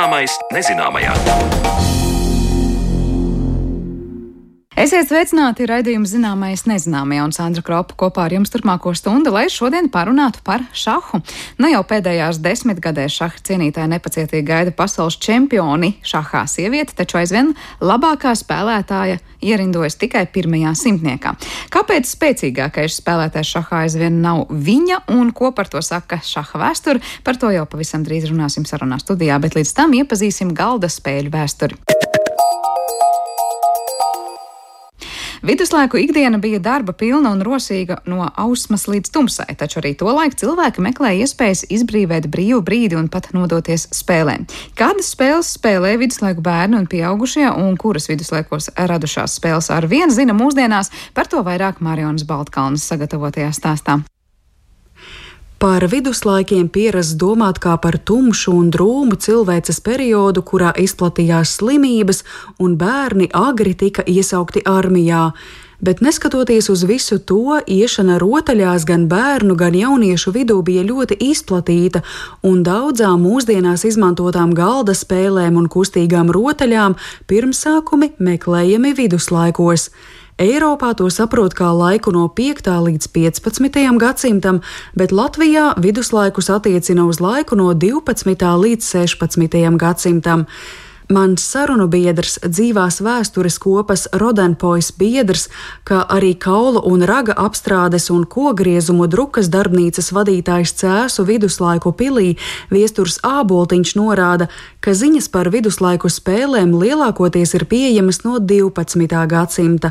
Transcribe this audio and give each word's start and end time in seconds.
Zināmais 0.00 0.32
nezināmajā. 0.48 1.99
Esiet 4.80 5.10
sveicināti 5.10 5.66
raidījuma 5.68 6.08
zināmais 6.08 6.62
nezināmajā 6.64 7.24
un 7.26 7.32
Sandra 7.36 7.60
Kropa 7.60 7.92
kopā 8.00 8.22
ar 8.24 8.32
jums 8.32 8.48
turpmāko 8.48 8.94
stundu, 8.96 9.28
lai 9.34 9.42
šodien 9.52 9.90
parunātu 9.92 10.40
par 10.46 10.62
šahu. 10.72 11.20
Ne 11.60 11.74
jau 11.74 11.82
pēdējās 11.84 12.38
desmitgadēs 12.40 13.18
šaha 13.18 13.42
cienītāji 13.44 13.90
nepacietīgi 13.92 14.46
gaida 14.48 14.72
pasaules 14.72 15.18
čempioni 15.20 15.98
šahā 16.00 16.46
sievieti, 16.48 16.96
taču 16.96 17.20
aizvien 17.20 17.52
labākā 17.84 18.32
spēlētāja 18.40 19.20
ierindojas 19.44 20.00
tikai 20.00 20.24
pirmajā 20.32 20.72
simtniekā. 20.86 21.34
Kāpēc 21.76 22.08
spēcīgākais 22.14 22.96
spēlētājs 23.02 23.52
šahā 23.58 23.84
aizvien 23.84 24.22
nav 24.24 24.46
viņa 24.48 25.02
un 25.12 25.34
ko 25.36 25.52
par 25.52 25.68
to 25.68 25.84
saka 25.84 26.22
šaha 26.24 26.64
vēsture? 26.64 27.04
Par 27.26 27.36
to 27.36 27.52
jau 27.52 27.68
pavisam 27.68 28.00
drīz 28.08 28.30
runāsim 28.32 28.64
sarunā 28.64 28.96
studijā, 29.04 29.36
bet 29.44 29.60
līdz 29.60 29.76
tam 29.76 29.92
iepazīsim 30.00 30.56
galda 30.56 30.88
spēļu 30.88 31.36
vēsturi. 31.36 31.82
Viduslaiku 35.42 35.96
ikdiena 35.96 36.38
bija 36.38 36.58
darba 36.60 36.92
pilna 36.92 37.30
un 37.32 37.40
rosīga 37.40 37.96
no 38.04 38.26
ausmas 38.36 38.84
līdz 38.90 39.08
tumsai, 39.14 39.54
taču 39.56 39.78
arī 39.80 39.94
tolaik 39.96 40.36
cilvēki 40.36 40.84
meklēja 40.84 41.24
iespējas 41.24 41.64
izbrīvēt 41.72 42.28
brīvu 42.28 42.60
brīdi 42.66 42.98
un 43.00 43.08
pat 43.08 43.30
nodoties 43.32 43.86
spēlēm. 43.96 44.44
Kādas 44.76 45.08
spēles 45.14 45.54
spēlē 45.56 45.94
viduslaiku 46.02 46.44
bērni 46.44 46.82
un 46.82 46.86
pieaugušie, 46.92 47.48
un 47.56 47.80
kuras 47.80 48.10
viduslaikos 48.12 48.68
radušās 48.76 49.40
spēles 49.40 49.72
ar 49.72 49.88
vienu 49.88 50.12
zina 50.12 50.36
mūsdienās, 50.36 50.92
par 51.16 51.32
to 51.32 51.40
vairāk 51.46 51.80
Marionas 51.80 52.28
Baltkalnas 52.28 52.84
sagatavotajā 52.92 53.54
stāstā. 53.56 54.02
Par 55.60 55.84
viduslaikiem 55.92 56.70
pierasts 56.72 57.18
domāt 57.20 57.58
kā 57.60 57.74
par 57.84 57.98
tumšu 58.08 58.54
un 58.56 58.70
drūmu 58.72 59.18
cilvēces 59.20 59.82
periodu, 59.84 60.40
kurā 60.40 60.70
izplatījās 60.80 61.58
slimības, 61.58 62.22
un 62.64 62.78
bērni 62.80 63.28
agri 63.36 63.74
tika 63.82 64.06
iesaukti 64.08 64.62
armijā. 64.64 65.26
Bet 65.80 66.00
neskatoties 66.04 66.68
uz 66.68 66.84
visu 66.84 67.16
to, 67.18 67.56
iešana 67.66 68.18
rotaļās 68.20 68.84
gan 68.84 69.06
bērnu, 69.08 69.56
gan 69.56 69.74
jauniešu 69.74 70.34
vidū 70.36 70.58
bija 70.62 70.84
ļoti 70.84 71.16
izplatīta, 71.30 72.02
un 72.44 72.60
daudzām 72.66 73.22
mūsdienās 73.24 73.86
izmantotām 73.88 74.52
galda 74.56 74.92
spēlēm 74.92 75.56
un 75.56 75.70
kustīgām 75.72 76.28
rotaļām 76.36 76.98
pirmsākumi 77.32 78.12
meklējami 78.20 78.92
viduslaikos. 78.98 79.88
Eiropā 80.40 80.94
to 80.96 81.08
saprot 81.12 81.52
kā 81.56 81.68
laiku 81.76 82.12
no 82.16 82.26
5. 82.32 82.68
līdz 82.84 83.08
15. 83.12 83.80
gadsimtam, 84.00 84.60
bet 84.96 85.12
Latvijā 85.12 85.74
viduslaikus 85.80 86.48
attiecina 86.52 87.04
uz 87.08 87.20
laiku 87.20 87.56
no 87.60 87.72
12. 87.72 88.46
līdz 88.64 88.92
16. 88.92 89.76
gadsimtam. 89.76 90.46
Mans 91.10 91.42
sarunu 91.42 91.88
biedrs, 91.90 92.36
dzīvās 92.38 93.00
vēstures 93.02 93.56
kopas 93.58 94.04
Rodenpojas 94.14 94.92
biedrs, 94.94 95.48
kā 95.82 96.04
arī 96.06 96.36
kaulu 96.38 96.84
un 96.86 97.02
raga 97.02 97.34
apstrādes 97.34 98.06
un 98.14 98.22
kogriezumu 98.30 99.08
drukas 99.10 99.50
darbnīcas 99.50 100.12
vadītājs 100.14 100.76
Cēsu 100.78 101.26
viduslaiku 101.26 101.90
pilī 101.98 102.36
Viesturs 102.70 103.18
Āboltiņš 103.26 103.96
norāda, 103.98 104.46
ka 104.78 104.94
ziņas 104.94 105.26
par 105.34 105.50
viduslaiku 105.50 106.06
spēlēm 106.06 106.78
lielākoties 106.78 107.58
ir 107.58 107.66
pieejamas 107.66 108.22
no 108.22 108.38
12. 108.38 109.26
gadsimta. 109.34 109.90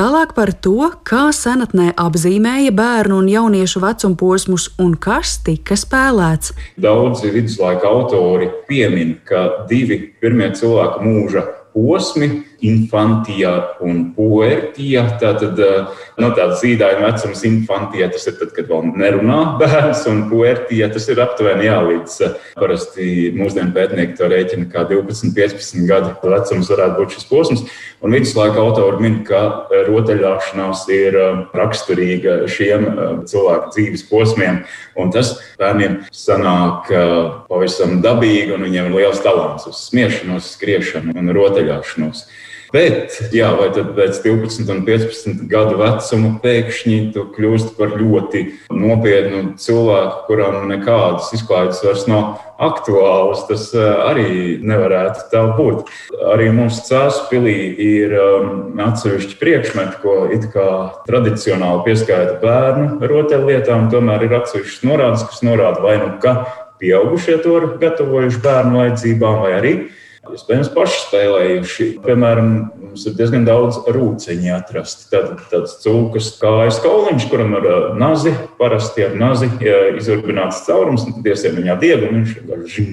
Tālāk 0.00 0.30
par 0.32 0.48
to, 0.64 0.86
kā 1.04 1.26
senatnē 1.36 1.90
apzīmēja 2.00 2.70
bērnu 2.72 3.18
un 3.20 3.26
jauniešu 3.28 3.82
vecuma 3.82 4.16
posmus 4.16 4.70
un 4.80 4.94
kas 4.96 5.34
tika 5.44 5.76
spēlēts. 5.76 6.54
Daudzi 6.80 7.28
viduslaika 7.34 7.90
autori 7.90 8.48
piemin, 8.64 9.18
ka 9.28 9.66
divi 9.68 9.98
pirmie 10.22 10.48
cilvēka 10.56 11.04
mūža 11.04 11.44
posmi 11.74 12.30
infantija 12.66 13.52
un 13.84 14.02
puertija. 14.16 15.04
Tātad 15.20 15.58
no 15.60 16.28
nu, 16.28 16.30
tāds 16.36 16.60
zīdaiņa 16.62 17.04
vecums 17.06 17.44
infantija 17.48 18.10
tas 18.12 18.26
ir 18.28 18.36
tad, 18.40 18.52
kad 18.56 18.70
vēl 18.70 18.90
nerunā 19.00 19.40
bērns, 19.60 20.04
un 20.10 20.24
puertija 20.30 20.90
tas 20.92 21.08
ir 21.10 21.22
aptuveni 21.22 21.68
jā, 21.68 21.78
līdz 21.86 22.18
parasti 22.58 23.30
mūsdienu 23.36 23.74
pētnieki 23.76 24.18
to 24.18 24.30
rēķina 24.30 24.68
kā 24.72 24.84
12, 24.90 25.32
15 25.36 25.86
gadu 25.88 26.14
vecums 26.24 26.72
varētu 26.72 26.98
būt 27.00 27.16
šis 27.16 27.30
posms. 27.30 27.64
Un 28.00 28.14
viduslaika 28.16 28.62
autori 28.62 29.02
min, 29.04 29.18
ka 29.28 29.66
rotaļāšanās 29.88 30.86
ir 30.94 31.16
raksturīga 31.56 32.46
šiem 32.48 32.86
cilvēku 33.28 33.74
dzīves 33.74 34.06
posmiem, 34.08 34.62
un 34.96 35.12
tas 35.12 35.34
bērniem 35.60 35.98
sanāk 36.14 36.88
pavisam 37.50 37.98
dabīgi, 38.04 38.54
un 38.56 38.64
viņiem 38.64 38.88
ir 38.88 38.96
liels 39.02 39.20
talants 39.24 39.68
uz 39.68 39.82
smiešanos, 39.90 40.54
skriešanu 40.56 41.16
un 41.20 41.34
rotaļāšanos. 41.36 42.24
Bet, 42.70 43.16
jā, 43.34 43.48
vai 43.58 43.66
tad 43.74 43.96
pēc 43.96 44.20
12 44.22 44.68
un 44.70 44.84
15 44.86 45.40
gadu 45.50 45.78
vecuma 45.80 46.36
pēkšņi 46.42 46.98
tu 47.16 47.24
kļūsti 47.34 47.74
par 47.74 47.96
ļoti 47.98 48.44
nopietnu 48.70 49.56
cilvēku, 49.58 50.20
kuram 50.28 50.68
nekādas 50.70 51.32
izklaides 51.34 51.82
vairs 51.82 52.06
nav 52.10 52.38
aktuālas, 52.62 53.42
tas 53.48 53.66
eh, 53.74 53.90
arī 54.06 54.30
nevarētu 54.62 55.26
tā 55.32 55.42
būt. 55.58 55.90
Arī 56.30 56.50
mūsu 56.54 56.84
cēsu 56.86 57.26
pilī 57.32 57.56
ir 57.82 58.14
um, 58.20 58.50
atsevišķi 58.86 59.38
priekšmeti, 59.40 59.98
ko 60.04 60.16
it 60.30 60.46
kā 60.54 60.68
tradicionāli 61.08 61.86
pieskaita 61.88 62.36
bērnu 62.42 63.00
rotaļlietām, 63.02 63.88
tomēr 63.90 64.28
ir 64.28 64.36
atsevišķas 64.42 64.86
norādes, 64.86 65.26
kas 65.26 65.42
norāda 65.46 65.82
vai 65.82 65.96
nu 66.02 66.12
ka 66.22 66.36
pieaugušie 66.80 67.40
to 67.42 67.56
ir 67.58 67.72
gatavojuši 67.80 68.44
bērnu 68.44 68.84
vajadzībām, 68.84 69.42
vai 69.42 69.56
arī 69.56 69.74
Iespējams, 70.28 70.68
paši 70.74 70.98
spēlējuši. 71.06 71.84
Piemēram, 72.04 72.50
mums 72.76 73.06
ir 73.08 73.14
diezgan 73.16 73.46
daudz 73.48 73.78
rūciņu 73.88 74.50
atrasti. 74.52 75.06
Tad 75.08 75.46
tāds 75.48 75.78
cūkas 75.80 76.34
kājas 76.42 76.80
kauliņš, 76.84 77.26
kuram 77.32 77.56
ir 77.56 77.68
nazi, 77.96 78.34
parasti 78.58 79.06
ar 79.06 79.16
nazi 79.16 79.48
izurbināts 79.96 80.60
caurums, 80.66 81.06
un 81.08 81.16
tad 81.16 81.32
iesien 81.32 81.56
viņā 81.56 81.78
diegu, 81.80 82.10
un 82.10 82.20
viņš 82.20 82.36
vienkārši 82.36 82.86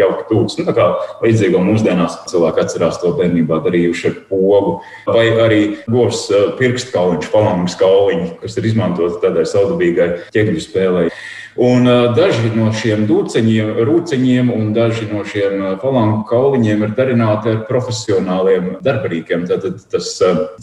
jauki 0.00 0.26
tūks. 0.30 0.56
Nu, 0.58 0.66
tā 0.66 0.74
kā 0.76 0.88
līdzīga 1.20 1.60
mūsdienās 1.62 2.18
cilvēki 2.32 2.64
atcerās 2.64 3.00
to 3.02 3.12
bērnībā 3.20 3.60
darījuši 3.68 4.08
ar 4.08 4.18
pogu. 4.30 4.76
Vai 5.06 5.28
arī 5.44 5.62
govs 5.84 6.26
uh, 6.32 6.48
pirkstkauliņš, 6.58 7.28
falangas 7.32 7.76
kauliņš, 7.80 8.36
kas 8.40 8.56
ir 8.56 8.70
izmantots 8.72 9.20
tādai 9.20 9.44
saudabīgai 9.52 10.14
ķēgļu 10.32 10.64
spēlei. 10.64 11.10
Un 11.56 11.88
daži 12.12 12.50
no 12.52 12.68
šiem 12.76 13.06
dūceņiem, 13.08 13.70
rūceņiem 13.88 14.50
un 14.52 14.74
daži 14.76 15.06
no 15.08 15.22
šiem 15.24 15.62
falangu 15.80 16.20
kauliņiem 16.28 16.84
ir 16.84 16.92
darināti 16.98 17.54
ar 17.54 17.62
profesionāliem 17.68 18.74
darbarīkiem. 18.84 19.46
Tad 19.48 19.64
tas 19.92 20.10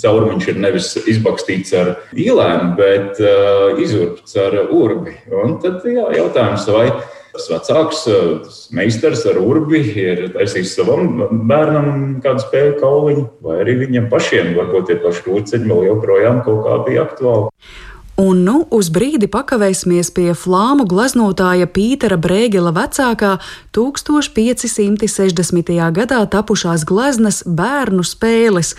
caurumiņš 0.04 0.52
ir 0.54 0.62
nevis 0.62 0.92
izbakstīts 1.02 1.74
ar 1.80 1.96
īlēm, 2.14 2.76
bet 2.78 3.22
izurbts 3.82 4.38
ar 4.38 4.60
urbi. 4.68 5.18
Un 5.34 5.58
tad 5.64 5.82
jā, 5.88 6.06
jautājums, 6.14 6.70
vai 6.70 6.88
tas 7.34 7.48
vecāks 7.50 8.04
tas 8.46 8.60
meistars 8.78 9.24
ar 9.30 9.40
urbi 9.42 9.82
ir 10.04 10.28
taisījis 10.36 10.76
savam 10.78 11.24
bērnam 11.50 12.20
kādu 12.22 12.44
spēļu 12.46 12.76
kauliņu, 12.84 13.24
vai 13.46 13.58
arī 13.64 13.80
viņam 13.82 14.12
pašiem 14.14 14.54
varbūt 14.60 14.92
tie 14.92 15.00
paši 15.02 15.26
rūceņi 15.26 15.72
vēl 15.72 15.90
joprojām 15.90 16.44
kaut 16.46 16.62
kā 16.68 16.78
bija 16.86 17.08
aktuāli. 17.08 17.50
Un 18.14 18.44
nu 18.46 18.60
uz 18.70 18.92
brīdi 18.94 19.26
pakavēsimies 19.26 20.12
pie 20.14 20.36
flāmu 20.38 20.84
gleznotāja 20.86 21.66
Pītera 21.66 22.14
Brēgela 22.22 22.70
vecākā 22.76 23.40
1560. 23.74 25.72
gadā 25.98 26.20
tapušās 26.36 26.86
gleznas 26.86 27.42
bērnu 27.42 28.06
spēles. 28.06 28.76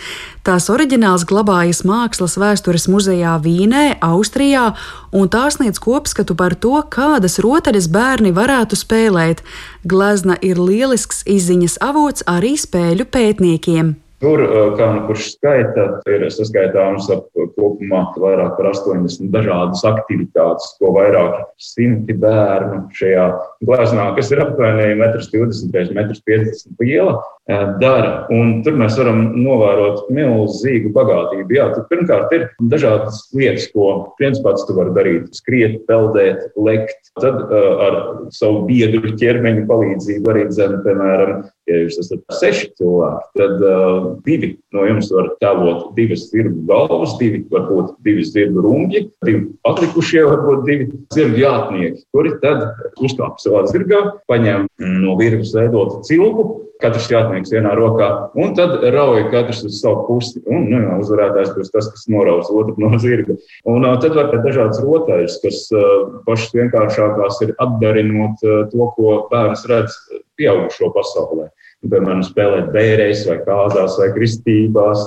Tās 0.47 0.71
oriģināls 0.71 1.27
glabājas 1.27 1.83
Mākslas 1.83 2.39
vēstures 2.39 2.87
muzejā 2.87 3.35
Vīnē, 3.43 3.99
Austrijā, 4.07 4.69
un 5.11 5.27
tās 5.27 5.59
sniedz 5.59 5.83
kopskatu 5.83 6.39
par 6.39 6.55
to, 6.55 6.79
kādas 6.87 7.43
rotaļas 7.43 7.91
bērni 7.91 8.31
varētu 8.39 8.79
spēlēt. 8.79 9.43
Glezna 9.83 10.39
ir 10.47 10.63
lielisks 10.63 11.27
izziņas 11.27 11.83
avots 11.83 12.23
arī 12.31 12.55
spēļu 12.55 13.11
pētniekiem. 13.11 14.04
Tur, 14.25 14.41
kā 14.79 14.87
nu 14.95 15.03
kurš 15.05 15.35
skaita, 15.35 15.83
ir 16.09 16.23
saskaitāms 16.33 17.11
ap 17.13 17.27
kopumā 17.59 18.07
vairāk 18.17 18.55
par 18.57 18.71
80 18.71 19.29
dažādas 19.35 19.83
aktivitātes, 19.85 20.71
ko 20.79 20.95
vairāk 20.97 21.43
simti 21.61 22.17
bērnu 22.23 22.87
šajā 22.97 23.27
glāznā, 23.69 24.07
kas 24.17 24.33
ir 24.33 24.41
aptuveni 24.47 24.95
1,20 24.95 25.69
m, 25.69 26.01
1,50 26.09 26.73
m 26.73 26.81
liela. 26.81 27.19
Dara. 27.47 28.25
Un 28.33 28.63
tur 28.65 28.77
mēs 28.81 28.97
varam 28.97 29.27
novērot 29.37 30.09
milzīgu 30.15 30.93
bagātību. 30.95 31.57
Jā, 31.57 31.69
tur 31.75 31.87
pirmkārt 31.91 32.33
ir 32.37 32.47
dažādas 32.73 33.21
lietas, 33.37 33.69
ko 33.75 34.15
viens 34.21 34.41
pats 34.45 34.65
tu 34.65 34.77
vari 34.77 34.95
darīt. 34.97 35.29
Skriet, 35.37 35.83
peldēt, 35.89 36.47
lekt. 36.57 37.13
Tad 37.21 37.37
uh, 37.45 37.83
ar 37.85 37.99
savu 38.35 38.65
biedru 38.69 39.13
ķermeņa 39.21 39.67
palīdzību 39.69 40.33
arī 40.33 40.47
dzem, 40.49 40.79
piemēram, 40.87 41.45
ja 41.71 41.83
jūs 41.85 42.01
esat 42.03 42.25
seši 42.41 42.71
cilvēki, 42.81 43.29
tad 43.39 43.63
uh, 43.63 44.09
divi 44.27 44.55
no 44.75 44.89
jums 44.89 45.13
var 45.15 45.31
tēlot 45.45 45.93
divas 45.99 46.27
zirgu 46.33 46.65
galvas, 46.69 47.15
divi 47.21 47.45
varbūt 47.53 47.95
divi 48.07 48.27
zirgu 48.27 48.65
rungi, 48.65 49.05
divi 49.25 49.45
atlikušie 49.69 50.25
varbūt 50.27 50.67
divi 50.67 50.91
zirgu 51.15 51.45
jātnieki, 51.45 52.03
kuri 52.15 52.35
tad 52.43 52.67
uzkāp 52.99 53.39
savā 53.43 53.63
zirgā, 53.71 54.03
paņem 54.31 54.67
no 55.05 55.15
virves 55.21 55.55
veidotu 55.55 56.03
cilpu 56.09 56.49
katrs 56.85 57.09
jātnieks 57.11 57.53
vienā 57.55 57.73
rokā, 57.79 58.09
un 58.39 58.55
tad 58.59 58.85
rauja 58.95 59.27
katrs 59.33 59.65
uz 59.67 59.81
savu 59.81 60.05
pusi. 60.09 60.43
Un 60.45 60.69
nu, 60.71 60.83
jā, 60.85 60.99
uzvarētājs 61.01 61.55
būs 61.57 61.73
tas, 61.75 61.89
kas 61.95 62.07
noraus 62.13 62.53
otru 62.53 62.77
no 62.83 62.93
zirga. 63.03 63.39
Un 63.71 63.87
uh, 63.89 63.97
tad 64.03 64.17
var 64.19 64.31
būt 64.33 64.47
dažādas 64.47 64.83
rotaļas, 64.85 65.41
kas 65.43 65.65
uh, 65.75 66.21
pašas 66.29 66.55
vienkāršākās 66.59 67.43
ir 67.47 67.55
atdarinot 67.65 68.47
uh, 68.47 68.63
to, 68.73 68.89
ko 68.97 69.19
bērns 69.33 69.67
redz 69.71 69.99
pieaugušo 70.39 70.93
pasaulē. 70.95 71.51
Un, 71.85 71.93
piemēram, 71.93 72.25
spēlēt 72.25 72.73
bērēs 72.75 73.27
vai 73.29 73.41
kāzās 73.45 73.99
vai 74.01 74.11
kristībās. 74.15 75.05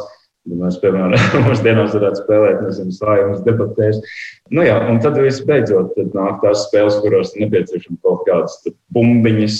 Mēs, 0.47 0.77
piemēram, 0.79 1.13
mūsdienās 1.47 1.95
varētu 1.97 2.21
spēlēt, 2.21 2.59
nezinu, 2.63 2.95
sājumas 2.95 3.43
debatēs. 3.43 3.99
Nu 4.53 4.63
jā, 4.63 4.77
un 4.87 5.01
tad 5.03 5.19
visbeidzot 5.19 5.93
tad 5.97 6.15
nāk 6.15 6.39
tās 6.43 6.67
spēles, 6.69 6.99
kurās 7.03 7.33
ir 7.35 7.45
nepieciešama 7.45 7.99
kaut 8.05 8.23
kādas 8.29 8.61
bumbiņas, 8.95 9.57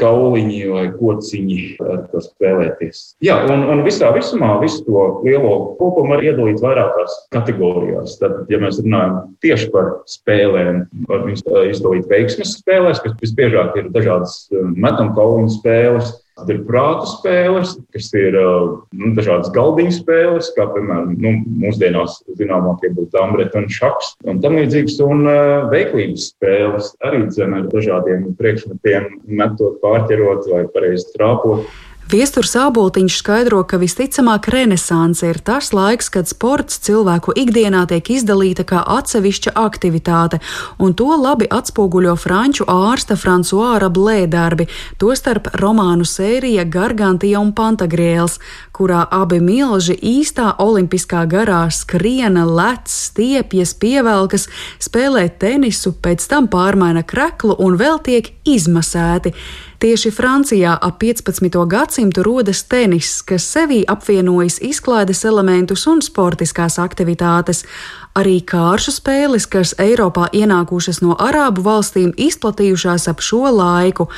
kauliņi 0.00 0.58
vai 0.72 0.84
kociņi, 0.96 1.60
ar 1.86 2.02
ko 2.10 2.20
spēlēties. 2.24 3.04
Jā, 3.24 3.38
un, 3.52 3.64
un 3.70 3.84
visā 3.86 4.10
visumā 4.16 4.56
visu 4.60 4.82
to 4.88 5.06
lielo 5.24 5.54
kopumu 5.78 6.16
var 6.16 6.26
iedalīt 6.26 6.60
vairākās 6.64 7.16
kategorijās. 7.32 8.18
Tad, 8.20 8.42
ja 8.52 8.60
mēs 8.62 8.82
runājam 8.82 9.22
tieši 9.44 9.70
par 9.72 9.92
spēlēm, 10.10 10.84
var 11.08 11.26
izdalīt 11.30 12.10
veiksmes 12.10 12.58
spēlēs, 12.60 13.00
kas 13.04 13.16
visbiežāk 13.22 13.78
ir 13.80 13.90
dažādas 13.94 14.38
metam 14.74 15.14
kauliņu 15.16 15.54
spēles 15.56 16.16
Tad 16.36 16.50
ir 16.52 16.58
prāta 16.68 17.06
spēles, 17.08 17.70
kas 17.96 18.10
ir 18.12 18.34
nu, 18.36 19.12
dažādas 19.16 19.48
galdiņu 19.54 19.94
spēles, 19.96 20.50
kā 20.52 20.66
piemēram 20.68 21.14
nu, 21.16 21.32
mūsdienās 21.62 22.18
zināmākie 22.36 22.90
būtu 22.92 23.08
Dambreta 23.14 23.62
un 23.62 23.70
Šaks 23.72 24.10
un 24.28 24.42
tam 24.44 24.58
līdzīgas, 24.60 24.98
un 25.06 25.24
uh, 25.24 25.64
veiklības 25.72 26.28
spēles 26.34 26.92
arī 27.08 27.22
dzene 27.30 27.62
ar 27.62 27.70
dažādiem 27.72 28.28
priekšmetiem, 28.36 29.08
metot, 29.32 29.80
pārķerot 29.80 30.50
vai 30.52 30.66
pareizi 30.76 31.08
trāpot. 31.14 31.64
Viesturs 32.06 32.52
Āboltiņš 32.54 33.14
skaidro, 33.18 33.64
ka 33.66 33.80
visticamāk 33.82 34.46
renesanse 34.54 35.26
ir 35.26 35.40
tas 35.42 35.72
laiks, 35.74 36.06
kad 36.14 36.28
sports 36.30 36.78
cilvēku 36.86 37.34
ikdienā 37.34 37.80
tiek 37.90 38.12
izdalīta 38.14 38.62
kā 38.62 38.84
atsevišķa 38.94 39.56
aktivitāte, 39.58 40.38
un 40.78 40.94
to 40.94 41.08
labi 41.18 41.50
atspoguļo 41.50 42.14
franču 42.22 42.68
ārsta 42.70 43.18
Fransuāra 43.18 43.90
blēdarbi, 43.90 44.68
tostarp 45.02 45.50
romānu 45.58 46.06
sērija 46.06 46.68
Gargantija 46.70 47.42
un 47.42 47.50
Pantagriels, 47.58 48.38
kurā 48.70 49.02
abi 49.10 49.42
milži 49.42 49.98
īstā 49.98 50.52
olimpiskā 50.62 51.26
garā 51.26 51.64
skriena, 51.74 52.46
lec, 52.46 52.86
stiepjas, 52.86 53.74
pievelkas, 53.82 54.46
spēlē 54.78 55.26
tenisu, 55.42 55.96
pēc 55.98 56.30
tam 56.30 56.46
pārmaina 56.54 57.02
kreklu 57.02 57.58
un 57.66 57.74
vēl 57.82 57.98
tiek 58.06 58.30
izmasēti. 58.46 59.34
Tieši 59.76 60.08
Francijā 60.10 60.72
ap 60.80 61.02
15. 61.02 61.52
gadsimtu 61.68 62.22
rodas 62.24 62.62
tenis, 62.64 63.20
kas 63.20 63.44
sevī 63.44 63.82
apvienojas 63.84 64.56
izklaides 64.64 65.20
elementus 65.28 65.84
un 65.86 66.00
sportiskās 66.00 66.78
aktivitātes. 66.80 67.60
Arī 68.16 68.38
kāršu 68.40 68.94
spēles, 68.96 69.44
kas 69.44 69.74
Eiropā 69.76 70.30
ienākušas 70.32 71.02
no 71.04 71.12
arābu 71.20 71.60
valstīm, 71.66 72.14
izplatījušās 72.16 73.04
ap 73.12 73.20
šo 73.20 73.50
laiku. 73.52 74.08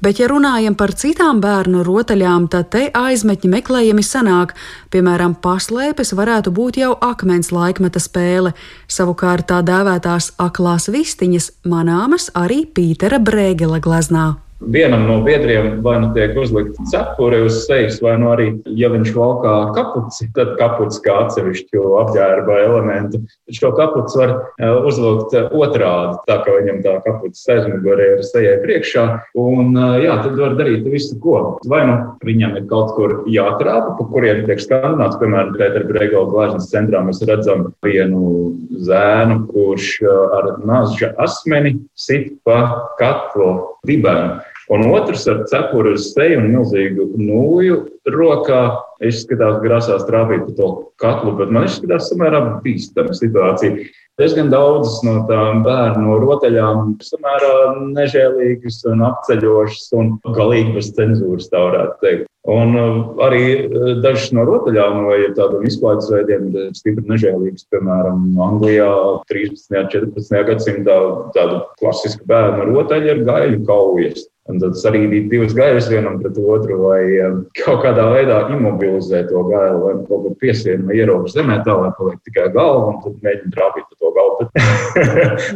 Bet, 0.00 0.20
ja 0.22 0.28
runājam 0.30 0.76
par 0.78 0.94
citām 0.94 1.40
bērnu 1.42 1.82
rotaļām, 1.84 2.46
tad 2.52 2.70
te 2.70 2.86
aizmetņi 2.94 3.50
meklējami 3.50 4.04
sanāk. 4.06 4.54
Piemēram, 4.94 5.34
paslēpes 5.42 6.14
varētu 6.14 6.52
būt 6.54 6.78
jau 6.80 6.92
akmens 6.94 7.50
laikmeta 7.50 7.98
spēle. 8.00 8.54
Savukārt 8.86 9.50
tā 9.50 9.58
dēvētās 9.66 10.36
aklās 10.38 10.86
vistiņas 10.88 11.50
manāmas 11.66 12.30
arī 12.32 12.62
Pītera 12.70 13.18
Brēgela 13.18 13.82
gleznā. 13.82 14.28
Vienam 14.60 15.06
no 15.08 15.22
biedriem 15.24 15.80
vai 15.82 15.96
nu 16.02 16.10
tiek 16.12 16.36
uzlikta 16.36 16.84
cepure 16.90 17.38
uz 17.46 17.62
sejas, 17.64 17.96
vai 18.04 18.18
nu 18.20 18.28
arī, 18.28 18.48
ja 18.76 18.90
viņš 18.92 19.14
valkā 19.16 19.54
kapuci, 19.76 20.28
tad 20.36 20.52
kapuci 20.60 21.00
kā 21.06 21.14
atsevišķu 21.24 21.84
apģērba 22.02 22.58
elementu. 22.66 23.22
Šo 23.56 23.70
kapuci 23.78 24.20
var 24.20 24.34
e, 24.36 24.68
uzvilkt 24.90 25.32
otrādi, 25.56 26.18
tā 26.28 26.36
kā 26.44 26.58
viņam 26.58 26.82
tā 26.84 26.98
kapucis 27.06 27.48
aizmugurē 27.56 28.10
ir 28.18 28.26
sejai 28.28 28.58
priekšā. 28.66 29.06
Un, 29.40 29.72
e, 29.72 29.88
jā, 30.04 30.18
tad 30.26 30.36
var 30.36 30.58
darīt 30.60 30.84
visu, 30.92 31.16
ko. 31.24 31.40
Vai 31.72 31.80
nu 31.88 31.96
viņam 32.28 32.60
ir 32.60 32.68
kaut 32.68 32.92
kur 32.98 33.16
jātrāpa, 33.32 33.96
pa 33.96 34.08
kuriem 34.12 34.44
tiek 34.44 34.60
skandināts, 34.60 35.16
piemēram, 35.22 35.56
Pētera 35.56 35.88
Bregala 35.88 36.28
glāzes 36.28 36.68
centrā 36.68 37.00
mēs 37.06 37.24
redzam 37.24 37.70
vienu 37.86 38.52
zēnu, 38.84 39.40
kurš 39.54 39.90
ar 40.36 40.52
nāža 40.68 41.14
asmeni 41.20 41.78
sit 41.96 42.34
pa 42.44 42.60
katlu 43.00 43.54
dibenu. 43.88 44.40
Un 44.70 44.84
otrs 44.94 45.24
ar 45.26 45.40
cepuri 45.50 45.96
uz 45.96 46.12
seju 46.12 46.38
un 46.38 46.52
milzīgu 46.52 47.08
nūju 47.18 47.78
rokā 48.14 48.60
izskatās, 49.02 49.58
grasās 49.64 50.04
trāpīt 50.06 50.44
pa 50.46 50.54
to 50.60 50.68
katlu, 51.02 51.34
bet 51.40 51.50
man 51.50 51.66
izskatās 51.66 52.06
samērā 52.12 52.42
bīstama 52.62 53.16
situācija. 53.18 53.88
Diezgan 54.20 54.50
daudzas 54.52 54.98
no 55.06 55.22
tām 55.26 55.62
bērnu 55.64 56.18
rotaļām 56.22 56.94
samērā 57.02 57.52
nežēlīgas 57.96 58.82
un 58.92 59.02
apceļošas 59.08 59.86
un 59.96 60.10
galīgi 60.36 60.74
bez 60.76 60.90
cenzūras, 60.98 61.48
tā 61.50 61.62
varētu 61.66 61.96
teikt. 62.04 62.26
Un 62.50 62.76
uh, 62.76 62.98
arī 63.26 63.44
uh, 63.66 63.94
dažas 64.04 64.30
no 64.36 64.46
rotaļām 64.48 65.02
vai 65.08 65.18
tādiem 65.36 65.64
izklaides 65.68 66.08
veidiem 66.12 66.50
ir 66.52 66.70
stipri 66.76 67.04
nežēlīgas. 67.10 67.66
Piemēram, 67.72 68.28
Anglijā 68.44 68.90
13. 69.32 69.74
un 69.82 69.90
14. 69.92 70.44
gadsimtā 70.48 70.98
tāda 71.36 71.64
klasiska 71.80 72.28
bērnu 72.30 72.70
rotaļa 72.70 73.16
ir 73.16 73.24
gaļu 73.28 73.64
kaujas. 73.68 74.28
Un 74.50 74.58
tad 74.62 74.78
arī 74.90 75.04
bija 75.10 75.28
divas 75.30 75.54
gaitas 75.54 75.88
vienam 75.92 76.18
pret 76.22 76.38
otru, 76.40 76.80
vai 76.82 77.02
um, 77.26 77.40
kaut 77.60 77.84
kādā 77.84 78.08
veidā 78.14 78.40
imobilizēt 78.56 79.30
to 79.30 79.44
gailu, 79.48 79.80
vai 79.84 79.94
kaut 80.08 80.26
kur 80.26 80.36
piesiet 80.42 80.82
vai 80.88 80.98
ierobežot 80.98 81.38
zemē, 81.38 81.60
tā 81.66 81.76
lai 81.78 81.92
paliek 81.98 82.18
tikai 82.26 82.50
galva, 82.56 82.94
un 82.94 83.00
tad 83.04 83.16
mēģināt 83.26 83.56
trāpīt 83.56 83.86
pa 83.86 84.00
to 84.02 84.12
galvu. 84.18 84.50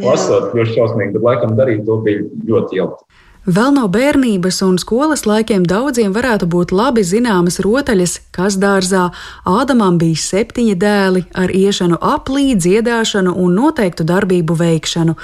Lasot, 0.07 0.49
kļūst 0.55 0.79
šausmīgi, 0.79 1.17
bet 1.19 1.29
laikam 1.31 1.59
darīt 1.59 1.85
to 1.89 1.99
bija 2.07 2.27
ļoti 2.49 2.83
jautri. 2.83 3.23
Vēl 3.45 3.75
no 3.77 3.83
bērnības 3.93 4.63
un 4.65 4.79
skolas 4.81 5.27
laikiem 5.29 5.67
daudziem 5.69 6.15
varētu 6.17 6.47
būt 6.49 6.71
labi 6.73 7.03
zināmas 7.05 7.59
rotaļas, 7.61 8.15
kas 8.33 8.57
dārzā 8.57 9.11
Ādamam 9.45 9.99
bija 10.01 10.17
septiņi 10.17 10.79
dēli 10.81 11.27
ar 11.37 11.53
iešanu 11.53 11.99
aplī, 12.01 12.55
dziedāšanu 12.57 13.35
un 13.37 13.53
noteiktu 13.59 14.07
darbību 14.09 14.57
veikšanu. 14.57 15.19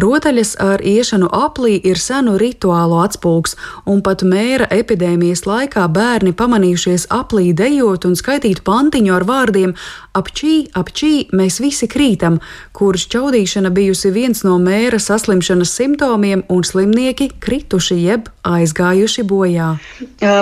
Rotaļas 0.00 0.54
ar 0.56 0.80
iešanu 0.80 1.26
aplī 1.36 1.74
ir 1.84 1.98
senu 2.00 2.38
rituālu 2.40 2.96
atspūgs, 3.04 3.58
un 3.84 4.00
pat 4.00 4.22
mēra 4.24 4.64
epidēmijas 4.72 5.44
laikā 5.44 5.84
bērni 5.92 6.32
pamanījušies 6.32 7.10
aplī 7.12 7.50
dejot 7.52 8.06
un 8.08 8.16
skaitīt 8.16 8.62
pantiņu 8.64 9.12
ar 9.12 9.26
vārdiem 9.28 9.74
apčī, 10.16 10.54
apčī, 10.76 11.12
mēs 11.36 11.58
visi 11.60 11.88
krītam, 11.92 12.38
kurš 12.76 13.04
čaudīšana 13.12 13.72
bijusi 13.72 14.12
viens 14.12 14.40
no 14.46 14.56
mēra 14.60 15.00
saslimšanas 15.00 15.72
simptomiem, 15.76 16.44
un 16.48 16.64
slimnieki 16.64 17.28
krituši 17.40 17.98
jeb 18.00 18.28
aizgājuši 18.48 19.24
bojā. 19.28 19.68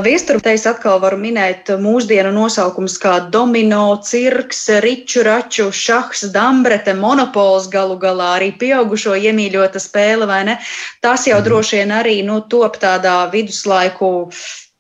Viesturpēs 0.07 0.65
atkal 0.71 1.01
varu 1.03 1.19
minēt 1.21 1.73
mūsdienu 1.83 2.33
nosaukumus 2.35 2.97
kā 3.03 3.17
domino, 3.35 3.99
cirks, 4.07 4.63
riču, 4.85 5.25
raču, 5.27 5.69
šahs, 5.75 6.29
dambrete, 6.35 6.95
monopols 6.97 7.69
galu 7.73 7.99
galā 8.01 8.37
arī 8.39 8.53
pieaugušo 8.63 9.19
iemīļota 9.41 9.81
spēle, 9.81 10.29
vai 10.29 10.43
ne? 10.49 10.59
Tas 11.05 11.27
jau 11.29 11.39
mhm. 11.39 11.47
droši 11.49 11.81
vien 11.81 11.95
arī 11.95 12.21
nu, 12.27 12.41
top 12.49 12.81
tādā 12.81 13.23
viduslaiku 13.33 14.11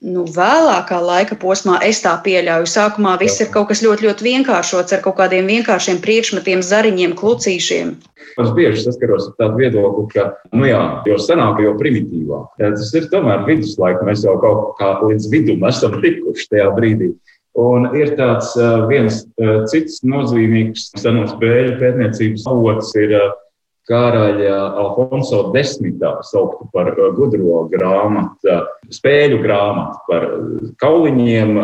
nu, 0.00 0.24
vēlākā 0.24 1.00
laika 1.04 1.36
posmā 1.36 1.80
es 1.84 2.00
tā 2.04 2.14
pieļauju. 2.24 2.68
Sākumā 2.68 3.18
viss 3.20 3.40
ir 3.42 3.50
kaut 3.52 3.68
kas 3.70 3.82
ļoti, 3.84 4.08
ļoti 4.08 4.26
vienkāršots 4.28 4.96
ar 4.96 5.02
kaut 5.04 5.18
kādiem 5.18 5.50
vienkāršiem 5.50 6.00
priekšmetiem, 6.04 6.62
zariņiem, 6.64 7.16
klucīšiem. 7.18 7.96
Es 8.40 8.52
bieži 8.56 8.84
saskaros 8.84 9.26
ar 9.28 9.34
tādu 9.40 9.60
viedokli, 9.60 10.06
ka, 10.14 10.30
nu 10.56 10.68
jā, 10.68 10.80
jo 11.08 11.18
senāk, 11.20 11.60
jo 11.60 11.74
primitīvāk. 11.76 12.54
Tas 12.62 12.94
ir 12.96 13.10
tomēr 13.12 13.44
viduslaika, 13.48 14.06
mēs 14.06 14.24
jau 14.24 14.38
kaut 14.40 14.78
kā 14.78 14.94
līdz 15.02 15.28
vidum 15.32 15.66
esam 15.68 15.98
tikuši 16.00 16.48
tajā 16.54 16.70
brīdī. 16.78 17.10
Un 17.60 17.90
ir 17.98 18.14
tāds 18.14 18.54
viens 18.88 19.24
cits 19.68 20.00
nozīmīgs 20.06 20.92
seno 21.02 21.26
spēļu 21.28 21.76
pētniecības 21.82 22.46
avots, 22.48 22.94
ir 22.96 23.16
karaļa 23.88 24.56
Alfonso 24.80 25.46
desmitā 25.54 26.16
sauktu 26.26 26.68
par 26.74 26.92
gudro 27.16 27.64
grāmatu, 27.72 28.60
spēļu 28.92 29.40
grāmatu 29.44 30.00
par 30.08 30.26
kauliņiem, 30.82 31.56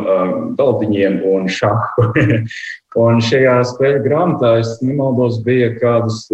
galdiņiem 0.59 1.19
un 1.33 1.51
šahu. 1.51 2.11
un 3.07 3.25
šajā 3.25 3.59
spēļu 3.73 4.05
grāmatā, 4.07 4.57
es 4.63 4.79
nemaldos, 4.83 5.43
bija 5.45 5.75
kādas 5.77 6.25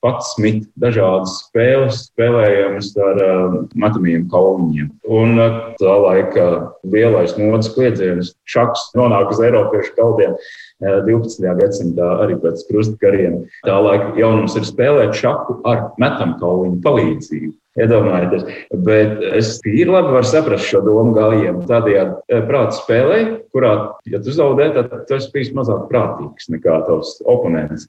11 0.00 0.64
dažādas 0.80 1.34
spēles, 1.44 2.06
spēlējamas 2.08 2.88
ar 3.04 3.20
uh, 3.20 3.56
metamiem 3.76 4.24
kauliņiem. 4.32 4.88
Un 5.12 5.36
uh, 5.36 5.58
tā 5.80 5.96
laika 6.00 6.46
lielais 6.88 7.36
modes 7.36 7.68
kliedziens, 7.74 8.32
šachs, 8.48 8.88
nonāk 8.96 9.34
uz 9.34 9.42
Eiropiešu 9.44 9.92
galdiem. 9.98 10.38
12. 10.80 11.44
gadsimtā 11.60 12.10
arī 12.24 12.36
pēc 12.40 12.64
krustkariem. 12.68 13.40
Tā 13.66 13.78
laika 13.84 14.12
jaunums 14.18 14.56
ir 14.58 14.66
spēlēt 14.68 15.16
šahu 15.18 15.60
ar 15.68 15.90
metam 16.00 16.36
kauliņu 16.40 16.80
palīdzību. 16.84 17.54
Iedomājieties, 17.80 18.46
bet 18.82 19.20
es 19.38 19.52
tīri 19.62 19.92
labi 19.92 20.10
varu 20.16 20.26
saprast 20.26 20.66
šo 20.66 20.80
domu 20.82 21.14
gājienu. 21.14 21.62
Tādējādi 21.68 22.40
prāta 22.48 22.74
spēlē, 22.80 23.20
kurā, 23.54 23.74
ja 24.10 24.18
tu 24.24 24.34
zaudē, 24.34 24.72
tad 24.74 24.90
tu 25.06 25.14
esi 25.16 25.30
bijis 25.32 25.52
mazāk 25.54 25.86
prātīgs 25.92 26.50
nekā 26.50 26.80
tavs 26.88 27.20
oponents 27.30 27.86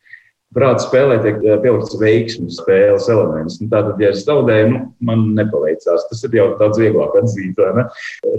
prāta 0.55 0.86
spēlē 0.86 1.20
tiek 1.24 1.41
eh, 1.46 1.58
pielikts 1.63 1.98
veiksmju 2.01 2.53
spēles 2.55 3.10
elements. 3.12 3.60
Un 3.63 3.72
tātad, 3.72 4.01
ja 4.03 4.12
es 4.13 4.24
zaudēju, 4.27 4.70
nu, 4.74 4.81
man 5.08 5.27
nepaveicās. 5.38 6.08
Tas 6.10 6.24
ir 6.27 6.38
jau 6.39 6.48
tāds 6.62 6.81
vieglāk 6.81 7.17
atzīt. 7.22 7.60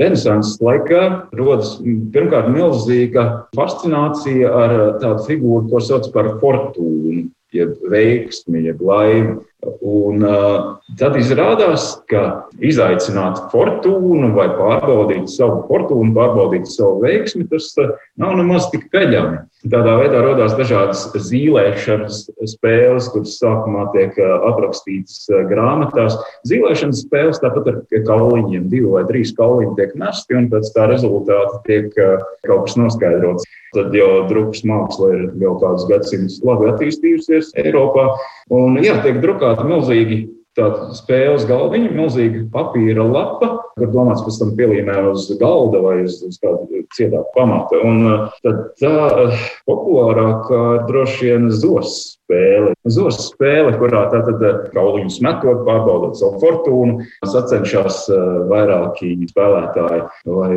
Renesanses 0.01 0.59
laikā 0.65 1.03
rodas 1.39 1.77
pirmkārt 2.15 2.51
milzīga 2.53 3.29
fascinācija 3.57 4.57
ar 4.65 4.77
tādu 5.03 5.29
figūru, 5.29 5.69
ko 5.73 5.85
sauc 5.85 6.11
par 6.15 6.35
fortūnu 6.43 7.31
jeb 7.53 7.77
veiksmi, 7.93 8.65
jeb 8.67 8.81
laimi. 8.85 9.37
Un, 9.63 10.25
uh, 10.27 10.79
tad 10.99 11.15
izrādās, 11.21 11.93
ka 12.11 12.49
izaicināt 12.65 13.45
fortūnu 13.53 14.33
vai 14.35 14.49
pārbaudīt 14.57 15.31
savu 15.31 15.61
fortūnu, 15.69 16.11
pārbaudīt 16.17 16.67
savu 16.71 17.03
veiksmi, 17.05 17.47
tas 17.53 17.69
uh, 17.79 17.93
nav 18.19 18.35
nemaz 18.41 18.67
tik 18.73 18.89
peļami. 18.95 19.45
Tādā 19.63 19.93
veidā 20.01 20.19
radās 20.25 20.57
dažādas 20.59 21.05
zīmēšanas 21.15 22.25
spēles, 22.51 23.07
kuras 23.15 23.37
sākumā 23.39 23.85
tiek 23.95 24.17
aprakstītas 24.19 25.29
grāmatās. 25.47 26.17
Zīmēšanas 26.51 27.05
spēles 27.05 27.39
tāpat 27.45 27.71
ar 27.71 27.79
kauliņiem, 28.09 28.67
divi 28.73 28.91
vai 28.91 29.05
trīs 29.07 29.31
kauliņi 29.39 29.77
tiek 29.79 29.95
nesti, 30.03 30.35
un 30.41 30.51
pēc 30.51 30.73
tā 30.75 30.89
rezultāta 30.91 31.63
tiek 31.69 31.95
kaut 31.95 32.67
kas 32.67 32.79
noskaidrots. 32.81 33.47
Tad 33.73 33.95
jau 33.97 34.11
drukas 34.29 34.67
māksla 34.67 35.15
ir 35.15 35.25
jau 35.41 35.55
kādus 35.63 35.87
gadsimtus 35.89 36.43
labi 36.45 36.67
attīstījusies 36.73 37.55
Eiropā. 37.63 38.11
Un, 38.51 38.83
jā, 38.83 38.99
tiek 39.07 39.23
drukāti 39.23 39.69
milzīgi 39.71 40.19
tāda 40.59 40.93
spēles 40.97 41.47
galdiņa, 41.49 41.93
milzīga 41.97 42.45
papīra 42.53 43.05
lapa, 43.09 43.51
kur 43.79 43.93
domāts 43.93 44.25
pēc 44.27 44.41
tam 44.43 44.55
pielīmē 44.59 44.99
uz 45.13 45.29
galda 45.41 45.81
vai 45.85 45.99
uz, 46.05 46.19
uz 46.27 46.39
kādu 46.43 46.83
cietāku 46.97 47.33
pamatu. 47.37 47.81
Un 47.87 48.03
tad 48.45 48.65
tā 48.81 49.29
populārākā 49.69 50.65
droši 50.89 51.31
vien 51.31 51.49
zos 51.55 52.19
spēle. 52.33 52.73
Zos 52.89 53.19
spēle, 53.29 53.75
kurā 53.81 54.07
tātad 54.13 54.43
kauliņus 54.75 55.19
metot, 55.25 55.63
pārbaudot 55.67 56.17
savu 56.19 56.41
fortūnu, 56.43 57.07
sacenšas 57.29 58.05
vairāki 58.51 59.15
spēlētāji 59.31 60.03
vai 60.27 60.53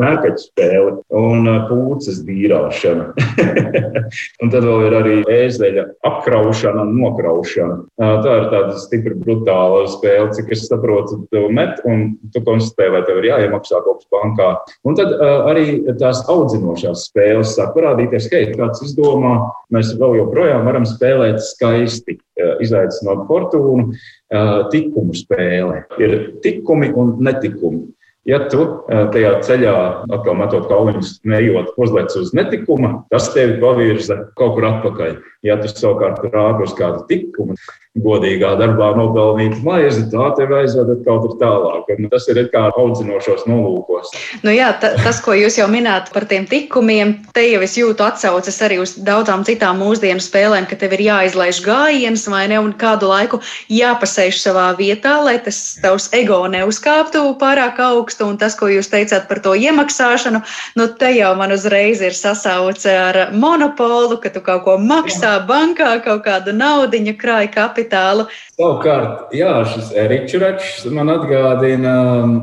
mērkaķu 0.00 0.44
spēle 0.46 0.96
un 1.20 1.50
pūces 1.68 2.22
dīrāšana. 2.26 3.10
un 4.42 4.52
tad 4.52 4.66
vēl 4.66 4.86
ir 4.88 4.98
arī 5.00 5.16
ēzeļa 5.40 5.86
apkraušana 6.10 6.84
un 6.86 6.96
nokraušana. 6.98 7.80
Tā 8.00 8.36
ir 8.40 8.48
tāda 8.52 8.78
stipra 8.80 9.16
brutāla 9.30 9.86
spēle, 9.90 10.28
cik 10.34 10.50
es 10.56 10.66
saprotu, 10.66 11.22
tu 11.30 11.44
met 11.54 11.78
un 11.88 12.16
tu 12.34 12.42
konstatē, 12.44 12.90
vai 12.92 13.02
tev 13.06 13.20
ir 13.22 13.30
jāiemaksā 13.30 13.80
kaut 13.86 14.02
kas 14.02 14.10
bankā. 14.12 14.48
Un 14.84 14.98
tad 14.98 15.14
arī 15.22 15.80
tās 16.00 16.24
audzinošās 16.30 17.06
spēles 17.08 17.54
sāk 17.56 17.72
parādīties, 17.76 18.26
hei, 18.34 18.50
kāds 18.58 18.82
izdomā, 18.86 19.36
mēs 19.74 19.94
vēl 20.00 20.18
joprojām 20.20 20.66
varam 20.66 20.88
spēlēt 20.88 21.38
skaisti, 21.46 22.18
izaicinot 22.64 23.26
fortūnu, 23.30 23.94
tikumu 24.74 25.16
spēle. 25.16 25.84
Ir 26.02 26.18
tikumi 26.44 26.90
un 26.96 27.16
netikumi. 27.22 27.86
Ja 28.28 28.36
tu 28.52 28.66
tajā 28.88 29.30
ceļā, 29.46 29.74
atkal 30.12 30.36
metot 30.36 30.66
kauliņus, 30.68 31.14
neejot, 31.24 31.72
uzliec 31.80 32.12
uz 32.20 32.34
netikuma, 32.36 32.98
tas 33.08 33.30
tevi 33.32 33.56
pavirza 33.62 34.18
kaut 34.36 34.58
kur 34.58 34.66
atpakaļ. 34.68 35.14
Ja 35.40 35.56
tu 35.56 35.70
savukārt 35.72 36.20
rāpi 36.28 36.66
uz 36.66 36.74
kādu 36.76 37.00
tikumu, 37.08 37.54
godīgā 37.96 38.52
darbā 38.60 38.90
nopelnīt 38.98 39.62
maizi, 39.64 40.02
tā 40.12 40.26
tev 40.36 40.52
aizvedat 40.52 41.00
kaut 41.06 41.24
kur 41.24 41.38
tālāk. 41.40 41.88
Un 41.96 42.10
tas 42.12 42.28
ir 42.28 42.42
kā 42.52 42.66
audzinošos 42.68 43.46
nolūkos. 43.48 44.12
Nu 44.44 44.52
jā, 44.52 44.68
ta, 44.82 44.92
tas, 45.00 45.22
ko 45.24 45.32
jūs 45.34 45.56
jau 45.56 45.66
minējāt 45.72 46.12
par 46.12 46.28
tiem 46.28 46.44
tikumiem, 46.50 47.16
te 47.32 47.46
jau 47.48 47.62
es 47.64 47.78
jūtu 47.80 48.04
atsaucas 48.04 48.60
arī 48.68 48.82
uz 48.84 48.94
daudzām 49.00 49.46
citām 49.48 49.80
mūsdienu 49.80 50.20
spēlēm, 50.20 50.68
ka 50.68 50.76
tev 50.76 50.92
ir 50.98 51.06
jāizlaiž 51.08 51.62
gājiens 51.64 52.26
vai 52.28 52.44
ne, 52.52 52.60
un 52.60 52.76
kādu 52.76 53.08
laiku 53.08 53.40
jāpasēž 53.72 54.42
savā 54.44 54.68
vietā, 54.76 55.16
lai 55.24 55.38
tas 55.40 55.80
tavs 55.80 56.12
ego 56.20 56.42
neuzkāptu 56.52 57.24
pārāk 57.40 57.80
augstu. 57.88 58.09
Un 58.26 58.38
tas, 58.40 58.56
ko 58.58 58.68
jūs 58.70 58.90
teicāt 58.92 59.28
par 59.30 59.40
to 59.44 59.54
iemaksāšanu, 59.58 60.42
nu 60.78 60.86
te 61.00 61.10
jau 61.16 61.32
man 61.38 61.54
uzreiz 61.54 62.02
ir 62.04 62.16
sasauce 62.16 62.90
ar 62.90 63.20
monopolu, 63.32 64.20
ka 64.22 64.32
tu 64.34 64.42
kaut 64.44 64.64
ko 64.66 64.76
maksā 64.78 65.36
jā. 65.38 65.44
bankā, 65.48 65.92
kaut 66.04 66.24
kādu 66.26 66.54
naudiņu 66.56 67.16
krāj 67.20 67.50
kapitālu. 67.54 68.28
Savukārt, 68.60 69.30
jā, 69.32 69.52
šis 69.72 69.92
Ričuračs 70.10 70.84
man 70.92 71.08
atgādina 71.14 71.94
um, 72.20 72.34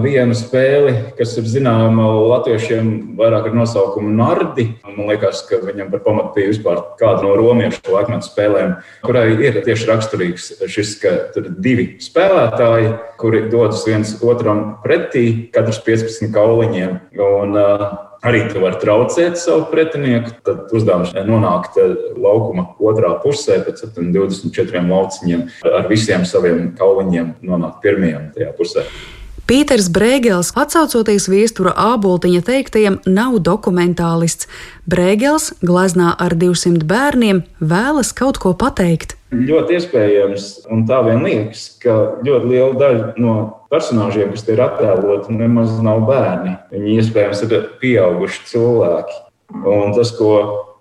vienu 0.00 0.36
spēli, 0.36 0.94
kas 1.18 1.34
ir 1.36 1.48
zināma 1.50 2.06
latviešiem 2.32 3.18
vairāk 3.18 3.50
ar 3.50 3.58
nosaukumu 3.58 4.14
Nardi. 4.16 4.70
Man 4.86 5.10
liekas, 5.10 5.42
ka 5.48 5.60
viņam 5.64 5.90
par 5.92 6.04
pamatu 6.06 6.32
bija 6.38 6.52
vispār 6.54 6.80
kāda 7.00 7.26
no 7.26 7.34
romiešu 7.36 7.92
laikmetu 7.92 8.28
spēlēm, 8.30 8.74
kurai 9.04 9.26
ir 9.36 9.60
tieši 9.66 9.88
raksturīgs 9.90 10.48
šis, 10.72 10.94
ka 11.02 11.14
tur 11.34 11.50
ir 11.50 11.58
divi 11.62 11.86
spēlētāji, 12.02 12.92
kuri 13.20 13.44
dodas 13.52 13.84
viens 13.88 14.14
otram 14.24 14.62
pretī, 14.84 15.15
katrs 15.54 15.80
15 15.86 16.32
kauliņiem. 16.34 16.98
Un, 17.16 17.56
uh, 17.56 17.88
arī 18.26 18.44
tu 18.50 18.62
vari 18.62 18.78
traucēt 18.82 19.38
savu 19.40 19.66
pretinieku. 19.72 20.32
Tad 20.46 20.72
uzdevums 20.76 21.12
ir 21.16 21.28
nonākt 21.28 21.78
eh, 21.80 21.92
laukuma 22.20 22.68
otrā 22.82 23.14
pusē, 23.22 23.60
pēc 23.66 23.84
24 23.96 24.86
lauciņiem, 24.90 25.44
ar 25.72 25.90
visiem 25.90 26.26
saviem 26.28 26.72
kauliņiem 26.78 27.36
nonākt 27.46 27.82
pirmajam 27.84 28.32
tajā 28.36 28.54
pusē. 28.58 28.86
Pīters 29.46 29.86
Brēgels, 29.94 30.50
atsaucoties 30.58 31.28
viestura 31.30 31.70
āboltiņa 31.78 32.40
teiktajam, 32.48 32.96
nav 33.06 33.36
dokumentālists. 33.46 34.48
Brēgels, 34.90 35.52
gleznā 35.62 36.16
ar 36.18 36.34
200 36.34 36.82
bērniem, 36.82 37.44
vēlas 37.62 38.10
kaut 38.16 38.42
ko 38.42 38.56
pateikt. 38.58 39.14
Ļoti 39.34 39.74
iespējams, 39.74 40.44
un 40.70 40.84
tā 40.86 41.00
vien 41.02 41.24
liekas, 41.24 41.64
ka 41.82 41.94
ļoti 42.22 42.50
liela 42.52 42.76
daļa 42.78 43.06
no 43.18 43.32
personāžiem, 43.72 44.30
kas 44.30 44.46
te 44.46 44.54
ir 44.54 44.62
attēloti, 44.62 45.34
nemaz 45.34 45.72
nav 45.82 46.04
bērni. 46.06 46.54
Viņi 46.70 46.94
iespējams 47.00 47.42
ir 47.48 47.56
pieauguši 47.80 48.44
cilvēki. 48.52 49.18
Un 49.66 49.94
tas, 49.96 50.12
ko 50.14 50.30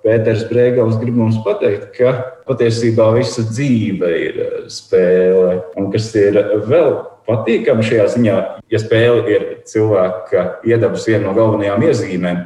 Pēters 0.05 0.43
Brēgels 0.51 0.99
grib 1.01 1.17
mums 1.17 1.39
pateikt, 1.41 1.89
ka 1.97 2.11
patiesībā 2.45 3.07
visa 3.15 3.41
dzīve 3.47 4.11
ir 4.27 4.39
spēle, 4.69 5.63
un 5.81 5.89
kas 5.93 6.11
ir 6.19 6.37
vēl 6.69 6.91
patīkami 7.25 7.85
šajā 7.85 8.05
ziņā, 8.13 8.35
ja 8.69 8.81
spēle 8.81 9.23
ir 9.33 9.47
cilvēka 9.65 10.45
iedabas 10.69 11.07
viena 11.09 11.25
no 11.25 11.33
galvenajām 11.37 11.87
iezīmēm, 11.89 12.43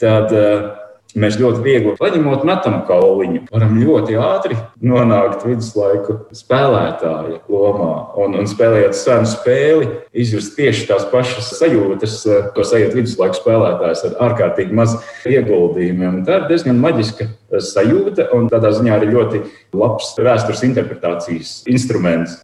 tad 0.00 0.36
uh, 0.36 0.68
Mēs 1.16 1.38
ļoti 1.40 1.62
viegli 1.64 1.94
paņemot 1.96 2.42
metam 2.44 2.82
kauliņu, 2.88 3.46
varam 3.48 3.78
ļoti 3.80 4.18
ātri 4.20 4.58
nonākt 4.84 5.46
viduslaiku 5.48 6.18
spēlētāja 6.36 7.40
lomā 7.48 7.92
un, 8.20 8.36
un 8.36 8.50
spēlējot 8.50 8.98
senu 8.98 9.30
spēli, 9.30 9.88
izjust 10.12 10.52
tieši 10.58 10.84
tās 10.90 11.06
pašas 11.08 11.54
sajūtas, 11.56 12.18
ko 12.52 12.66
sajūt 12.66 12.98
viduslaiku 13.00 13.40
spēlētājs 13.40 14.04
ar 14.10 14.18
ārkārtīgi 14.28 14.76
maz 14.76 14.98
ieguldījumiem. 15.24 16.22
Tā 16.28 16.42
ir 16.42 16.48
diezgan 16.52 16.76
maģiska 16.82 17.30
sajūta 17.48 18.28
un 18.36 18.50
tādā 18.52 18.74
ziņā 18.76 18.98
arī 18.98 19.08
ļoti 19.14 19.40
labs 19.78 20.12
vēstures 20.20 20.60
interpretācijas 20.68 21.54
instruments. 21.70 22.36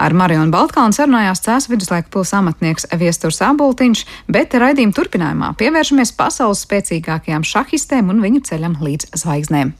Ar 0.00 0.16
Marionu 0.16 0.52
Baltkalnu 0.54 0.96
sarunājās 0.96 1.44
Cēlā 1.44 1.72
viduslaika 1.74 2.10
pilsētas 2.12 2.40
amatnieks 2.40 2.88
Viesturs 3.00 3.42
Abultiņš, 3.44 4.02
bet 4.32 4.56
raidījuma 4.56 4.96
turpinājumā 4.96 5.52
pievēršamies 5.60 6.12
pasaules 6.16 6.64
spēcīgākajām 6.66 7.44
šahistēm 7.46 8.05
un 8.12 8.22
viņu 8.24 8.44
ceļam 8.46 8.78
līdz 8.82 9.12
zvaigznēm. 9.22 9.74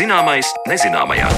Zināmais 0.00 0.48
nezināmajā. 0.66 1.28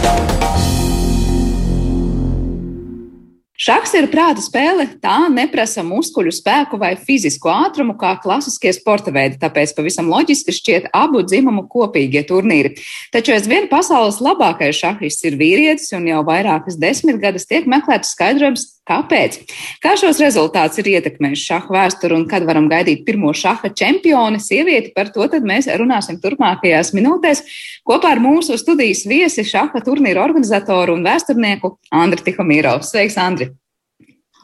Šachs 3.63 3.93
ir 3.95 4.09
prāta 4.11 4.43
spēle, 4.43 4.89
tā 4.99 5.29
neprasa 5.31 5.85
muskuļu 5.87 6.33
spēku 6.35 6.81
vai 6.81 6.97
fizisku 6.99 7.47
ātrumu 7.53 7.95
kā 8.01 8.17
klasiskie 8.19 8.73
sporta 8.75 9.13
veidi, 9.15 9.39
tāpēc 9.39 9.77
pavisam 9.77 10.09
loģiski 10.11 10.55
šķiet 10.57 10.89
abu 10.99 11.23
dzimumu 11.23 11.69
kopīgie 11.71 12.25
turnīri. 12.27 12.75
Taču 13.15 13.37
aizvien 13.37 13.69
pasaules 13.71 14.19
labākais 14.25 14.83
šahists 14.83 15.31
ir 15.31 15.39
vīrietis, 15.39 15.93
un 15.95 16.11
jau 16.11 16.25
vairākas 16.27 16.81
desmitgades 16.83 17.47
tiek 17.47 17.71
meklēts 17.71 18.17
skaidrojums, 18.17 18.67
Kāpēc? 18.83 19.37
Kā 19.79 19.93
šos 19.95 20.19
rezultātus 20.19 20.81
ir 20.83 20.89
ietekmējis 20.97 21.45
šaha 21.47 21.71
vēsture 21.71 22.17
un 22.17 22.25
kad 22.27 22.43
varam 22.49 22.67
gaidīt 22.71 23.05
pirmo 23.07 23.31
šaha 23.31 23.71
čempioni, 23.79 24.41
sievieti? 24.43 24.91
Par 24.97 25.13
to 25.15 25.29
mēs 25.47 25.71
runāsim 25.79 26.19
turpmākajās 26.19 26.91
minūtēs 26.97 27.45
kopā 27.87 28.17
ar 28.17 28.23
mūsu 28.25 28.59
studijas 28.59 29.07
viesi 29.07 29.47
šaha 29.47 29.85
turnīru 29.87 30.25
organizatoru 30.27 30.99
un 30.99 31.07
vēsturnieku 31.07 31.77
Andri 31.95 32.27
Tihomīrovu. 32.27 32.83
Sveiks, 32.83 33.21
Andri! 33.23 33.52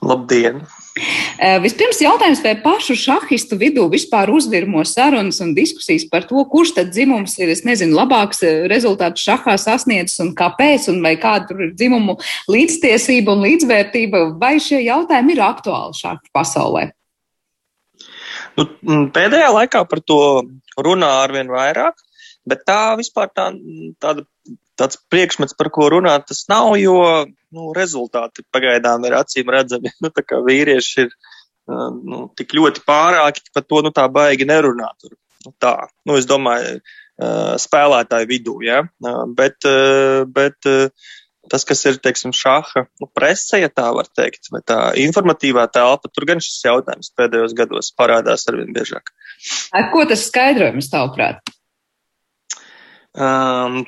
Labdien! 0.05 0.61
Eh, 1.39 1.59
vispirms 1.63 2.01
jautājums, 2.03 2.41
vai 2.43 2.55
pašu 2.63 2.97
šahistu 2.99 3.59
vidū 3.59 3.85
vispār 3.91 4.31
uzvirmo 4.35 4.83
sarunas 4.87 5.39
un 5.45 5.53
diskusijas 5.55 6.07
par 6.11 6.27
to, 6.27 6.43
kurš 6.51 6.75
tad 6.79 6.91
dzimums 6.91 7.37
ir, 7.39 7.53
es 7.55 7.65
nezinu, 7.67 7.97
labāks 7.99 8.43
eh, 8.47 8.65
rezultāts 8.71 9.23
šahā 9.27 9.55
sasniedzis 9.61 10.19
un 10.25 10.33
kāpēc, 10.39 10.89
un 10.93 11.03
vai 11.05 11.15
kāda 11.21 11.51
tur 11.51 11.63
ir 11.67 11.75
dzimumu 11.79 12.19
līdztiesība 12.51 13.35
un 13.35 13.45
līdzvērtība, 13.47 14.25
vai 14.43 14.57
šie 14.63 14.83
jautājumi 14.87 15.37
ir 15.37 15.45
aktuāli 15.47 15.99
šādu 15.99 16.35
pasaulē? 16.35 16.89
Nu, 18.59 18.67
pēdējā 19.15 19.53
laikā 19.55 19.85
par 19.87 20.03
to 20.03 20.23
runā 20.83 21.11
arvien 21.23 21.51
vairāk, 21.51 21.99
bet 22.49 22.67
tā 22.67 22.97
vispār 22.99 23.31
tā, 23.31 23.53
tāda 24.03 24.27
tāds 24.79 25.01
priekšmets, 25.13 25.57
par 25.59 25.71
ko 25.75 25.89
runāt, 25.93 26.29
tas 26.31 26.45
nav, 26.51 26.73
jo 26.81 26.99
nu, 27.27 27.73
rezultāti 27.77 28.47
pagaidām 28.55 29.07
ir 29.09 29.19
acīm 29.19 29.51
redzami. 29.55 29.93
Nu, 30.05 30.13
tā 30.15 30.25
kā 30.27 30.41
vīrieši 30.45 31.05
ir 31.05 31.13
nu, 31.69 32.27
tik 32.39 32.55
ļoti 32.57 32.85
pārāki, 32.89 33.45
ka 33.49 33.59
par 33.59 33.69
to 33.69 33.83
nu, 33.87 33.93
tā 33.95 34.07
baigi 34.13 34.49
nerunā. 34.49 34.93
Tur. 35.03 35.17
Nu, 35.47 35.55
tā, 35.61 35.75
nu, 36.09 36.17
es 36.19 36.27
domāju, 36.29 36.81
spēlētāju 37.59 38.29
vidū, 38.31 38.59
ja? 38.63 38.83
bet, 39.35 39.67
bet 40.35 40.69
tas, 41.51 41.65
kas 41.67 41.85
ir, 41.89 41.99
teiksim, 42.03 42.33
šaha 42.37 42.85
nu, 43.01 43.09
presē, 43.15 43.63
ja 43.63 43.71
tā 43.73 43.89
var 43.97 44.09
teikt, 44.15 44.51
vai 44.55 44.61
tā 44.67 44.79
informatīvā 45.03 45.67
telpa, 45.75 46.11
tur 46.13 46.29
gan 46.29 46.43
šis 46.45 46.61
jautājums 46.67 47.13
pēdējos 47.19 47.57
gados 47.59 47.93
parādās 47.99 48.47
arvien 48.51 48.75
biežāk. 48.77 49.11
Ar 49.75 49.91
ko 49.93 50.05
tas 50.09 50.27
skaidrojums 50.29 50.91
tavuprāt? 50.93 51.43
Um, 53.19 53.81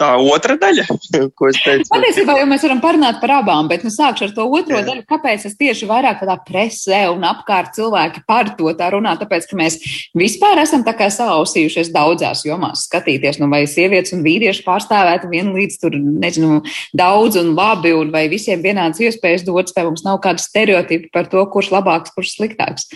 tā 0.00 0.08
otra 0.16 0.54
daļa, 0.56 0.86
ko 1.36 1.48
es 1.50 1.58
teicu. 1.60 1.90
Patiesībā 1.92 2.38
jau 2.38 2.46
mēs 2.48 2.62
varam 2.64 2.78
parunāt 2.80 3.18
par 3.20 3.34
abām, 3.42 3.68
bet 3.68 3.82
nu 3.84 3.90
sākšu 3.92 4.28
ar 4.28 4.32
to 4.36 4.46
otro 4.48 4.78
Jā. 4.78 4.84
daļu. 4.86 5.02
Kāpēc 5.10 5.44
es 5.50 5.58
tieši 5.58 5.88
vairāk 5.90 6.22
tādā 6.22 6.38
presē 6.46 7.02
un 7.12 7.26
apkārt 7.28 7.74
cilvēki 7.76 8.22
par 8.28 8.54
to 8.56 8.72
tā 8.78 8.88
runā? 8.94 9.12
Tāpēc, 9.20 9.48
ka 9.50 9.58
mēs 9.60 9.76
vispār 10.16 10.62
esam 10.62 10.86
tā 10.86 10.94
kā 10.96 11.10
sausījušies 11.12 11.92
daudzās 11.92 12.46
jomās 12.48 12.86
skatīties, 12.88 13.42
nu 13.42 13.50
vai 13.52 13.66
sievietes 13.68 14.14
un 14.16 14.24
vīrieši 14.24 14.64
pārstāvētu 14.64 15.28
vienlīdz 15.34 15.76
tur, 15.82 15.98
nezinu, 16.24 16.62
daudz 16.96 17.36
un 17.42 17.52
labi, 17.58 17.92
un 17.92 18.14
vai 18.14 18.24
visiem 18.32 18.64
vienāds 18.64 19.04
iespējas 19.04 19.44
dots, 19.44 19.76
vai 19.76 19.84
mums 19.90 20.06
nav 20.06 20.22
kāda 20.24 20.40
stereotipa 20.40 21.12
par 21.12 21.28
to, 21.28 21.44
kurš 21.52 21.74
labāks, 21.76 22.16
kurš 22.16 22.38
sliktāks. 22.38 22.88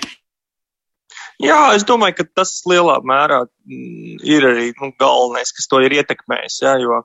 Jā, 1.40 1.60
es 1.72 1.86
domāju, 1.88 2.18
ka 2.18 2.26
tas 2.40 2.52
lielā 2.68 2.98
mērā 3.06 3.40
mm, 3.46 4.18
ir 4.28 4.44
arī 4.44 4.66
nu, 4.76 4.90
galvenais, 5.00 5.52
kas 5.56 5.70
to 5.70 5.80
ir 5.84 5.94
ietekmējis. 5.96 6.58
Jā, 6.66 6.74
jo 6.82 7.00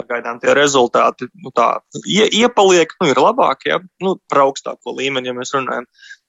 pagaidām 0.00 0.42
tie 0.42 0.52
rezultāti 0.56 1.30
nu, 1.32 1.52
tā, 1.56 1.70
ie, 2.04 2.26
iepaliek, 2.42 2.92
nu, 3.00 3.08
ir 3.12 3.22
labākie, 3.22 3.72
ja, 3.72 3.80
nu, 4.04 4.18
par 4.28 4.44
augstāko 4.44 4.92
līmeni, 4.98 5.30
ja 5.30 5.36
mēs 5.36 5.54
runājam. 5.56 5.88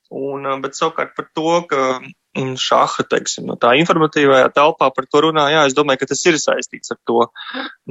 Un, 0.09 0.47
bet 0.63 0.73
savukārt 0.73 1.11
par 1.17 1.27
to, 1.37 1.51
ka 1.69 1.81
mm, 1.99 2.55
šaha, 2.57 3.03
teiksim, 3.11 3.45
no 3.49 3.57
tā 3.61 3.75
informatīvajā 3.77 4.47
telpā 4.55 4.87
par 4.95 5.05
to 5.11 5.21
runā, 5.27 5.43
jā, 5.53 5.65
es 5.69 5.75
domāju, 5.77 6.01
ka 6.01 6.09
tas 6.13 6.23
ir 6.31 6.39
saistīts 6.41 6.95
ar 6.95 6.97
to. 7.05 7.27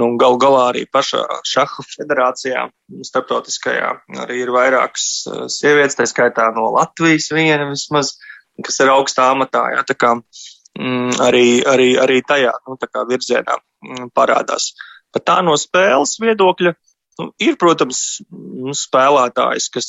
Nu, 0.00 0.10
gal 0.18 0.40
galā 0.40 0.64
arī 0.72 0.86
pašā 0.90 1.20
šaha 1.46 1.84
federācijā, 1.92 2.64
starptautiskajā, 3.10 3.92
arī 4.24 4.40
ir 4.46 4.54
vairākas 4.56 5.06
sievietes, 5.52 6.00
tā 6.00 6.08
skaitā 6.10 6.48
no 6.56 6.72
Latvijas 6.74 7.30
viena 7.36 7.68
vismaz 7.68 8.16
kas 8.64 8.80
ir 8.82 8.92
augstā 8.92 9.30
amatā. 9.32 9.64
Jā, 9.74 9.84
tā 9.86 9.96
kā 9.98 10.14
mm, 10.16 11.16
arī, 11.24 11.46
arī, 11.68 11.88
arī 12.00 12.20
tajā 12.26 12.52
nu, 12.66 12.78
virzienā 13.10 13.58
mm, 13.58 14.12
parādās. 14.16 14.72
Pat 15.14 15.26
tā 15.30 15.38
no 15.44 15.56
spēles 15.58 16.18
viedokļa. 16.22 16.74
Nu, 17.18 17.32
ir, 17.42 17.56
protams, 17.58 18.20
nu, 18.30 18.74
spēlētājs, 18.78 19.66
kas 19.74 19.88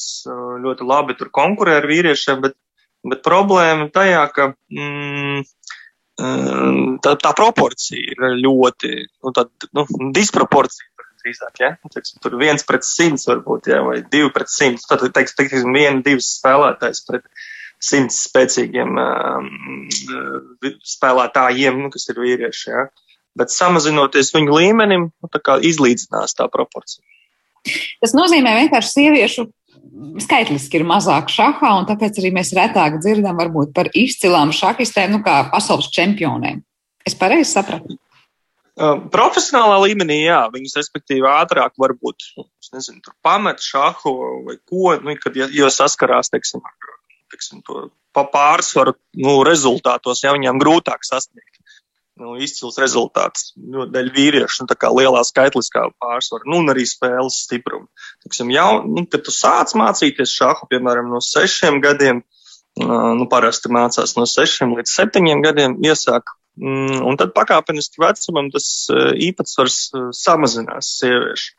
ļoti 0.64 0.86
labi 0.90 1.14
konkurē 1.30 1.76
ar 1.78 1.86
vīriešiem, 1.86 2.40
bet, 2.42 2.56
bet 3.06 3.22
problēma 3.26 3.86
tajā, 3.94 4.24
ka 4.34 4.48
mm, 4.74 5.44
tā, 7.06 7.14
tā 7.22 7.34
proporcija 7.38 8.16
ir 8.16 8.40
ļoti, 8.40 8.96
nu, 9.22 9.36
tā, 9.36 9.46
nu, 9.78 9.86
disproporcija. 10.16 10.90
Drīzāk, 11.20 11.58
ja? 11.60 11.74
Nu, 11.84 11.92
teiksim, 11.92 12.18
tur 12.24 12.38
viens 12.40 12.64
pret 12.64 12.86
simts 12.88 13.28
varbūt, 13.28 13.68
ja? 13.68 13.82
vai 13.84 13.98
divi 14.08 14.32
pret 14.34 14.50
simts. 14.50 14.88
Tad, 14.88 15.04
teiksim, 15.14 15.36
teiksim 15.36 15.74
viena, 15.76 16.00
divas 16.02 16.30
spēlētājs 16.38 17.04
pret, 17.06 17.26
uh, 17.28 17.48
simts 17.84 18.24
spēcīgiem 18.28 18.98
uh, 19.00 19.46
spēlētājiem, 20.88 21.80
nu, 21.84 21.92
kas 21.94 22.10
ir 22.12 22.20
vīrieši. 22.20 22.66
Ja? 22.72 22.88
Bet 23.40 23.54
samazinoties 23.54 24.34
viņu 24.36 24.58
līmenim, 24.58 25.08
nu, 25.14 25.32
tā 25.32 25.42
kā 25.44 25.60
izlīdzinās 25.64 26.36
tā 26.38 26.50
proporcija. 26.52 27.06
Tas 28.00 28.16
nozīmē 28.16 28.56
vienkārši 28.64 28.94
sieviešu 28.96 29.48
skaitliski 30.24 30.80
ir 30.80 30.86
mazāk 30.88 31.32
šahā, 31.32 31.72
un 31.80 31.88
tāpēc 31.90 32.20
arī 32.22 32.32
mēs 32.36 32.52
retāk 32.56 33.00
dzirdam 33.04 33.40
varbūt 33.40 33.74
par 33.76 33.90
izcilām 33.98 34.54
šahistēm, 34.56 35.18
nu 35.18 35.24
kā 35.26 35.42
pasaules 35.52 35.90
čempionēm. 35.96 36.62
Es 37.08 37.16
pareizi 37.20 37.52
sapratu. 37.52 37.98
Uh, 38.80 38.96
profesionālā 39.12 39.80
līmenī, 39.90 40.22
jā, 40.24 40.40
viņas 40.54 40.78
respektīvi 40.80 41.28
ātrāk 41.28 41.74
varbūt, 41.80 42.30
nu, 42.40 42.46
nezinu, 42.76 43.02
pamet 43.26 43.60
šahu 43.64 44.14
vai 44.46 44.56
ko, 44.62 44.94
nu, 45.04 45.16
kad, 45.20 45.36
jo 45.36 45.68
saskarās, 45.74 46.32
teiksim, 46.32 46.64
ar 46.64 46.99
teiksim, 47.32 47.64
to 47.66 47.90
pārsvaru 48.16 48.96
nu, 49.22 49.40
rezultātos, 49.48 50.24
ja 50.24 50.34
viņiem 50.36 50.60
grūtāk 50.62 51.06
sasniegt. 51.08 51.60
Nu, 52.20 52.34
izcils 52.36 52.76
rezultāts 52.82 53.54
nu, 53.56 53.86
dēļ 53.88 54.10
vīriešu, 54.12 54.66
nu, 54.66 54.96
lielā 54.98 55.22
skaitliskā 55.24 55.86
pārsvara, 56.04 56.44
nu, 56.52 56.58
un 56.60 56.74
arī 56.74 56.84
spēles 56.90 57.38
stipruma. 57.46 57.88
Tiksim, 58.26 58.52
jau, 58.52 58.82
nu, 58.84 59.06
kad 59.08 59.24
tu 59.24 59.32
sāc 59.32 59.72
mācīties 59.80 60.34
šāhu, 60.36 60.68
piemēram, 60.74 61.08
no 61.14 61.22
sešiem 61.24 61.80
gadiem, 61.86 62.20
nu, 62.80 63.30
parasti 63.32 63.72
mācās 63.72 64.18
no 64.18 64.28
sešiem 64.28 64.76
līdz 64.76 64.98
septiņiem 64.98 65.46
gadiem, 65.48 65.78
iesāk, 65.88 66.36
mm, 66.60 67.00
un 67.08 67.20
tad 67.22 67.32
pakāpeniski 67.38 68.04
vecumam 68.04 68.52
tas 68.52 68.68
īpatsvars 69.30 69.80
samazinās 70.20 70.92
sieviešu. 71.00 71.56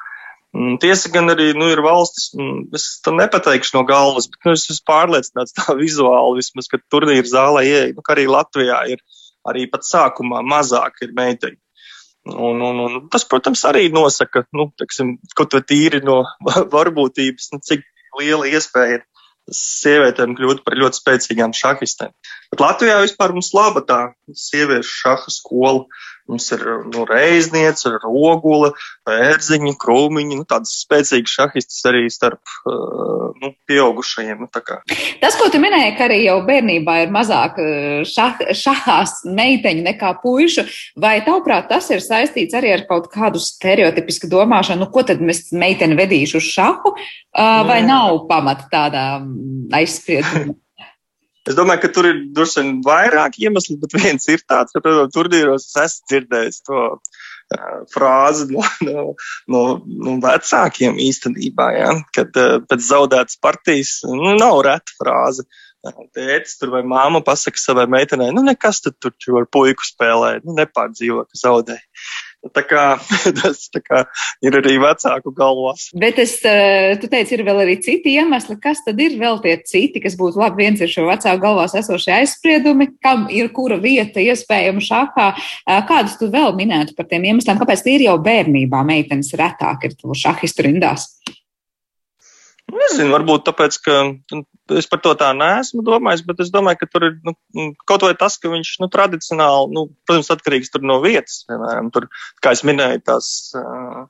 Mm, 0.50 0.80
tiesa 0.82 1.12
gan 1.14 1.30
arī 1.30 1.52
nu, 1.54 1.68
ir 1.70 1.78
valstis, 1.84 2.32
mm, 2.34 2.74
es 2.74 2.86
tam 3.04 3.20
nepateikšu 3.20 3.76
no 3.76 3.84
galvas, 3.86 4.26
bet 4.32 4.48
nu, 4.48 4.54
es 4.58 4.66
esmu 4.66 4.86
pārliecināts 4.90 5.54
tā 5.54 5.76
vizuāli, 5.78 6.40
vismaz, 6.40 6.66
ka 6.70 6.80
turnīra 6.90 7.26
zālē 7.30 7.64
ieeja, 7.68 7.90
nu, 7.94 8.04
arī 8.14 8.26
Latvijā 8.30 8.80
ir 8.96 9.04
arī 9.48 9.68
pat 9.70 9.86
sākumā 9.86 10.42
mazāk 10.44 11.04
ir 11.06 11.14
meiteņu. 11.16 11.60
Un, 12.30 12.60
un, 12.60 12.80
un 12.84 12.96
tas, 13.12 13.24
protams, 13.24 13.62
arī 13.64 13.86
nosaka, 13.94 14.42
nu, 14.56 14.68
teiksim, 14.78 15.14
kaut 15.38 15.54
vai 15.56 15.62
tīri 15.64 16.02
no 16.04 16.24
varbūtības, 16.74 17.52
nu, 17.54 17.62
cik 17.70 17.86
liela 18.18 18.50
iespēja 18.50 18.98
ir 18.98 19.06
sievietēm 19.54 20.34
kļūt 20.38 20.62
par 20.66 20.76
ļoti 20.78 21.00
spēcīgām 21.00 21.54
šahistēm. 21.56 22.12
Bet 22.52 22.62
Latvijā 22.62 23.00
vispār 23.02 23.32
mums 23.34 23.50
laba 23.56 23.82
tā 23.86 24.00
sieviešu 24.36 24.92
šaha 25.04 25.32
skola. 25.32 25.86
Mums 26.30 26.46
ir 26.54 26.62
nu, 26.92 27.04
reizniece, 27.08 27.90
rogula, 28.04 28.70
pērziņa, 29.08 29.74
krūmiņa, 29.80 30.38
nu, 30.38 30.46
tādas 30.48 30.76
spēcīgas 30.84 31.34
šahistas 31.34 31.80
arī 31.90 32.04
starp 32.12 32.54
nu, 33.40 33.52
pieaugušajiem. 33.68 34.44
Nu, 34.44 34.48
Tas, 35.20 35.36
ko 35.40 35.48
tu 35.52 35.60
minēji, 35.62 35.96
ka 35.98 36.06
arī 36.06 36.20
jau 36.24 36.38
bērnībā 36.46 37.00
ir 37.04 37.12
mazāk 37.14 37.58
šah, 38.08 38.40
šahās 38.56 39.20
meiteņu 39.26 39.84
nekā 39.90 40.14
puišu, 40.22 40.66
vai 41.00 41.18
tavuprāt 41.26 41.68
tas 41.72 41.90
ir 41.90 42.04
saistīts 42.04 42.56
arī 42.58 42.74
ar 42.76 42.86
kaut 42.88 43.10
kādu 43.12 43.42
stereotipisku 43.42 44.30
domāšanu, 44.30 44.84
nu, 44.84 44.90
ko 44.94 45.04
tad 45.06 45.22
mēs 45.24 45.48
meiteni 45.56 45.98
vedīšu 45.98 46.40
uz 46.40 46.50
šahu, 46.54 46.94
vai 47.68 47.82
Nē. 47.82 47.88
nav 47.90 48.24
pamata 48.30 48.70
tādā 48.72 49.06
aizspriedumā? 49.80 50.54
Es 51.48 51.56
domāju, 51.56 51.80
ka 51.84 51.88
tur 51.94 52.06
ir 52.10 52.18
droši 52.36 52.60
vien 52.60 52.72
vairāk 52.84 53.38
iemeslu, 53.40 53.78
bet 53.80 53.94
viens 53.96 54.28
ir 54.28 54.42
tāds, 54.44 54.74
ka, 54.74 54.82
protams, 54.84 55.14
turnīros 55.14 55.70
es 55.70 55.78
esmu 55.84 56.10
dzirdējis 56.12 56.60
to 56.68 56.82
frāzi 57.90 58.46
no, 58.52 58.62
no, 58.86 59.06
no, 59.50 59.62
no 59.86 60.18
vecākiem 60.22 61.00
īstenībā, 61.02 61.70
ja, 61.78 61.94
kad 62.14 62.36
pēc 62.70 62.84
zaudētas 62.86 63.40
partijas, 63.42 63.96
nu, 64.06 64.36
nav 64.38 64.62
reta 64.68 64.96
frāze. 65.00 65.48
Tētis 66.12 66.58
tur 66.60 66.74
vai 66.74 66.82
māma 66.84 67.22
pasaka 67.24 67.56
savai 67.56 67.86
meitenei, 67.88 68.34
nu 68.36 68.42
nekas 68.44 68.82
tad 68.84 68.98
tur 69.00 69.38
ar 69.40 69.46
puiku 69.48 69.86
spēlē, 69.86 70.34
nu 70.44 70.52
nepārdzīvo, 70.58 71.24
ka 71.24 71.40
zaudēja. 71.40 71.80
Tā 72.40 72.62
kā, 72.64 72.84
tas 73.38 73.66
tā 73.68 73.82
kā 73.84 73.98
ir 74.40 74.54
arī 74.56 74.78
vecāku 74.80 75.32
galvās. 75.36 75.90
Bet 76.00 76.20
es, 76.22 76.38
eh, 76.48 76.96
tu 77.00 77.10
teici, 77.12 77.36
ir 77.36 77.44
vēl 77.44 77.60
arī 77.66 77.76
citi 77.84 78.14
iemesli. 78.16 78.56
Kas 78.62 78.80
tad 78.86 79.00
ir 79.02 79.18
vēl 79.20 79.42
tie 79.44 79.58
citi, 79.60 80.00
kas 80.00 80.16
būtu 80.16 80.40
labi? 80.40 80.64
Viens 80.64 80.80
ir 80.80 80.88
šo 80.88 81.04
vecāku 81.10 81.42
galvās 81.42 81.76
esošie 81.76 82.14
aizspriedumi, 82.16 82.90
kam 83.04 83.26
ir 83.28 83.52
kura 83.52 83.76
vieta 83.80 84.24
iespējama 84.24 84.80
šākā. 84.84 85.28
Eh, 85.36 85.82
kādus 85.88 86.16
tu 86.20 86.30
vēl 86.32 86.56
minētu 86.56 86.96
par 86.96 87.10
tiem 87.12 87.28
iemesliem? 87.28 87.60
Kāpēc 87.60 87.84
tie 87.84 87.98
ir 87.98 88.08
jau 88.08 88.16
bērnībā 88.24 88.80
meitenes 88.88 89.34
retāk 89.36 89.90
ir 89.90 89.98
šahistu 90.00 90.64
rindās? 90.64 91.10
Nezinu, 92.70 93.10
varbūt 93.14 93.44
tāpēc, 93.48 93.76
ka 93.84 93.96
nu, 94.10 94.40
es 94.78 94.88
par 94.90 95.02
to 95.04 95.12
tā 95.18 95.30
neesmu 95.36 95.82
domājis, 95.86 96.22
bet 96.28 96.42
es 96.44 96.52
domāju, 96.54 96.80
ka 96.82 96.88
tur 96.92 97.06
ir 97.08 97.18
nu, 97.26 97.34
kaut 97.88 98.06
vai 98.06 98.14
tas, 98.18 98.38
ka 98.40 98.52
viņš 98.52 98.72
nu, 98.82 98.88
tradicionāli, 98.92 99.74
nu, 99.76 99.84
protams, 100.08 100.30
atkarīgs 100.34 100.72
no 100.84 101.00
vietas. 101.04 101.42
Piemēram, 101.50 101.90
tur, 101.94 102.08
kā 102.44 102.54
es 102.56 102.64
minēju, 102.66 103.02
tās 103.06 103.28
uh, 103.58 104.06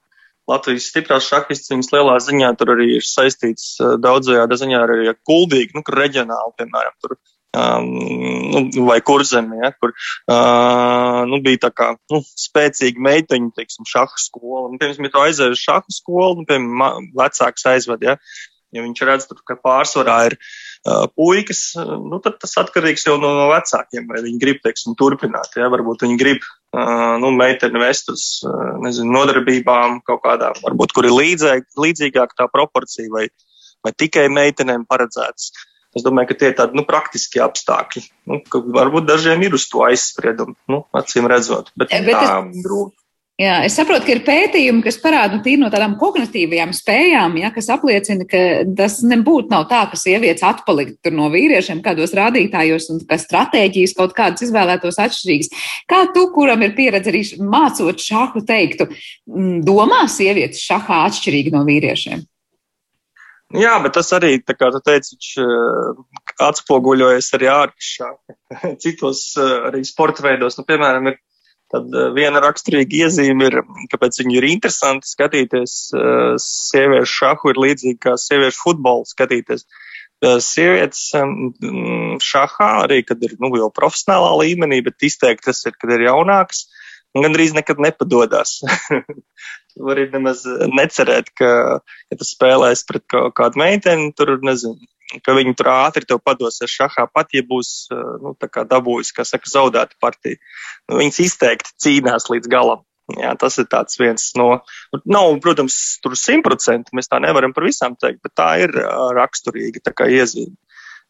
Latvijas 0.51 0.91
stiprās 0.91 1.29
šahistas, 1.31 1.73
viņas 1.73 1.93
lielā 1.95 2.17
ziņā 2.25 2.55
tur 2.61 2.75
arī 2.77 2.89
ir 2.99 3.07
saistīts 3.07 3.75
uh, 3.81 3.97
daudzajādā 4.03 4.61
ziņā 4.61 4.87
ar 4.87 4.97
kuldīgi, 5.29 5.77
nu, 5.77 5.85
reģionāli, 6.01 6.57
piemēram, 6.61 6.97
tur 7.05 7.19
um, 7.57 8.71
nu, 8.75 8.85
vai 8.87 9.01
kurzemi, 9.01 9.61
ja, 9.63 9.73
kur 9.79 9.93
uh, 9.95 11.23
nu, 11.31 11.41
bija 11.45 11.67
tā 11.67 11.73
kā 11.75 11.91
nu, 12.13 12.23
spēcīga 12.45 13.03
meiteņa, 13.07 13.53
teiksim, 13.57 13.89
šaha 13.89 14.21
skola. 14.21 14.69
Un, 14.69 14.79
piemēram, 14.81 15.09
ja 15.09 15.15
tu 15.15 15.23
aizēji 15.25 15.57
uz 15.57 15.65
šaha 15.65 15.97
skolu, 16.01 16.41
nu, 16.41 16.49
piemēram, 16.49 17.11
vecāks 17.19 17.67
aizved, 17.73 18.07
ja, 18.07 18.17
ja 18.75 18.85
viņš 18.85 19.03
redz, 19.09 19.27
tur, 19.31 19.41
ka 19.47 19.57
pārsvarā 19.61 20.17
ir 20.31 20.37
uh, 20.39 21.07
puikas, 21.17 21.63
nu, 21.77 22.21
tad 22.25 22.39
tas 22.43 22.57
atkarīgs 22.63 23.07
jau 23.09 23.17
no, 23.21 23.33
no 23.37 23.49
vecākiem, 23.53 24.07
vai 24.11 24.23
viņi 24.27 24.43
grib, 24.43 24.61
teiksim, 24.65 24.97
turpināt, 24.99 25.55
ja, 25.59 25.71
varbūt 25.73 26.05
viņi 26.07 26.19
grib, 26.21 26.45
uh, 26.77 27.17
nu, 27.23 27.33
meiteni 27.37 27.83
vest 27.83 28.13
uz, 28.13 28.27
uh, 28.47 28.77
nezinu, 28.85 29.13
nodarbībām 29.17 30.01
kaut 30.07 30.23
kādām, 30.27 30.61
varbūt, 30.67 30.95
kur 30.97 31.09
ir 31.09 31.17
līdzēk, 31.17 31.73
līdzīgāk 31.81 32.37
tā 32.39 32.47
proporcija, 32.53 33.11
vai, 33.15 33.27
vai 33.87 33.95
tikai 33.97 34.29
meitenēm 34.33 34.87
paredzēts. 34.91 35.53
Es 35.91 36.05
domāju, 36.07 36.31
ka 36.31 36.39
tie 36.39 36.53
ir 36.53 36.55
tādi 36.55 36.79
nu, 36.79 36.85
praktiski 36.87 37.41
apstākļi. 37.43 38.05
Nu, 38.31 38.39
varbūt 38.77 39.09
dažiem 39.09 39.43
ir 39.43 39.57
uz 39.59 39.65
to 39.73 39.83
aizspriedumu, 39.83 40.55
nu, 40.71 40.85
acīm 40.95 41.27
redzot. 41.31 41.73
Bet, 41.75 41.91
bet 41.91 42.15
tā, 42.15 42.37
es... 42.45 42.61
grūti. 42.63 43.00
Jā, 43.41 43.55
es 43.65 43.73
saprotu, 43.73 44.05
ka 44.05 44.13
ir 44.13 44.19
pētījumi, 44.27 44.83
kas 44.85 44.99
parāda 45.01 45.39
nu, 45.39 45.53
no 45.63 45.69
tādām 45.73 45.95
kognitīvajām 46.01 46.75
spējām, 46.77 47.39
ja, 47.41 47.49
kas 47.55 47.71
apliecina, 47.73 48.27
ka 48.29 48.41
tas 48.77 48.99
nebūtu 49.01 49.49
tā, 49.71 49.79
ka 49.89 49.97
sievietes 49.97 50.45
atpalikt 50.45 51.09
no 51.15 51.31
vīriešiem 51.33 51.81
kādos 51.81 52.13
rādītājos 52.19 52.91
un 52.93 53.01
ka 53.09 53.17
stratēģijas 53.23 53.97
kaut 53.97 54.13
kādas 54.19 54.45
izvēlētos 54.45 55.01
atšķirīgas. 55.07 55.49
Kā 55.89 56.03
tu, 56.13 56.27
kuram 56.35 56.67
ir 56.67 56.75
pieredze 56.77 57.09
arī 57.09 57.23
mācot 57.41 58.05
šahu, 58.05 58.45
teiktu, 58.45 58.91
domā 59.65 60.03
sievietes 60.13 60.61
šahā 60.67 61.07
atšķirīgi 61.09 61.55
no 61.57 61.65
vīriešiem? 61.65 62.27
Jā, 63.57 63.73
bet 63.83 63.97
tas 63.97 64.13
arī, 64.15 64.37
kā 64.45 64.69
tu 64.71 64.79
teici, 64.85 65.17
uh, 65.41 65.97
atspoguļojas 66.45 67.33
arī 67.41 67.49
ārpus 67.51 67.89
šā. 67.97 68.13
Citos 68.85 69.25
uh, 69.41 69.71
arī 69.73 69.81
sporta 69.89 70.29
veidos, 70.29 70.61
nu, 70.61 70.69
piemēram, 70.69 71.09
ir 71.09 71.19
tad 71.73 71.93
uh, 71.95 72.09
viena 72.17 72.43
raksturīga 72.45 73.07
iezīme 73.07 73.51
ir, 73.51 73.61
kāpēc 73.93 74.23
viņu 74.23 74.39
ir 74.39 74.49
interesanti 74.51 75.11
skatīties. 75.11 75.77
Sieviešu 76.45 77.15
šahu 77.21 77.53
ir 77.53 77.63
līdzīgi 77.67 78.01
kā 78.07 78.17
sieviešu 78.21 78.65
futbolu 78.65 79.09
skatīties. 79.09 79.67
Sievietes 80.45 81.07
um, 81.17 82.19
šahā 82.21 82.73
arī, 82.83 83.01
kad 83.09 83.23
ir, 83.25 83.39
nu, 83.41 83.49
jau 83.57 83.71
profesionālā 83.73 84.35
līmenī, 84.43 84.83
bet 84.85 85.09
izteikti 85.09 85.49
tas 85.49 85.65
ir, 85.65 85.79
kad 85.81 85.95
ir 85.97 86.05
jaunāks, 86.11 86.67
un 87.17 87.25
gandrīz 87.25 87.55
nekad 87.57 87.81
nepadodas. 87.81 88.59
var 89.87 89.97
arī 89.97 90.09
nemaz 90.13 90.45
necerēt, 90.75 91.31
ka, 91.39 91.51
ja 92.11 92.19
tu 92.19 92.27
spēlēsi 92.27 92.87
pret 92.89 93.05
kādu 93.39 93.61
meiteni, 93.63 94.11
tur 94.17 94.37
nezinu, 94.45 94.77
ka 95.25 95.35
viņi 95.37 95.57
tur 95.59 95.71
ātri 95.73 96.07
padosies 96.23 96.71
šahā, 96.71 97.07
pat 97.13 97.35
ja 97.37 97.43
būs, 97.47 97.89
nu, 98.23 98.35
tā 98.41 98.51
kā 98.53 98.65
saka, 99.27 99.51
zaudēta 99.51 99.99
partija. 100.01 100.39
Nu, 100.89 101.01
viņas 101.01 101.21
izteikti 101.27 101.77
cīnās 101.83 102.31
līdz 102.33 102.51
galam. 102.51 102.87
Jā, 103.19 103.35
tas 103.35 103.57
ir 103.59 103.67
viens 103.99 104.29
no, 104.39 104.61
nav, 105.03 105.33
protams, 105.43 105.99
tur 105.99 106.15
simtprocentīgi, 106.15 106.95
mēs 106.95 107.11
tā 107.11 107.19
nevaram 107.19 107.51
par 107.57 107.67
visām 107.67 107.97
teikt, 107.99 108.21
bet 108.23 108.37
tā 108.39 108.53
ir 108.63 108.75
raksturīga 109.17 109.83
tā 109.83 110.07
iezīme 110.07 110.55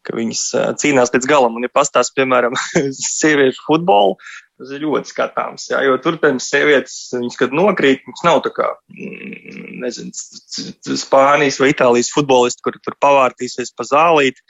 ka 0.05 0.15
viņas 0.17 0.43
cīnās 0.81 1.13
līdz 1.13 1.29
galam. 1.29 1.57
Un, 1.57 1.67
ja 1.67 1.73
pastāst, 1.73 2.15
piemēram, 2.17 2.57
sieviešu 3.19 3.65
futbolu, 3.67 4.17
tas 4.61 4.71
ir 4.75 4.85
ļoti 4.85 5.09
skatāms. 5.09 5.67
Jā, 5.71 5.81
jo 5.87 5.97
tur 6.03 6.19
pirms 6.21 6.47
sievietes, 6.51 6.97
viņas, 7.15 7.37
kad 7.39 7.55
nokrīt, 7.57 8.03
mums 8.07 8.23
nav 8.27 8.41
tā 8.45 8.53
kā, 8.55 8.69
mm, 8.93 9.77
nezinu, 9.81 10.13
Spānijas 11.01 11.59
vai 11.61 11.71
Itālijas 11.73 12.11
futbolisti, 12.13 12.63
kuri 12.65 12.81
tur 12.85 12.97
pavārtīsies 13.01 13.73
pa 13.77 13.87
zālīti. 13.89 14.43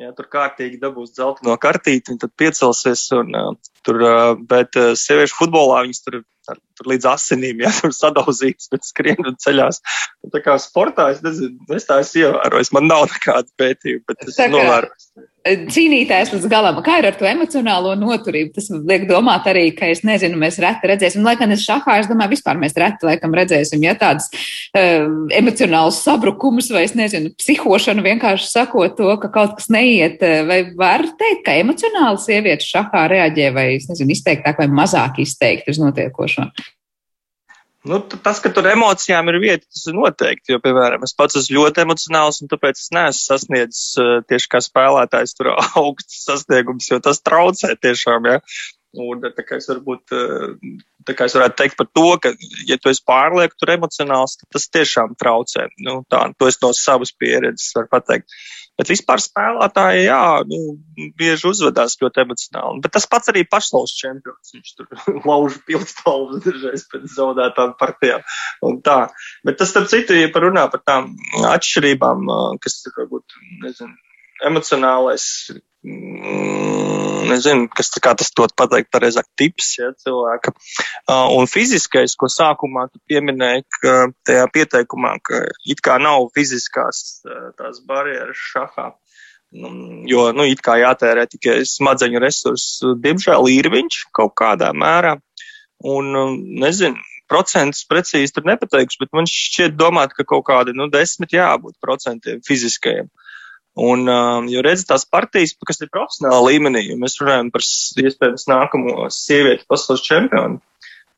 Jā, 0.00 0.14
tur 0.16 0.30
kārtīgi 0.32 0.78
dabūs 0.80 1.12
dzelteno 1.12 1.56
kartīti, 1.60 2.12
viņi 2.12 2.22
tad 2.22 2.32
piecelsies. 2.40 3.02
Un, 3.16 3.34
uh, 3.36 3.72
tur, 3.84 4.00
uh, 4.00 4.30
bet 4.48 4.76
uh, 4.80 4.92
sieviešu 4.96 5.36
futbolā 5.36 5.82
viņas 5.84 6.04
tur, 6.06 6.22
tur 6.80 6.92
līdz 6.94 7.08
asinīm, 7.12 7.64
ja 7.66 7.72
tur 7.76 7.94
sadauzītas, 7.94 8.70
bet 8.72 8.88
skrien 8.88 9.20
un 9.20 9.36
ceļās. 9.40 9.82
Un 10.24 10.34
tā 10.34 10.42
kā 10.44 10.56
sportā, 10.62 11.10
es 11.14 11.20
nezinu, 11.24 11.60
es 11.76 11.88
tā 11.88 12.00
esmu 12.04 12.24
ievērojis, 12.24 12.72
man 12.76 12.88
nav 12.90 13.06
nekāda 13.12 13.60
pētījuma, 13.60 14.06
bet 14.08 14.28
es 14.28 14.40
novēroju 14.40 15.28
cīnītājs 15.46 16.34
līdz 16.34 16.48
galam. 16.52 16.78
Kā 16.84 16.98
ir 17.00 17.08
ar 17.08 17.16
to 17.16 17.24
emocionālo 17.28 17.94
noturību? 17.98 18.52
Tas 18.56 18.68
liek 18.70 19.06
domāt 19.08 19.46
arī, 19.48 19.70
ka 19.76 19.88
es 19.88 20.02
nezinu, 20.04 20.36
mēs 20.40 20.58
reti 20.60 20.90
redzēsim, 20.90 21.24
lai 21.24 21.36
gan 21.40 21.54
es 21.54 21.64
šahā, 21.64 21.96
es 22.00 22.10
domāju, 22.10 22.34
vispār 22.34 22.60
mēs 22.60 22.76
reti 22.78 23.08
laikam 23.08 23.34
redzēsim, 23.36 23.80
ja 23.86 23.94
tāds 23.98 24.28
uh, 24.30 25.06
emocionāls 25.36 26.02
sabrukums 26.04 26.70
vai, 26.74 26.84
es 26.88 26.96
nezinu, 26.98 27.32
psihošanu 27.40 28.04
vienkārši 28.04 28.50
sakot 28.50 28.98
to, 28.98 29.08
ka 29.22 29.32
kaut 29.32 29.56
kas 29.58 29.70
neiet. 29.72 30.20
Vai 30.20 30.60
var 30.76 31.06
teikt, 31.20 31.46
ka 31.46 31.56
emocionāli 31.62 32.20
sievietes 32.20 32.68
šahā 32.68 33.06
reaģē 33.10 33.50
vai, 33.56 33.66
es 33.78 33.88
nezinu, 33.88 34.12
izteiktāk 34.16 34.60
vai 34.60 34.68
mazāk 34.82 35.22
izteikti 35.24 35.72
uz 35.72 35.80
notiekošo? 35.80 36.50
Nu, 37.88 37.96
tas, 38.04 38.42
ka 38.44 38.50
tur 38.52 38.66
emocijām 38.68 39.30
ir 39.32 39.38
vieta, 39.40 39.64
tas 39.64 39.86
ir 39.88 39.96
noteikti. 39.96 40.52
Jo, 40.52 40.58
piemēram, 40.60 41.04
es 41.06 41.16
pats 41.16 41.38
esmu 41.40 41.62
ļoti 41.62 41.84
emocionāls, 41.86 42.42
un 42.44 42.50
tāpēc 42.50 42.76
es 42.76 42.90
neesmu 42.92 43.22
sasniedzis 43.22 43.86
uh, 44.02 44.10
tieši 44.28 44.50
kā 44.52 44.60
spēlētājs 44.64 45.32
tur 45.38 45.54
augsts 45.80 46.26
sasniegums, 46.26 46.90
jo 46.92 47.00
tas 47.04 47.24
traucē 47.24 47.72
tiešām. 47.80 48.28
Ja? 48.28 48.42
Un, 49.00 49.24
tā 49.24 49.46
kā 49.46 49.56
es 49.56 49.70
varbūt, 49.70 50.12
uh, 50.12 50.76
tā 51.08 51.16
kā 51.16 51.30
es 51.30 51.38
varētu 51.38 51.56
teikt 51.62 51.80
par 51.80 51.88
to, 51.96 52.06
ka, 52.20 52.34
ja 52.68 52.76
tu 52.76 52.92
esi 52.92 53.04
pārlieku 53.08 53.72
emocionāls, 53.72 54.36
tad 54.42 54.58
tas 54.58 54.68
tiešām 54.76 55.16
traucē. 55.16 55.70
Nu, 55.80 56.02
tā, 56.10 56.26
to 56.36 56.52
es 56.52 56.60
no 56.60 56.74
savas 56.76 57.14
pieredzes 57.16 57.72
varu 57.78 57.88
pateikt. 57.96 58.28
Uh, 58.28 58.59
Bet 58.80 58.88
vispār 58.88 59.20
spēlētāji, 59.20 60.06
jā, 60.06 60.40
nu, 60.48 60.58
bieži 61.20 61.50
uzvedās 61.50 61.98
ļoti 62.00 62.22
emocionāli. 62.24 62.80
Bet 62.84 62.94
tas 62.96 63.04
pats 63.12 63.28
arī 63.28 63.42
pašlaus 63.44 63.92
čempions. 63.98 64.54
Viņš 64.56 64.70
tur 64.78 64.88
lauž 65.28 65.58
pildspalvas 65.68 66.40
dažreiz 66.46 66.86
pēc 66.88 67.04
zaudētām 67.12 67.74
partijām. 67.80 68.24
Un 68.64 68.80
tā. 68.86 69.00
Bet 69.44 69.60
tas, 69.60 69.74
starp 69.74 69.90
citu, 69.92 70.16
ja 70.16 70.32
parunā 70.32 70.64
par 70.72 70.80
tām 70.86 71.12
atšķirībām, 71.50 72.24
kas 72.64 72.80
varbūt, 72.96 73.36
nezinu, 73.66 73.92
emocionālais 74.48 75.26
nezinu, 77.30 77.68
kas 77.72 77.90
tas 77.90 78.32
to 78.36 78.46
pateikt 78.56 78.90
pareizāk, 78.92 79.28
tips 79.38 79.78
ja, 79.78 79.90
cilvēka. 79.96 80.52
Uh, 81.08 81.30
un 81.38 81.48
fiziskais, 81.48 82.16
ko 82.20 82.28
sākumā 82.28 82.88
tu 82.90 83.00
pieminēji, 83.08 83.64
ka 83.80 83.94
tajā 84.28 84.46
pieteikumā, 84.52 85.14
ka 85.24 85.44
it 85.64 85.80
kā 85.84 85.96
nav 86.02 86.28
fiziskās 86.36 87.22
tās 87.56 87.80
barjeras 87.86 88.40
šahā. 88.52 88.90
Nu, 89.50 89.70
jo, 90.06 90.28
nu, 90.36 90.44
it 90.46 90.60
kā 90.62 90.76
jātērē 90.78 91.24
tikai 91.26 91.62
smadzeņu 91.66 92.20
resursi, 92.22 92.92
diemžēl 93.02 93.48
ir 93.50 93.70
viņš 93.72 94.04
kaut 94.14 94.36
kādā 94.38 94.70
mērā. 94.76 95.16
Un, 95.90 96.12
um, 96.14 96.36
nezinu, 96.60 97.00
procentus 97.30 97.86
precīzi 97.88 98.34
tur 98.36 98.46
nepateikšu, 98.46 99.00
bet 99.00 99.16
man 99.16 99.26
šķiet 99.30 99.74
domāt, 99.80 100.14
ka 100.14 100.26
kaut 100.28 100.44
kādi, 100.46 100.74
nu, 100.76 100.90
desmit 100.92 101.34
jābūt 101.34 101.78
procentiem 101.82 102.42
fiziskajiem. 102.46 103.08
Un, 103.78 104.02
um, 104.10 104.48
jo 104.50 104.62
redz 104.66 104.82
tās 104.88 105.04
partijas, 105.06 105.54
kas 105.66 105.78
ir 105.84 105.92
profesionāla 105.94 106.48
līmenī, 106.48 106.88
ja 106.88 106.96
mēs 106.98 107.20
runājam 107.20 107.52
par 107.54 107.62
iespējams 107.62 108.48
nākamo 108.50 109.06
sievietu 109.14 109.68
pasaules 109.70 110.02
čempionu, 110.02 110.58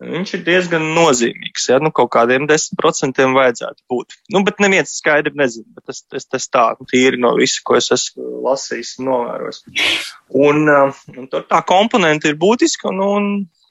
viņš 0.03 0.35
ir 0.37 0.43
diezgan 0.45 0.85
nozīmīgs. 0.97 1.69
Ja? 1.71 1.79
Nu, 1.83 1.93
kaut 1.95 2.11
kādiem 2.13 2.45
10% 2.51 3.23
vajadzētu 3.37 3.87
būt. 3.91 4.19
Nu, 4.35 4.43
bet 4.47 4.61
neviens 4.63 4.93
skaidri 4.99 5.33
nezina, 5.39 5.65
bet 5.79 5.89
tas, 5.89 6.03
tas, 6.05 6.29
tas 6.29 6.49
tā, 6.53 6.67
tīri 6.91 7.21
no 7.23 7.33
visa, 7.39 7.63
ko 7.65 7.79
es 7.79 7.89
esmu 7.95 8.43
lasījis 8.47 8.99
un 9.01 9.11
novērojis. 9.11 9.65
Un, 10.45 10.63
um, 10.69 10.95
un 11.17 11.33
tā 11.33 11.63
komponenta 11.69 12.31
ir 12.31 12.39
būtiska, 12.43 12.93
un, 12.93 13.03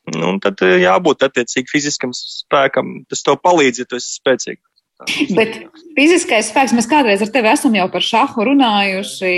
un, 0.09 0.19
un 0.31 0.41
tad 0.43 0.65
jābūt 0.65 1.27
attiecīgi 1.27 1.69
fiziskam 1.69 2.15
spēkam. 2.17 3.01
Tas 3.11 3.21
tev 3.27 3.37
palīdz, 3.43 3.83
ja 3.83 3.89
tu 3.89 4.01
esi 4.01 4.17
spēcīgs. 4.17 4.65
Bet 5.37 5.57
fiziskais 5.97 6.49
spēks, 6.51 6.73
mēs 6.77 6.87
kādreiz 6.89 7.23
ar 7.23 7.31
tevi 7.33 7.51
esam 7.51 7.75
jau 7.77 7.87
par 7.93 8.05
šahu 8.05 8.45
runājuši, 8.51 9.33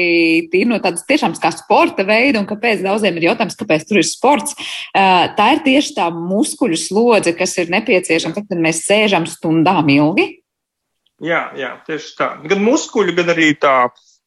tīri 0.53 0.69
no 0.69 0.79
tādas 0.83 1.05
tiešām 1.09 1.35
kā 1.41 1.53
sporta 1.55 2.05
veida, 2.07 2.41
un 2.41 2.47
kāpēc 2.49 2.83
daudziem 2.85 3.19
ir 3.19 3.29
jautājums, 3.29 3.57
kāpēc 3.59 3.87
tur 3.89 4.01
ir 4.01 4.07
sports. 4.07 4.57
Tā 4.93 5.49
ir 5.55 5.63
tieši 5.65 5.97
tā 5.97 6.09
muskuļu 6.13 6.79
slodze, 6.79 7.35
kas 7.37 7.57
ir 7.61 7.73
nepieciešama, 7.73 8.37
tad, 8.37 8.49
kad 8.51 8.63
mēs 8.63 8.85
sēžam 8.87 9.27
stundām 9.29 9.91
ilgi. 9.93 10.29
Jā, 11.23 11.45
jā, 11.55 11.75
tieši 11.87 12.15
tā. 12.19 12.33
Gan 12.51 12.63
muskuļi, 12.65 13.15
gan 13.15 13.31
arī 13.31 13.53
tā 13.55 13.77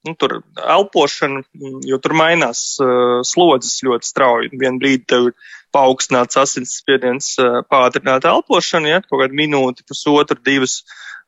nu, 0.07 0.15
tur 0.15 0.39
elpošana, 0.55 1.43
jo 1.85 1.99
tur 2.03 2.15
mainās 2.17 2.77
uh, 2.81 3.21
slodzes 3.27 3.83
ļoti 3.85 4.09
strauji. 4.09 4.53
Vienu 4.55 4.81
brīdi 4.83 5.05
tev 5.11 5.31
ir 5.31 5.37
paaugstināts 5.77 6.39
asinsspiediens, 6.41 7.35
pātrināta 7.71 8.33
elpošana, 8.33 8.95
ja 8.97 9.03
kaut 9.05 9.21
kāda 9.23 9.37
minūte, 9.37 9.85
pusotru, 9.89 10.41
divas. 10.47 10.81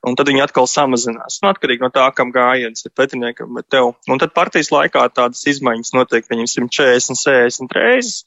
Un 0.06 0.14
tad 0.14 0.28
viņi 0.30 0.44
atkal 0.44 0.68
samazinās. 0.70 1.40
Nu, 1.42 1.50
atkarīgi 1.50 1.82
no 1.82 1.88
tā, 1.90 2.04
kam 2.14 2.30
gājiens 2.30 2.84
ir 2.86 2.92
pretiniekam 2.94 3.56
vai 3.56 3.64
tev. 3.66 3.96
Un 4.06 4.20
tad 4.22 4.30
partijas 4.36 4.70
laikā 4.70 5.08
tādas 5.10 5.42
izmaiņas 5.50 5.90
notiek, 5.96 6.26
pieņemsim, 6.28 6.68
40, 6.70 7.18
60 7.18 7.74
reizes. 7.74 8.20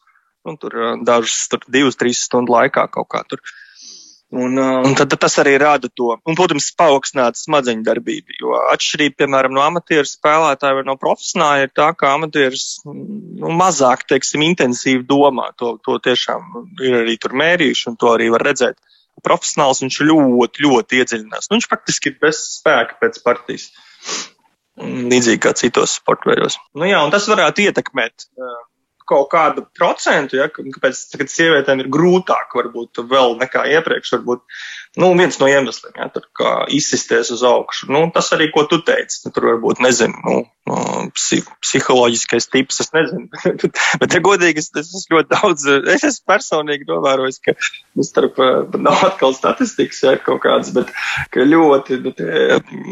Un 0.43 0.57
tur 0.60 0.75
dažas, 1.07 1.45
tur 1.47 1.63
divas, 1.71 1.95
trīs 2.01 2.25
stundu 2.27 2.51
laikā 2.57 2.88
kaut 2.91 3.07
kā 3.13 3.23
tur. 3.29 3.39
Un, 4.32 4.56
uh, 4.56 4.80
un 4.88 4.94
tad, 4.96 5.12
tas 5.20 5.34
arī 5.41 5.58
rada 5.60 5.89
to, 5.91 6.13
un, 6.15 6.36
protams, 6.39 6.70
paaugstināta 6.80 7.36
smadzeņu 7.36 7.84
darbība. 7.84 8.32
Jo 8.39 8.54
atšķirība, 8.72 9.17
piemēram, 9.20 9.52
no 9.58 9.63
amatieru 9.65 10.08
spēlētāja 10.08 10.78
vai 10.78 10.86
no 10.88 10.96
profesionāla 11.02 11.65
ir 11.65 11.74
tā, 11.76 11.89
ka 12.00 12.13
amatieris 12.15 12.63
nu, 12.88 13.52
mazāk, 13.60 14.06
teiksim, 14.08 14.46
intensīvi 14.48 15.04
domā. 15.10 15.50
To, 15.60 15.74
to 15.84 15.98
tiešām 16.08 16.48
ir 16.80 17.02
arī 17.02 17.17
tur 17.20 17.36
mērījuši, 17.44 17.89
un 17.91 18.00
to 18.00 18.13
arī 18.13 18.32
var 18.32 18.48
redzēt. 18.48 18.80
Profesionāls 19.20 19.84
viņš 19.84 20.00
ļoti, 20.08 20.63
ļoti 20.63 21.04
iedziļinās. 21.04 21.52
Nu, 21.52 21.60
viņš 21.60 21.70
faktiski 21.76 22.13
ir 22.13 22.20
bez 22.24 22.39
spēka 22.56 23.02
pēc 23.04 23.20
partijas. 23.28 23.67
Līdzīgi 24.80 25.44
kā 25.44 25.52
citos 25.60 26.00
sportveidos. 26.00 26.56
Nu, 26.80 26.88
jā, 26.88 27.04
tas 27.12 27.28
varētu 27.28 27.67
ietekmēt 27.67 28.32
uh, 28.39 28.62
kaut 29.09 29.29
kādu 29.33 29.65
procentu, 29.77 30.37
ja, 30.39 30.47
kāpēc 30.51 31.01
tagad 31.13 31.31
sievietēm 31.33 31.83
ir 31.83 31.91
grūtāk 31.93 32.55
varbūt 32.57 33.03
vēl 33.11 33.37
nekā 33.41 33.65
iepriekš, 33.77 34.15
varbūt, 34.17 34.43
nu, 34.99 35.12
viens 35.15 35.38
no 35.39 35.47
iemesliem, 35.47 35.93
ja, 35.95 36.10
tur 36.12 36.25
kā 36.36 36.56
izsisties 36.75 37.32
uz 37.32 37.43
augšu. 37.47 37.88
Nu, 37.93 38.04
tas 38.13 38.32
arī, 38.36 38.49
ko 38.51 38.65
tu 38.67 38.82
teici, 38.84 39.21
nu, 39.25 39.32
tur 39.36 39.47
varbūt, 39.54 39.80
nezinu, 39.84 40.19
nu, 40.25 40.41
psi, 41.15 41.39
psiholoģiskais 41.63 42.49
tips, 42.51 42.82
es 42.84 42.91
nezinu, 42.95 43.27
bet, 44.01 44.15
ja 44.15 44.21
godīgi, 44.23 44.60
es, 44.60 44.67
es 44.77 45.08
ļoti 45.12 45.32
daudz, 45.32 45.67
es 45.95 46.04
esmu 46.10 46.27
personīgi 46.34 46.88
novērojis, 46.89 47.39
ka, 47.45 47.56
nu, 47.95 48.06
starp, 48.06 48.39
nav 48.75 49.06
atkal 49.08 49.36
statistikas, 49.38 50.01
ja, 50.04 50.17
kaut 50.21 50.43
kāds, 50.43 50.73
bet, 50.75 50.91
ka 51.32 51.47
ļoti, 51.47 52.01
nu, 52.04 52.13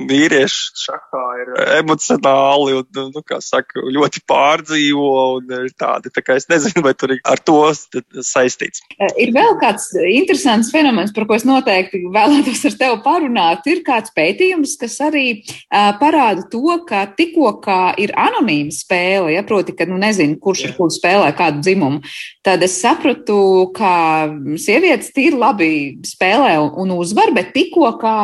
vīrieši 0.09 0.85
šahā 0.85 1.25
ir 1.43 1.53
emocionāli 1.81 2.79
un, 2.79 3.03
nu, 3.12 3.25
kā 3.27 3.41
saka, 3.43 3.83
ļoti 3.91 4.23
pārdzīvo 4.29 5.12
un 5.38 5.53
ir 5.59 5.75
tādi 5.79 6.13
tā 6.15 6.23
kā 6.23 6.39
es 6.39 6.47
nezinu, 6.51 6.83
vai 6.85 6.95
tur 6.95 7.17
ir 7.17 7.21
ar 7.27 7.43
to 7.43 7.59
saistīts. 7.75 8.85
Eh, 8.95 9.13
ir 9.25 9.35
vēl 9.35 9.59
kāds 9.59 9.91
interesants 9.99 10.71
fenomens, 10.73 11.12
par 11.15 11.27
ko 11.27 11.35
es 11.35 11.45
noteikti 11.47 11.88
vēlētos 11.93 12.63
ar 12.69 12.78
tevi 12.80 12.99
parunāt. 13.06 13.65
Ir 13.69 13.82
kāds 13.88 14.13
pētījums, 14.15 14.75
kas 14.80 14.99
arī 15.06 15.25
uh, 15.39 15.91
parāda 16.02 16.45
to, 16.52 16.78
ka 16.89 17.06
tikko 17.17 17.56
kā 17.63 17.95
ir 18.02 18.13
anonīma 18.17 18.73
spēle, 18.75 19.34
ja 19.36 19.43
proti, 19.47 19.75
ka, 19.78 19.88
nu, 19.89 19.99
nezinu, 20.02 20.38
kurš 20.41 20.67
ir 20.69 20.75
kurš 20.78 20.99
spēlē 20.99 21.34
kādu 21.38 21.63
dzimumu, 21.65 22.04
tad 22.45 22.63
es 22.65 22.78
sapratu, 22.82 23.39
ka 23.75 24.30
sievietes 24.60 25.13
tīri 25.15 25.39
labi 25.39 25.73
spēlē 26.08 26.56
un 26.60 26.95
uzvar, 26.97 27.34
bet 27.36 27.54
tikko 27.56 27.93
kā 28.02 28.17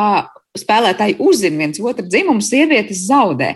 spēlētāji 0.56 1.18
uzzina 1.22 1.64
viens 1.64 1.80
otru 1.80 2.06
dzimumu, 2.08 2.44
sievietes 2.44 3.06
zaudē. 3.10 3.54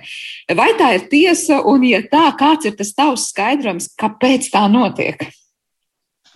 Vai 0.57 0.71
tā 0.79 0.95
ir 0.99 1.07
tiesa, 1.13 1.61
un, 1.65 1.85
ja 1.89 2.03
tā, 2.05 2.29
kāds 2.39 2.69
ir 2.69 2.77
tas 2.79 2.93
tavs 2.97 3.31
skaidrojums, 3.33 3.91
kāpēc 4.01 4.51
tā 4.53 4.67
notiek? 4.73 5.25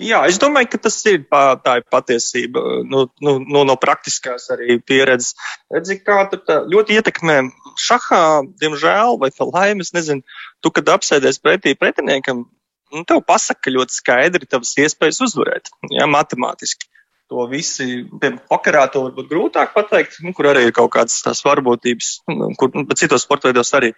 Jā, 0.02 0.24
es 0.26 0.40
domāju, 0.42 0.72
ka 0.72 0.80
tas 0.88 0.96
ir 1.06 1.20
tā 1.30 1.76
ir 1.78 1.84
patiesība 1.92 2.62
nu, 2.90 3.04
nu, 3.22 3.36
nu, 3.38 3.60
no 3.68 3.76
praktiskās 3.78 4.48
arī 4.50 4.80
pieredzes. 4.82 5.36
Redzi, 5.70 6.00
kā 6.02 6.24
tā 6.32 6.56
ļoti 6.66 6.98
ietekmē 6.98 7.36
šahā, 7.78 8.24
diemžēl, 8.58 9.20
vai 9.22 9.30
par 9.36 9.52
laimi, 9.52 9.86
es 9.86 9.94
nezinu, 9.94 10.26
tu, 10.64 10.74
kad 10.74 10.90
apsēdies 10.96 11.38
pretī 11.42 11.76
pretiniekam, 11.78 12.42
nu, 12.90 13.04
tev 13.06 13.22
pasaka 13.28 13.70
ļoti 13.70 13.94
skaidri 14.00 14.50
tavas 14.50 14.74
iespējas 14.82 15.22
uzvarēt, 15.28 15.70
jā, 15.94 16.10
matemātiski 16.10 16.90
to 17.30 17.46
visi, 17.50 18.04
piemēram, 18.10 18.42
pokerā 18.50 18.84
to 18.92 19.06
varbūt 19.06 19.30
grūtāk 19.30 19.72
pateikt, 19.76 20.20
nu, 20.24 20.34
kur 20.36 20.50
arī 20.50 20.68
ir 20.68 20.74
kaut 20.76 20.92
kādas 20.94 21.22
tās 21.24 21.40
varbūtības, 21.46 22.10
nu, 22.34 22.50
kur, 22.60 22.72
nu, 22.76 22.84
citos 22.98 23.24
sportveidos 23.26 23.72
arī. 23.78 23.94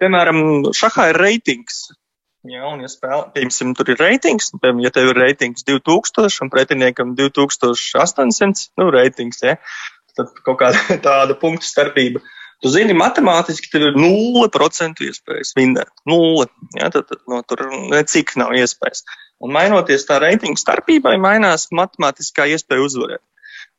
Piemēram, 0.00 0.72
šahā 0.74 1.12
ir 1.12 1.20
reitings. 1.22 1.86
Jā, 2.46 2.62
un, 2.68 2.82
ja 2.84 2.90
spēlē, 2.90 3.30
piemēram, 3.34 3.74
tur 3.78 3.90
ir 3.90 4.00
reitings, 4.00 4.52
piemēram, 4.54 4.80
ja 4.84 4.92
tev 4.94 5.10
ir 5.10 5.18
reitings 5.18 5.66
2000 5.66 6.44
un 6.44 6.50
pretiniekam 6.52 7.14
2800, 7.18 8.68
nu, 8.78 8.88
reitings, 8.94 9.42
ja, 9.42 9.56
tad 10.16 10.32
kaut 10.46 10.60
kāda 10.60 10.96
tāda 11.08 11.36
punktu 11.40 11.66
starpība. 11.66 12.22
Tu 12.64 12.72
zini, 12.72 12.94
matemātiski 12.96 13.68
tev 13.72 13.90
ir 13.90 13.96
0% 14.00 15.02
iespējas 15.04 15.52
vinnēt. 15.58 15.90
Nulle. 16.08 16.46
Ja, 16.78 16.88
tad, 16.92 17.04
tad 17.10 17.20
no, 17.28 17.42
tur 17.44 17.66
necik 17.92 18.32
nav 18.40 18.54
iespējas. 18.56 19.04
Un 19.44 19.52
mainoties 19.52 20.06
tā 20.08 20.16
reitingu 20.22 20.56
starpībai, 20.60 21.18
mainās 21.20 21.68
matemātiskā 21.76 22.46
iespēja 22.54 22.86
uzvarēt. 22.86 23.22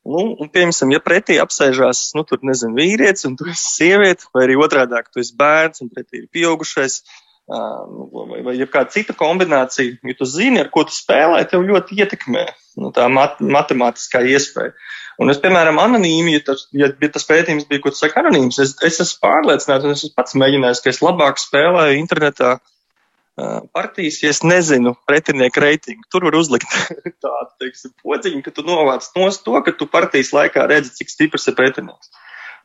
Nu, 0.07 0.21
un, 0.37 0.51
piemēram, 0.53 0.93
ja 0.93 1.01
pretī 1.03 1.39
apsēžās, 1.41 2.11
nu, 2.15 2.23
tur 2.27 2.43
nezinu, 2.45 2.77
vīrietis, 2.77 3.25
un 3.27 3.33
tu 3.39 3.49
esi 3.49 3.65
sieviete, 3.73 4.29
vai 4.35 4.45
arī 4.45 4.59
otrādi, 4.61 5.01
tu 5.11 5.23
esi 5.23 5.33
bērns, 5.41 5.81
un 5.83 5.89
pretī 5.91 6.21
ir 6.21 6.29
pieaugušais, 6.31 7.01
vai, 7.47 8.41
vai 8.43 8.55
kāda 8.67 8.91
cita 8.91 9.15
kombinācija, 9.17 9.99
ja 10.03 10.15
tu 10.19 10.27
zini, 10.27 10.61
ar 10.61 10.71
ko 10.73 10.83
tu 10.87 10.95
spēlē, 10.95 11.41
tev 11.47 11.63
ļoti 11.67 11.99
ietekmē 12.03 12.45
nu, 12.81 12.91
tā 12.95 13.07
mat 13.11 13.41
matemātiskā 13.41 14.23
iespēja. 14.33 14.73
Un 15.17 15.33
es, 15.33 15.39
piemēram, 15.41 15.79
anonīmi, 15.81 16.35
ja 16.35 16.43
tas, 16.51 16.67
ja, 16.77 16.91
tas 16.93 17.25
pētījums 17.25 17.65
bija, 17.69 17.81
ko 17.81 17.93
tu 17.93 17.97
saki, 17.97 18.19
anonīms, 18.21 18.59
es, 18.61 18.75
es 18.85 18.99
esmu 19.01 19.23
pārliecināts, 19.25 19.87
un 19.87 19.95
es 19.95 20.03
esmu 20.03 20.13
pats 20.19 20.37
mēģinājis, 20.37 20.81
ka 20.83 20.91
es 20.93 21.01
labāk 21.01 21.41
spēlēju 21.41 21.97
internetā 21.97 22.51
uh, 22.59 23.55
partijas, 23.73 24.19
ja 24.21 24.29
es 24.35 24.43
nezinu 24.45 24.93
pretinieku 25.09 25.63
reitingu. 25.63 26.05
Tur 26.13 26.27
var 26.29 26.37
uzlikt 26.37 26.69
tādu, 27.25 27.49
teiksim, 27.63 27.95
podziņu, 28.03 28.43
ka 28.45 28.53
tu 28.53 28.67
novāc 28.67 29.09
tos 29.15 29.41
to, 29.41 29.57
ka 29.65 29.73
tu 29.73 29.89
partijas 29.89 30.35
laikā 30.37 30.69
redzi, 30.69 30.93
cik 30.99 31.15
stiprs 31.15 31.49
ir 31.49 31.57
pretinieks. 31.57 32.13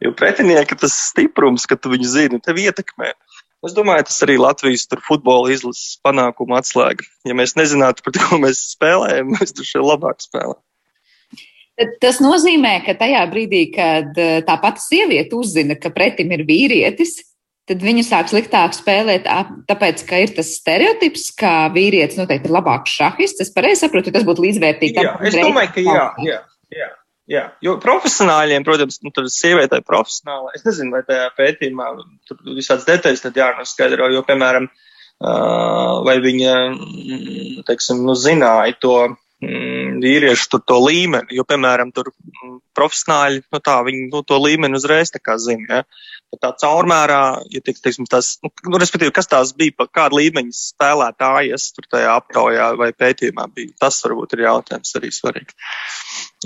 Jo 0.02 0.12
pretinieka 0.18 0.76
tas 0.76 0.92
stiprums, 1.08 1.64
ka 1.70 1.78
tu 1.78 1.92
viņu 1.94 2.08
zini, 2.10 2.42
tev 2.42 2.58
ietekmē. 2.60 3.14
Es 3.62 3.74
domāju, 3.76 4.08
tas 4.08 4.18
arī 4.26 4.36
Latvijas 4.42 4.88
futbola 5.06 5.52
izlases 5.54 5.96
panākuma 6.02 6.58
atslēga. 6.58 7.06
Ja 7.28 7.36
mēs 7.38 7.54
nezinātu, 7.58 8.02
par 8.02 8.16
ko 8.18 8.40
mēs 8.42 8.62
spēlējam, 8.74 9.32
mēs 9.36 9.54
tur 9.54 9.68
šeit 9.68 9.86
labāk 9.86 10.22
spēlējam. 10.24 10.62
Tas 12.02 12.18
nozīmē, 12.20 12.76
ka 12.84 12.94
tajā 12.98 13.22
brīdī, 13.30 13.62
kad 13.72 14.18
tā 14.46 14.56
pati 14.60 14.82
sieviete 14.82 15.38
uzzina, 15.38 15.74
ka 15.80 15.90
pretim 15.94 16.34
ir 16.36 16.44
vīrietis, 16.46 17.16
tad 17.70 17.82
viņi 17.82 18.04
sāk 18.06 18.28
sliktāk 18.30 18.74
spēlēt, 18.76 19.26
tāpēc, 19.70 20.02
ka 20.06 20.20
ir 20.20 20.34
tas 20.36 20.52
stereotips, 20.58 21.30
ka 21.38 21.70
vīrietis 21.74 22.18
noteikti 22.20 22.50
ir 22.50 22.56
labāks 22.58 22.98
šahists. 22.98 23.46
Es 23.46 23.54
pareizi 23.54 23.86
saprotu, 23.86 24.12
tas 24.14 24.26
būtu 24.28 24.44
līdzvērtīgi. 24.44 25.06
Jā, 25.06 25.14
es 25.26 25.38
domāju, 25.38 25.72
ka 25.78 25.86
jā, 25.86 26.04
jā, 26.26 26.40
jā. 26.76 26.90
Jā, 27.32 27.46
jo 27.64 27.78
profesionāļiem, 27.80 28.64
protams, 28.66 28.98
nu, 29.04 29.12
tur 29.14 29.30
sievietē 29.32 29.78
profesionāli, 29.86 30.52
es 30.58 30.66
nezinu, 30.66 30.92
vai 30.92 31.00
tajā 31.06 31.30
pētījumā 31.38 31.86
tur 32.28 32.40
visāds 32.58 32.84
detaļas 32.84 33.24
tad 33.24 33.38
jānoskaidro, 33.40 34.10
jo, 34.12 34.20
piemēram, 34.28 34.68
vai 36.04 36.16
viņa, 36.20 36.56
teiksim, 37.68 38.02
nu, 38.04 38.18
zināja 38.18 38.76
to 38.82 38.96
Mm, 39.42 39.96
vīriešu 39.98 40.52
tur 40.52 40.60
to 40.70 40.76
līmeni, 40.78 41.34
jo, 41.34 41.42
piemēram, 41.42 41.90
tur 41.90 42.12
mm, 42.12 42.58
profesionāļi, 42.78 43.40
nu 43.50 43.60
tā, 43.64 43.80
viņi 43.88 44.04
nu, 44.12 44.20
to 44.22 44.38
līmeni 44.38 44.78
uzreiz 44.78 45.10
tā 45.10 45.18
kā 45.18 45.34
zina, 45.42 45.80
ja. 45.80 46.20
Bet 46.32 46.40
tā 46.40 46.48
caurmērā, 46.62 47.22
ja 47.52 47.60
tiks, 47.60 47.82
teiksim, 47.84 48.06
tas, 48.08 48.38
nu, 48.40 48.48
nu, 48.72 48.78
respektīvi, 48.80 49.12
kas 49.12 49.28
tās 49.28 49.50
bija, 49.56 49.74
pa 49.76 49.84
kāda 50.00 50.16
līmeņa 50.16 50.54
spēlētājas 50.56 51.66
tur 51.76 51.88
tajā 51.92 52.14
aptaujā 52.22 52.70
vai 52.80 52.88
pētījumā 52.96 53.44
bija, 53.52 53.74
tas 53.84 54.00
varbūt 54.06 54.32
ir 54.38 54.46
jautājums 54.46 54.96
arī 54.96 55.12
svarīgs. 55.12 55.58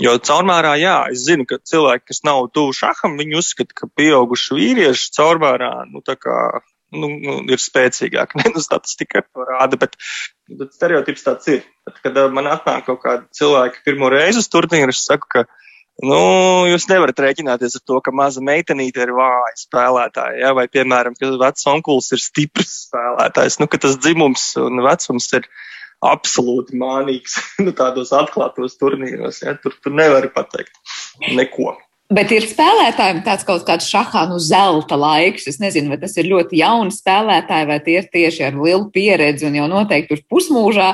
Jo 0.03 0.17
caurmērā, 0.19 0.75
jā, 0.81 0.97
es 1.13 1.23
zinu, 1.29 1.47
ka 1.47 1.61
cilvēki, 1.63 2.09
kas 2.11 2.19
nav 2.27 2.49
tuvu 2.51 2.75
šaham, 2.75 3.15
viņi 3.21 3.39
uzskata, 3.39 3.77
ka 3.79 3.87
pieauguši 3.95 4.59
vīrieši 4.59 5.13
caurmērā, 5.15 5.71
nu, 5.93 6.03
tā 6.05 6.17
kā 6.19 6.35
nu, 6.91 7.09
nu, 7.23 7.37
ir 7.47 7.61
spēcīgāk. 7.61 8.35
Ne, 8.41 8.51
nu, 8.53 8.63
statistika 8.63 9.23
to 9.23 9.47
rāda, 9.47 9.79
bet, 9.79 9.95
bet 10.59 10.75
stereotips 10.75 11.25
tāds 11.25 11.47
ir. 11.55 11.63
Tad, 11.87 12.03
kad 12.03 12.19
man 12.35 12.51
atnāk 12.51 12.85
kaut 12.89 13.01
kādi 13.05 13.39
cilvēki 13.39 13.85
pirmo 13.87 14.11
reizi 14.11 14.43
uz 14.43 14.51
turnīru, 14.51 14.91
es 14.91 15.05
saku, 15.07 15.31
ka 15.31 15.47
nu, 16.05 16.19
jūs 16.69 16.87
nevarat 16.91 17.21
rēķināties 17.23 17.79
ar 17.79 17.85
to, 17.89 18.01
ka 18.05 18.13
maza 18.15 18.43
meitenīte 18.43 19.01
ir 19.05 19.13
vāja 19.17 19.55
spēlētāja, 19.61 20.41
ja? 20.43 20.53
vai, 20.57 20.67
piemēram, 20.69 21.17
ka 21.17 21.31
vecs 21.41 21.65
onkulis 21.69 22.11
ir 22.13 22.21
stiprs 22.21 22.75
spēlētājs, 22.89 23.57
nu, 23.61 23.69
ka 23.71 23.81
tas 23.81 23.97
dzimums 24.01 24.51
un 24.61 24.83
vecums 24.85 25.31
ir 25.37 25.49
absolūti 26.05 26.77
mānīgs 26.77 27.39
nu, 27.65 27.73
tādos 27.77 28.13
atklātos 28.15 28.77
turnīros. 28.81 29.41
Ja? 29.45 29.57
Tur, 29.61 29.75
tur 29.81 29.95
nevar 29.97 30.29
pateikt 30.33 30.77
neko. 31.33 31.75
Bet 32.07 32.29
ir 32.31 32.45
spēlētājiem 32.47 33.17
tāds 33.25 33.43
kaut 33.43 33.65
kāds 33.67 33.89
šahā, 33.91 34.21
nu, 34.29 34.37
zelta 34.39 34.95
laiks. 34.95 35.49
Es 35.51 35.57
nezinu, 35.59 35.91
vai 35.91 35.97
tas 35.99 36.13
ir 36.15 36.29
ļoti 36.29 36.61
jauni 36.61 36.93
spēlētāji, 36.95 37.67
vai 37.67 37.79
tie 37.83 37.97
ir 37.99 38.07
tieši 38.13 38.45
ar 38.47 38.55
lielu 38.55 38.85
pieredzi 38.93 39.49
un 39.49 39.57
jau 39.57 39.65
noteikti 39.67 40.13
tur 40.13 40.21
pusmūžā, 40.31 40.93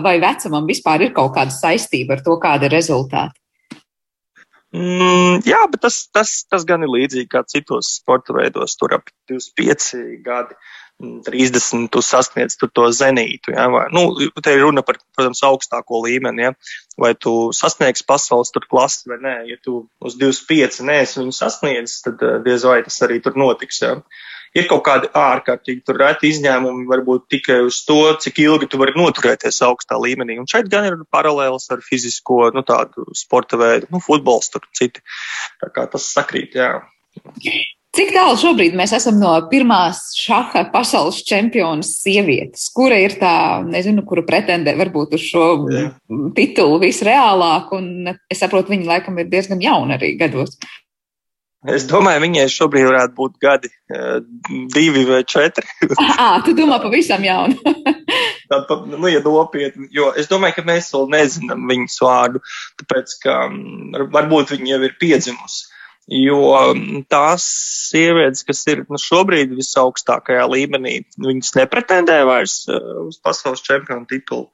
vai 0.00 0.14
vecumam 0.22 0.64
vispār 0.70 1.04
ir 1.04 1.12
kaut 1.18 1.34
kāda 1.36 1.52
saistība 1.52 2.16
ar 2.16 2.24
to, 2.24 2.38
kāda 2.40 2.70
ir 2.70 2.76
rezultāti. 2.78 3.36
Mm, 4.76 5.40
jā, 5.48 5.62
bet 5.72 5.80
tas, 5.86 6.02
tas, 6.12 6.32
tas 6.44 6.66
gan 6.68 6.84
ir 6.84 6.92
līdzīgi 6.92 7.30
kā 7.32 7.44
citos 7.48 7.94
sporta 8.00 8.36
veidos. 8.36 8.76
Tur 8.76 8.98
ap 8.98 9.08
25 9.30 10.20
gadi 10.26 10.58
30 10.98 11.86
tu 11.94 12.02
sasniedz 12.02 12.56
tu 12.58 12.66
to 12.74 12.88
zenītu. 12.90 13.52
Ja? 13.54 13.68
Vai, 13.70 13.84
nu, 13.94 14.10
te 14.42 14.54
ir 14.56 14.64
runa 14.64 14.82
par, 14.82 14.98
protams, 15.16 15.40
augstāko 15.46 16.02
līmeni. 16.04 16.48
Ja? 16.48 16.54
Vai 16.98 17.12
tu 17.14 17.52
sasniegsi 17.54 18.06
pasaules 18.08 18.50
klasi 18.66 19.08
vai 19.10 19.20
nē. 19.22 19.36
Ja 19.52 19.60
tu 19.62 19.84
uz 20.02 20.18
25 20.18 20.82
neesi 20.88 21.20
viņu 21.20 21.36
sasniedzis, 21.36 22.02
tad 22.04 22.24
eh, 22.26 22.40
diez 22.44 22.66
vai 22.66 22.82
tas 22.86 22.98
arī 23.06 23.22
tur 23.22 23.38
notiks. 23.38 23.80
Ja? 23.86 23.94
Ir 24.56 24.68
kaut 24.70 24.84
kādi 24.86 25.10
ārkārtīgi 25.16 25.82
tur 25.86 26.00
reti 26.00 26.32
izņēmumi, 26.32 26.86
varbūt 26.88 27.26
tikai 27.34 27.60
uz 27.66 27.82
to, 27.88 28.00
cik 28.22 28.40
ilgi 28.44 28.70
tu 28.70 28.80
vari 28.80 28.96
noturēties 28.96 29.60
augstā 29.66 29.98
līmenī. 30.00 30.38
Un 30.40 30.48
šeit 30.50 30.70
gan 30.72 30.88
ir 30.88 31.00
paralēlis 31.12 31.68
ar 31.74 31.84
fizisko, 31.84 32.48
nu, 32.56 32.64
tādu 32.66 33.08
sporta 33.18 33.60
veidu, 33.60 33.90
nu, 33.92 34.02
futbols 34.04 34.52
tur 34.54 34.64
citi. 34.76 35.04
Tā 35.62 35.72
kā 35.74 35.88
tas 35.92 36.08
sakrīt, 36.14 36.56
jā. 36.58 36.78
Cik 37.96 38.10
tālu 38.12 38.36
šobrīd 38.38 38.74
mēs 38.76 38.92
esam 38.94 39.16
no 39.18 39.30
pirmās 39.50 40.10
šaha 40.14 40.66
pasaules 40.74 41.22
čempionas 41.26 41.94
sievietes, 42.02 42.66
kura 42.76 42.98
ir 43.00 43.16
tā, 43.18 43.32
nezinu, 43.64 44.04
kura 44.06 44.22
pretendē 44.28 44.74
varbūt 44.78 45.16
uz 45.16 45.24
šo 45.24 45.46
Jā. 45.72 45.86
titulu 46.36 46.76
visreālāk, 46.84 47.72
un 47.74 48.12
es 48.28 48.44
saprotu, 48.44 48.74
viņa 48.74 48.90
laikam 48.92 49.18
ir 49.18 49.32
diezgan 49.32 49.64
jauna 49.64 49.96
arī 49.96 50.12
gados. 50.20 50.58
Es 51.66 51.88
domāju, 51.90 52.20
viņai 52.22 52.44
šobrīd 52.54 52.84
varētu 52.86 53.14
būt 53.16 53.32
gadi, 53.42 53.68
eh, 53.90 54.20
divi 54.70 55.02
vai 55.08 55.24
četri. 55.26 55.66
À, 55.98 56.38
tu 56.44 56.54
domā 56.54 56.78
pavisam 56.78 57.24
jaunu. 57.24 57.58
Tad, 58.50 58.70
nu, 58.86 59.08
ja 59.10 59.18
nopietni, 59.24 59.88
jo 59.92 60.12
es 60.16 60.30
domāju, 60.30 60.54
ka 60.60 60.64
mēs 60.68 60.92
vēl 60.94 61.08
nezinām 61.10 61.66
viņas 61.68 61.98
vārdu, 62.04 62.42
tāpēc, 62.78 63.16
ka 63.24 63.34
mm, 63.50 64.06
varbūt 64.14 64.54
viņa 64.54 64.70
jau 64.70 64.78
ir 64.86 64.94
piedzimusi. 65.02 65.66
Jo 66.08 66.38
mm, 66.54 67.02
tās 67.10 67.44
sievietes, 67.90 68.46
kas 68.46 68.62
ir 68.70 68.86
nu, 68.86 69.00
šobrīd 69.02 69.50
visaugstākajā 69.58 70.46
līmenī, 70.48 71.02
viņas 71.20 71.56
nepretendē 71.58 72.22
vairs 72.28 72.62
uh, 72.70 73.02
uz 73.10 73.18
pasaules 73.20 73.66
čempionu 73.66 74.06
titulu. 74.08 74.46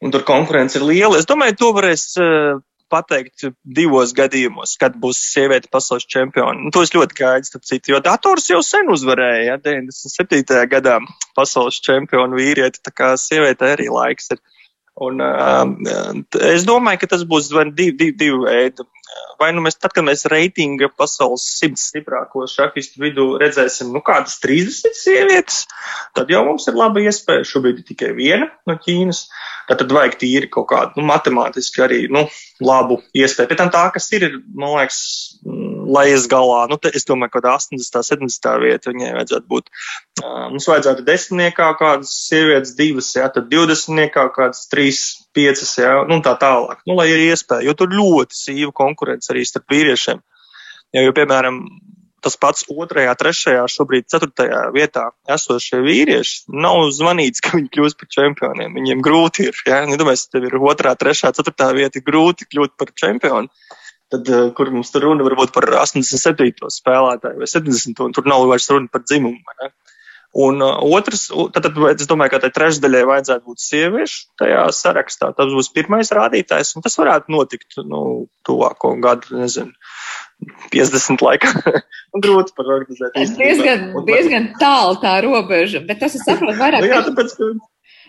Un 0.00 0.14
tur 0.14 0.22
konkurence 0.28 0.78
ir 0.78 0.86
liela. 0.86 1.18
Es 1.18 1.28
domāju, 1.28 1.58
to 1.60 1.74
varēs 1.76 2.08
uh, 2.22 2.62
pateikt 2.92 3.46
divos 3.78 4.12
gadījumos, 4.16 4.76
kad 4.80 4.96
būs 5.02 5.20
sieviete 5.32 5.70
pasaules 5.72 6.06
čempioni. 6.10 6.66
Un 6.66 6.74
to 6.74 6.84
es 6.86 6.94
ļoti 6.94 7.18
gaidu, 7.18 7.48
starp 7.48 7.66
citu, 7.68 7.94
jo 7.94 8.00
dators 8.04 8.48
jau 8.50 8.60
sen 8.64 8.90
uzvarēja, 8.92 9.44
ja, 9.48 9.56
97. 9.62 10.60
gadā 10.70 10.98
pasaules 11.38 11.80
čempionu 11.84 12.38
vīrieti, 12.38 12.82
tā 12.86 12.94
kā 12.94 13.14
sieviete 13.20 13.72
arī 13.74 13.90
laiks 13.92 14.32
ir. 14.36 14.42
Un, 15.06 15.20
uh, 15.20 15.66
es 16.48 16.64
domāju, 16.64 17.02
ka 17.02 17.10
tas 17.12 17.26
būs 17.28 17.50
divi, 17.52 17.92
divi, 17.92 18.14
divi 18.16 18.38
veidi. 18.46 18.86
Vai 19.40 19.50
nu 19.52 19.60
mēs, 19.64 19.76
tad, 19.76 19.92
kad 19.92 20.04
mēs 20.06 20.24
reitinga 20.32 20.88
pasaules 20.96 21.44
simts 21.58 21.90
stiprāko 21.90 22.46
šahistu 22.48 23.02
vidū 23.04 23.26
redzēsim, 23.42 23.90
nu, 23.92 24.00
kādas 24.04 24.38
30 24.42 24.96
sievietes, 24.96 25.64
tad 26.16 26.32
jau 26.32 26.42
mums 26.46 26.64
ir 26.70 26.78
laba 26.78 27.02
iespēja. 27.04 27.44
Šobrīd 27.48 27.82
ir 27.82 27.88
tikai 27.90 28.12
viena 28.16 28.48
no 28.68 28.78
Ķīnas. 28.80 29.26
Tad, 29.68 29.82
tad 29.82 29.92
vajag 29.92 30.16
tīri 30.22 30.48
kaut 30.52 30.68
kādu, 30.70 31.00
nu, 31.00 31.06
matemātiski 31.10 31.84
arī, 31.84 32.00
nu, 32.12 32.24
labu 32.64 33.00
iespēju. 33.16 33.50
Pēc 33.50 33.60
tam 33.60 33.72
tā, 33.74 33.84
kas 33.94 34.08
ir, 34.16 34.28
man 34.54 34.76
liekas, 34.78 35.00
lejas 35.86 36.26
galā. 36.30 36.64
Nu, 36.70 36.78
te, 36.80 36.90
es 36.94 37.06
domāju, 37.08 37.36
ka 37.36 37.42
80. 37.54 38.02
70. 38.10 38.50
vieta 38.62 38.92
viņai 38.92 39.12
vajadzētu 39.16 39.50
būt. 39.50 39.70
Uh, 40.22 40.46
mums 40.52 40.68
vajadzētu 40.70 41.06
desmitniekā 41.06 41.70
kādas 41.80 42.12
sievietes, 42.26 42.74
divas, 42.78 43.10
jā, 43.16 43.28
tad 43.32 43.50
divdesmitniekā 43.52 44.28
kādas 44.36 44.66
trīs, 44.72 45.02
piecas, 45.36 45.74
jā, 45.80 45.92
nu 46.10 46.20
tā 46.24 46.36
tālāk. 46.40 46.82
Nu, 46.88 46.96
lai 46.98 47.10
ir 47.12 47.26
iespēja, 47.28 47.68
jo 47.68 47.76
tur 47.78 47.92
ļoti 47.94 48.38
sīva 48.38 48.72
konkurence 48.76 49.32
arī 49.32 49.44
starp 49.48 49.70
vīriešiem. 49.72 50.22
Ja, 50.94 51.02
jo, 51.02 51.12
piemēram, 51.16 51.64
tas 52.26 52.38
pats 52.40 52.64
otrajā, 52.72 53.12
trešajā, 53.18 53.62
šobrīd 53.70 54.08
ceturtajā 54.10 54.62
vietā 54.74 55.10
esošie 55.30 55.78
vīrieši 55.84 56.56
nav 56.58 56.88
zvanīts, 56.96 57.42
ka 57.44 57.54
viņi 57.54 57.70
kļūs 57.76 57.98
par 58.00 58.10
čempioniem. 58.16 58.74
Viņiem 58.74 59.02
grūti 59.04 59.46
ir. 59.50 59.60
Ja? 59.68 59.84
Nu, 59.86 59.98
domāju, 60.00 60.24
tev 60.32 60.48
ir 60.48 60.56
otrā, 60.58 60.96
trešā, 60.98 61.30
ceturtā 61.36 61.70
vieta, 61.76 62.02
grūti 62.02 62.48
kļūt 62.50 62.74
par 62.80 62.94
čempionu 62.98 63.52
tad, 64.12 64.28
uh, 64.30 64.50
kur 64.56 64.70
mums 64.74 64.92
tur 64.94 65.08
runa 65.08 65.26
varbūt 65.26 65.54
par 65.54 65.68
87. 65.82 66.70
spēlētāju 66.78 67.42
vai 67.42 67.50
70. 67.50 68.04
un 68.06 68.14
tur 68.16 68.28
nav 68.30 68.46
vairs 68.50 68.70
runa 68.72 68.90
par 68.92 69.04
dzimumu. 69.06 69.56
Ne? 69.62 69.72
Un 70.36 70.60
uh, 70.60 70.82
otrs, 70.92 71.30
tad, 71.54 71.64
tad 71.64 71.78
es 71.94 72.08
domāju, 72.10 72.34
ka 72.34 72.42
tai 72.42 72.50
trešdaļai 72.52 73.04
vajadzētu 73.08 73.46
būt 73.48 73.62
sieviešu 73.62 74.18
tajā 74.42 74.66
sarakstā. 74.76 75.30
Tas 75.36 75.54
būs 75.54 75.70
pirmais 75.72 76.12
rādītājs, 76.12 76.74
un 76.76 76.84
tas 76.84 76.98
varētu 77.00 77.32
notikt, 77.32 77.78
nu, 77.88 78.02
tuvāko 78.44 78.92
gadu, 79.00 79.38
nezinu, 79.40 79.72
50 80.74 81.24
laikā. 81.24 81.54
Grūti 82.26 82.52
parorganizēt. 82.58 83.16
Diezgan, 83.38 83.88
diezgan 84.08 84.50
tālu 84.60 85.00
tā 85.00 85.16
robeža, 85.24 85.80
bet 85.88 86.04
tas, 86.04 86.18
es 86.18 86.26
saprotu, 86.26 86.58
vairāk. 86.60 86.84
nu, 86.84 86.92
jā, 86.92 87.00
tāpēc, 87.08 87.32
ka 87.38 87.50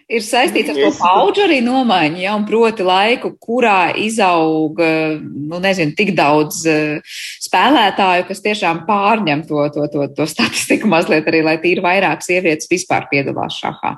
ir 0.07 0.23
saistīts 0.23 0.71
ar 0.71 0.77
to 0.79 0.91
paudžu 0.97 1.43
arī 1.45 1.59
nomaiņu, 1.63 2.21
ja, 2.23 2.35
un 2.39 2.45
proti 2.47 2.85
laiku, 2.87 3.33
kurā 3.43 3.91
izauga, 3.99 4.89
nu, 5.19 5.59
nezinu, 5.63 5.95
tik 5.97 6.13
daudz 6.17 6.61
uh, 6.71 7.17
spēlētāju, 7.43 8.27
kas 8.29 8.43
tiešām 8.45 8.85
pārņem 8.87 9.43
to, 9.49 9.65
to, 9.75 9.89
to, 9.91 10.07
to 10.15 10.29
statistiku 10.29 10.89
mazliet 10.91 11.27
arī, 11.27 11.43
lai 11.45 11.57
tīri 11.63 11.83
vairāk 11.83 12.23
sievietes 12.25 12.71
vispār 12.71 13.09
piedalās 13.11 13.59
šahā. 13.59 13.97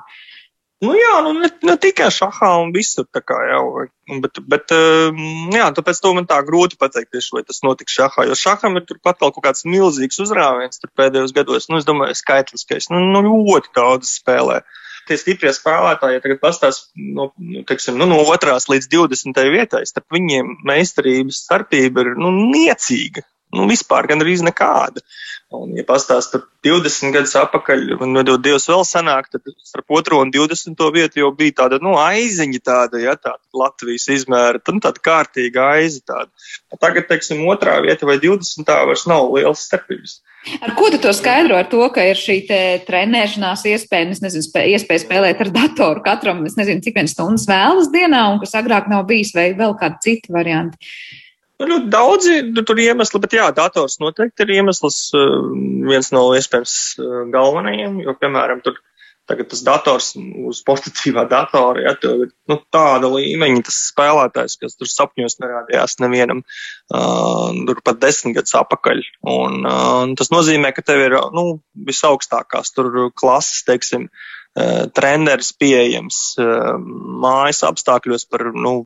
Nu 0.80 0.94
jā, 0.96 1.16
nu 1.20 1.34
ne, 1.36 1.50
ne 1.68 1.74
tikai 1.76 2.06
šahā 2.08 2.54
un 2.62 2.70
visur 2.72 3.04
tā 3.12 3.20
kā 3.20 3.36
jau, 3.50 3.64
bet, 4.24 4.38
bet 4.48 4.72
ehm, 4.72 5.50
jā, 5.52 5.66
tāpēc 5.76 6.00
to 6.00 6.14
man 6.16 6.24
tā 6.26 6.38
grūti 6.46 6.78
pateikt 6.80 7.12
tieši, 7.12 7.34
vai 7.36 7.42
tas 7.44 7.60
notiks 7.66 7.98
šahā, 7.98 8.24
jo 8.24 8.38
šaham 8.38 8.80
ir 8.80 8.86
turpat 8.88 9.20
kaut 9.20 9.36
kāds 9.44 9.68
milzīgs 9.68 10.22
uzrāviens 10.24 10.80
tur 10.80 10.88
pēdējos 10.96 11.36
gados, 11.36 11.68
nu 11.68 11.82
es 11.82 11.84
domāju, 11.84 12.16
skaitliskais, 12.16 12.88
nu, 12.94 13.04
nu 13.12 13.20
ļoti 13.28 13.74
daudz 13.76 14.16
spēlē. 14.22 14.62
Uh, 14.64 14.79
tie 15.08 15.18
stiprie 15.20 15.52
spēlētāji, 15.54 16.18
ja 16.18 16.22
tagad 16.24 16.40
pastāst 16.42 16.90
no, 16.96 17.30
nu, 17.38 17.64
teiksim, 17.68 17.98
nu, 18.00 18.08
no 18.10 18.20
otrās 18.32 18.68
līdz 18.70 18.88
20. 18.92 19.42
vietai, 19.54 19.82
starp 19.88 20.16
viņiem 20.16 20.56
meistarības 20.68 21.44
starpība 21.46 22.06
ir 22.06 22.14
nu, 22.20 22.32
niecīga. 22.52 23.24
Nu, 23.56 23.66
vispār 23.70 24.06
gandrīz 24.06 24.44
nekāda. 24.46 25.02
Un, 25.50 25.72
ja 25.74 25.82
pastāst 25.82 26.30
par 26.30 26.44
20 26.62 27.10
gadus 27.10 27.32
atpakaļ, 27.34 27.96
un 28.04 28.12
no 28.14 28.22
Dievs 28.22 28.68
vēl 28.70 28.84
sanāk, 28.86 29.32
tad 29.32 29.48
starp 29.66 29.96
otro 29.98 30.20
un 30.22 30.30
20. 30.30 30.78
vietu 30.94 31.24
jau 31.24 31.30
bija 31.34 31.56
tāda, 31.64 31.80
nu, 31.82 31.96
aiziņa 31.98 32.60
tāda, 32.62 33.00
ja 33.02 33.16
tāda 33.18 33.40
Latvijas 33.58 34.06
izmēra, 34.14 34.60
tad 34.62 34.76
nu, 34.76 34.82
tāda 34.84 35.02
kārtīga 35.02 35.64
aiza 35.74 36.04
tāda. 36.06 36.30
Tagad, 36.78 37.08
teiksim, 37.08 37.42
otrā 37.50 37.80
vieta 37.82 38.06
vai 38.06 38.20
20. 38.22 38.62
vairs 38.62 39.02
nav 39.10 39.26
liels 39.34 39.64
starpības. 39.66 40.20
Ar 40.62 40.76
ko 40.78 40.92
tu 40.94 41.00
to 41.02 41.10
skaidro? 41.18 41.58
Ar 41.58 41.66
to, 41.72 41.82
ka 41.92 42.04
ir 42.06 42.20
šī 42.20 42.36
trenēšanās 42.86 43.66
iespēja, 43.72 44.12
es 44.14 44.22
nezinu, 44.22 44.46
spē, 44.46 44.62
iespēja 44.76 45.02
spēlēt 45.02 45.42
ar 45.42 45.50
datoru 45.56 46.04
katram, 46.06 46.44
es 46.46 46.54
nezinu, 46.60 46.84
cik 46.86 46.94
viens 47.02 47.16
stundas 47.16 47.48
vēlas 47.50 47.90
dienā, 47.90 48.22
un 48.30 48.38
kas 48.44 48.54
agrāk 48.62 48.86
nav 48.92 49.02
bijis, 49.10 49.34
vai 49.34 49.50
vēl 49.58 49.74
kādi 49.82 49.98
citi 50.06 50.32
varianti. 50.38 50.78
Nu, 51.60 51.66
ļoti 51.68 51.90
daudzi 51.92 52.36
nu, 52.48 52.64
tur 52.64 52.78
iemesli, 52.80 53.20
bet 53.20 53.34
jā, 53.36 53.50
dators 53.56 53.98
noteikti 54.00 54.46
ir 54.46 54.54
iemesls, 54.58 55.00
eh, 55.16 55.34
viens 55.90 56.08
no 56.16 56.30
iespējams 56.38 56.76
eh, 56.96 57.18
galvenajiem, 57.34 58.00
jo, 58.06 58.16
piemēram, 58.20 58.62
tur 58.64 58.80
Tagad 59.30 59.46
tas 59.52 59.60
dators 59.62 60.06
uz 60.18 60.58
portatīvā 60.66 61.22
datora, 61.30 61.84
ja 61.84 61.92
tev 62.02 62.24
ir 62.24 62.30
nu, 62.50 62.56
tāda 62.74 63.06
līmeņa, 63.12 63.62
tas 63.68 63.76
spēlētājs, 63.92 64.56
kas 64.58 64.74
tur 64.78 64.90
sapņos 64.90 65.38
nerādījās 65.38 66.00
nevienam, 66.02 66.40
uh, 66.42 67.52
tur 67.68 67.78
pat 67.86 68.00
desmit 68.02 68.40
gadus 68.40 68.56
apakaļ. 68.58 69.04
Un, 69.30 69.60
uh, 69.62 70.16
tas 70.18 70.32
nozīmē, 70.34 70.72
ka 70.74 70.82
tev 70.82 71.04
ir 71.04 71.14
nu, 71.36 71.46
visaugstākās 71.86 72.74
tur 72.74 72.90
klases, 73.14 73.62
teiksim, 73.68 74.08
uh, 74.10 74.90
treneris 74.98 75.52
pieejams 75.62 76.18
uh, 76.42 76.74
mājas 77.22 77.62
apstākļos 77.70 78.26
par, 78.32 78.48
nu, 78.50 78.80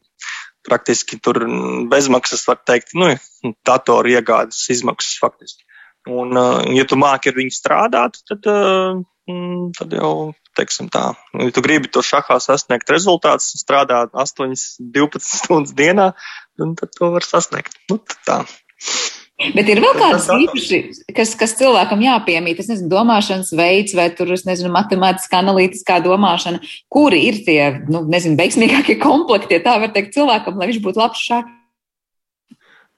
praktiski 0.64 1.20
tur 1.22 1.42
bezmaksas, 1.90 2.46
var 2.48 2.60
teikt, 2.66 2.94
nu, 2.98 3.12
datoru 3.66 4.14
iegādes 4.14 4.64
izmaksas 4.72 5.18
faktiski. 5.22 5.62
Un, 6.10 6.36
uh, 6.36 6.60
ja 6.76 6.84
tu 6.88 6.98
māki 7.00 7.30
ar 7.32 7.38
viņu 7.38 7.52
strādāt, 7.56 8.20
tad 8.28 8.48
uh, 8.50 9.02
Mm, 9.24 9.70
tad 9.72 9.94
jau, 9.96 10.34
teiksim 10.52 10.90
tā, 10.92 11.14
ja 11.40 11.52
tu 11.56 11.62
gribi 11.64 11.88
to 11.88 12.02
šahā 12.04 12.36
sasniegt 12.44 12.90
rezultātus, 12.92 13.54
strādāt 13.56 14.12
8, 14.12 14.52
12 14.92 15.24
stundas 15.24 15.72
dienā, 15.78 16.10
tad 16.60 16.92
to 16.92 17.08
var 17.14 17.24
sasniegt. 17.24 17.78
Nu, 17.88 17.96
tā. 18.28 18.42
Bet 19.34 19.66
ir 19.66 19.80
vēl 19.82 19.96
kādas 19.98 20.28
īpaši, 20.30 20.78
kas, 21.16 21.32
kas 21.34 21.56
cilvēkam 21.58 22.04
jāpiemīt, 22.04 22.60
es 22.62 22.68
nezinu, 22.70 22.86
domāšanas 22.92 23.50
veids 23.58 23.96
vai 23.98 24.06
tur, 24.14 24.30
es 24.30 24.44
nezinu, 24.46 24.70
matemātiskā, 24.76 25.40
analītiskā 25.42 25.96
domāšana, 26.04 26.60
kuri 26.92 27.24
ir 27.32 27.40
tie, 27.46 27.58
nu, 27.90 28.04
nezinu, 28.06 28.38
veiksmīgākie 28.38 28.94
komplekti, 29.02 29.58
ja 29.58 29.64
tā 29.64 29.74
var 29.82 29.90
teikt 29.96 30.14
cilvēkam, 30.14 30.60
lai 30.60 30.70
viņš 30.70 30.78
būtu 30.86 31.02
labs 31.02 31.24
šāk. 31.26 31.50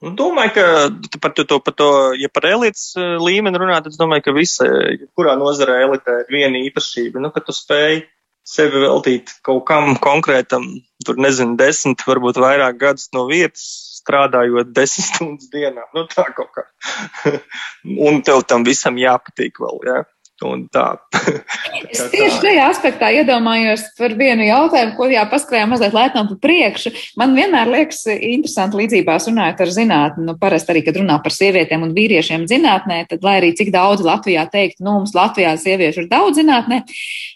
Nu, 0.05 0.11
domāju, 0.13 0.53
ka 0.53 1.17
par 1.23 1.33
to, 1.33 1.47
to, 1.49 1.57
par 1.65 1.73
to, 1.73 1.89
ja 2.21 2.29
par 2.29 2.45
elites 2.45 2.91
līmeni 2.97 3.57
runā, 3.57 3.81
tad 3.81 3.97
domāju, 3.97 4.27
ka 4.27 4.37
visa, 4.37 4.69
kurā 5.17 5.33
nozarē 5.41 5.79
elitē 5.87 6.19
ir 6.21 6.29
viena 6.37 6.61
īpašība, 6.67 7.23
nu, 7.23 7.33
ka 7.33 7.41
tu 7.41 7.55
spēj 7.57 8.03
sevi 8.47 8.85
veltīt 8.85 9.33
kaut 9.41 9.65
kam 9.65 9.97
konkrētam, 9.97 10.69
tur 11.01 11.17
nezinu, 11.17 11.57
desmit, 11.57 12.05
varbūt 12.05 12.37
vairāk 12.45 12.77
gadus 12.77 13.09
no 13.17 13.25
vietas, 13.25 13.65
strādājot 14.07 14.71
desmit 14.71 15.09
stundas 15.11 15.51
dienā. 15.53 15.83
Nu, 15.95 16.07
tā 16.11 16.29
kaut 16.37 16.53
kā. 16.55 16.67
Un 18.07 18.23
tev 18.25 18.45
tam 18.47 18.63
visam 18.67 18.99
jāpatīk 18.99 19.59
vēl. 19.63 19.83
Ja? 19.91 20.03
Un 20.45 20.67
tā. 20.69 20.83
es 21.89 22.03
tieši 22.13 22.35
šajā 22.43 22.65
aspektā 22.69 23.07
iedomājos 23.15 23.87
par 23.97 24.13
vienu 24.19 24.45
jautājumu, 24.45 24.93
ko 24.93 25.07
jāpaskrējām 25.09 25.71
mazliet 25.73 25.95
lētām 25.97 26.29
pa 26.29 26.37
priekšu. 26.43 26.91
Man 27.17 27.33
vienmēr 27.33 27.71
liekas 27.73 28.03
interesanti 28.13 28.77
līdzībās 28.83 29.25
runājot 29.31 29.63
ar 29.65 29.73
zinātni, 29.73 30.27
nu 30.27 30.37
parasti 30.37 30.75
arī, 30.75 30.83
kad 30.85 30.99
runā 31.01 31.17
par 31.25 31.33
sievietēm 31.33 31.87
un 31.87 31.95
vīriešiem 31.97 32.45
zinātnē, 32.51 32.99
tad 33.09 33.25
lai 33.25 33.39
arī 33.39 33.51
cik 33.57 33.73
daudz 33.73 34.05
Latvijā 34.05 34.45
teikt, 34.53 34.77
nu 34.77 34.99
mums 34.99 35.17
Latvijā 35.17 35.55
sieviešu 35.57 36.05
ir 36.05 36.11
daudz 36.13 36.37
zinātnē, 36.37 36.83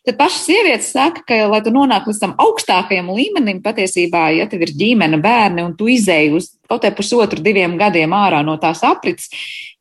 tad 0.05 0.21
pašas 0.21 0.45
sievietes 0.51 0.93
saka, 0.93 1.25
ka, 1.25 1.41
lai 1.49 1.65
tu 1.65 1.73
nonāk 1.73 2.05
līdz 2.05 2.21
tam 2.21 2.37
augstākajam 2.37 3.09
līmenim, 3.17 3.65
patiesībā, 3.65 4.27
ja 4.37 4.45
tev 4.51 4.67
ir 4.67 4.77
ģimene, 4.77 5.17
bērni 5.25 5.65
un 5.65 5.73
tu 5.79 5.89
izēji 5.89 6.35
uz 6.37 6.53
kaut 6.71 6.85
te 6.85 6.93
pusotru, 6.95 7.43
diviem 7.43 7.75
gadiem 7.79 8.15
ārā 8.15 8.39
no 8.47 8.55
tās 8.61 8.81
aprits, 8.87 9.27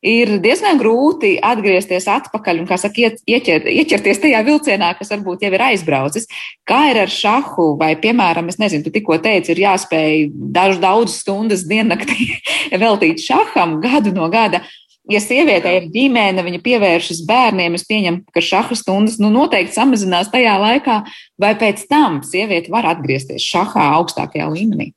ir 0.02 0.38
diezgan 0.42 0.80
grūti 0.80 1.36
atgriezties 1.44 2.08
atpakaļ 2.10 2.62
un, 2.62 2.68
kā 2.68 2.78
saka, 2.80 3.12
ieķer, 3.28 3.68
ieķerties 3.68 4.22
tajā 4.24 4.42
vilcienā, 4.46 4.90
kas 4.98 5.12
varbūt 5.12 5.44
jau 5.44 5.52
ir 5.54 5.64
aizbraucis. 5.70 6.28
Kā 6.68 6.82
ir 6.90 7.02
ar 7.04 7.12
šahu, 7.12 7.74
vai, 7.80 7.92
piemēram, 8.00 8.48
es 8.50 8.60
nezinu, 8.60 8.86
tu 8.86 8.94
tikko 8.94 9.20
teici, 9.22 9.52
ir 9.52 9.64
jāspēj 9.66 10.28
dažu 10.56 10.80
daudz 10.82 11.20
stundas 11.20 11.66
diennaktī 11.68 12.32
veltīt 12.84 13.22
šaham 13.24 13.78
gadu 13.84 14.14
no 14.16 14.30
gada. 14.32 14.64
Ja 15.10 15.18
sieviete 15.18 15.72
ir 15.74 15.88
ģimene, 15.90 16.44
viņa 16.46 16.60
pievēršas 16.62 17.24
bērniem, 17.26 17.74
es 17.74 17.86
pieņemu, 17.88 18.30
ka 18.34 18.42
šaha 18.44 18.76
stundas 18.78 19.16
nu, 19.18 19.32
noteikti 19.32 19.74
samazinās 19.74 20.30
tajā 20.30 20.54
laikā, 20.60 21.00
vai 21.40 21.54
pēc 21.58 21.82
tam 21.90 22.20
sieviete 22.26 22.70
var 22.70 22.86
atgriezties 22.92 23.42
šahā 23.42 23.90
augstākajā 23.96 24.46
līmenī. 24.52 24.92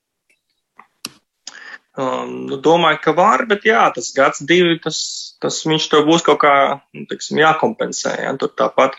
Um, 1.93 2.47
nu, 2.49 2.57
domāju, 2.57 2.97
ka 3.03 3.11
var, 3.13 3.43
bet 3.45 3.67
jā, 3.69 3.83
tas 3.93 4.09
gads, 4.17 4.41
divi, 4.49 4.79
tas, 4.81 4.97
tas 5.43 5.59
viņš 5.67 5.91
to 5.91 5.99
būs 6.07 6.23
kaut 6.25 6.39
kā, 6.41 6.53
nu, 6.97 7.05
teiksim, 7.09 7.37
jākompensē. 7.43 8.15
Ja? 8.23 8.31
Tur 8.41 8.49
tāpat. 8.57 8.97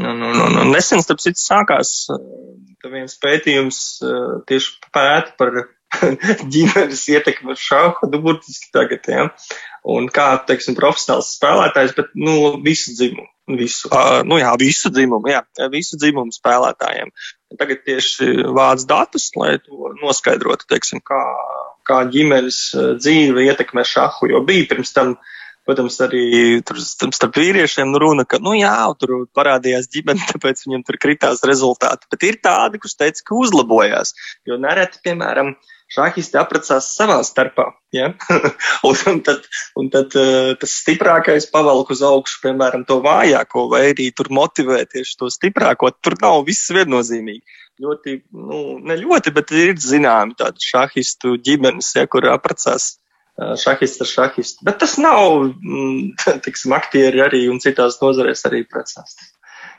Nu, 0.00 0.10
nu, 0.18 0.32
nu, 0.34 0.48
nu, 0.50 0.64
nesen, 0.72 1.04
starp 1.04 1.22
citu, 1.22 1.38
sākās 1.38 1.92
uh, 2.10 2.18
viens 2.90 3.14
pētījums 3.22 3.78
uh, 4.02 4.40
tieši 4.50 4.72
pēta 4.90 5.36
par 5.38 5.60
ģimenes 6.56 7.04
ietekmi 7.12 7.54
uz 7.54 7.62
šāhu, 7.62 8.10
nu, 8.10 8.18
burtiski 8.24 8.72
tagad, 8.74 9.06
ja. 9.06 9.28
Un 9.86 10.10
kā, 10.10 10.32
teiksim, 10.48 10.74
profesionāls 10.74 11.36
spēlētājs, 11.36 11.94
bet, 11.94 12.10
nu, 12.18 12.56
visu 12.66 12.96
dzimumu. 12.98 13.30
Visu, 13.54 13.90
uh, 13.92 14.22
nu 14.24 14.40
jā, 14.40 14.50
visu 14.58 14.88
dzimumu, 14.90 15.28
jā, 15.28 15.42
visu 15.70 15.98
dzimumu 16.00 16.32
spēlētājiem. 16.34 17.14
Tagad 17.60 17.82
tieši 17.86 18.48
vāc 18.56 18.82
datus, 18.88 19.28
lai 19.38 19.58
to 19.62 19.94
noskaidrotu, 20.00 20.66
teiksim, 20.72 21.04
kā, 21.04 21.20
kā 21.88 22.02
ģimenes 22.10 22.58
eh, 22.74 22.90
dzīve 23.00 23.46
ietekmē 23.50 23.84
šahu, 23.88 24.30
jo 24.32 24.42
bija 24.46 24.68
pirms 24.70 24.94
tam, 24.96 25.14
protams, 25.64 25.96
arī 26.04 26.24
tur 26.66 26.80
starp 26.84 27.38
vīriešiem 27.40 27.94
runa, 28.00 28.26
ka, 28.28 28.40
nu 28.42 28.56
jā, 28.58 28.74
tur 29.00 29.24
parādījās 29.36 29.88
ģimene, 29.92 30.24
tāpēc 30.32 30.64
viņam 30.66 30.84
tur 30.88 31.00
kritās 31.02 31.44
rezultāti. 31.48 32.10
Bet 32.12 32.28
ir 32.28 32.40
tādi, 32.44 32.82
kurš 32.82 32.98
teica, 33.00 33.28
ka 33.30 33.38
uzlabojās, 33.40 34.14
jo 34.48 34.60
nereti, 34.60 35.00
piemēram, 35.06 35.54
šāhisti 35.92 36.38
apprecās 36.40 36.88
savā 36.96 37.18
starpā. 37.26 37.66
Ja? 37.94 38.12
un, 38.88 39.00
un 39.10 39.20
tad, 39.26 39.44
un 39.80 39.90
tad 39.92 40.16
uh, 40.18 40.54
tas 40.60 40.78
stiprākais 40.82 41.50
pavalk 41.52 41.92
uz 41.94 42.02
augšu, 42.06 42.40
piemēram, 42.46 42.86
to 42.88 43.00
vājāko, 43.04 43.68
vai 43.72 43.86
arī 43.92 44.10
tur 44.16 44.32
motivē 44.34 44.84
tieši 44.90 45.20
to 45.20 45.30
stiprāko. 45.32 45.92
Tur 46.00 46.18
nav 46.22 46.42
viss 46.48 46.72
viennozīmīgi 46.74 47.62
ļoti, 47.82 48.18
nu, 48.38 48.60
ne 48.86 48.96
ļoti, 49.00 49.32
bet 49.34 49.50
ir 49.54 49.74
zināmi 49.82 50.36
tādi 50.38 50.62
šahistu 50.62 51.34
ģimenes, 51.42 51.94
ja, 51.98 52.06
kur 52.10 52.28
apprecās 52.30 52.94
šahists 53.34 54.02
ar 54.04 54.10
šahistu. 54.10 54.64
Bet 54.66 54.78
tas 54.82 54.96
nav, 55.02 55.48
mm, 55.58 56.14
tiksim, 56.46 56.74
aktieri 56.76 57.22
arī 57.24 57.46
un 57.50 57.60
citās 57.62 57.98
nozarēs 58.02 58.46
arī 58.50 58.62
precās. 58.68 59.16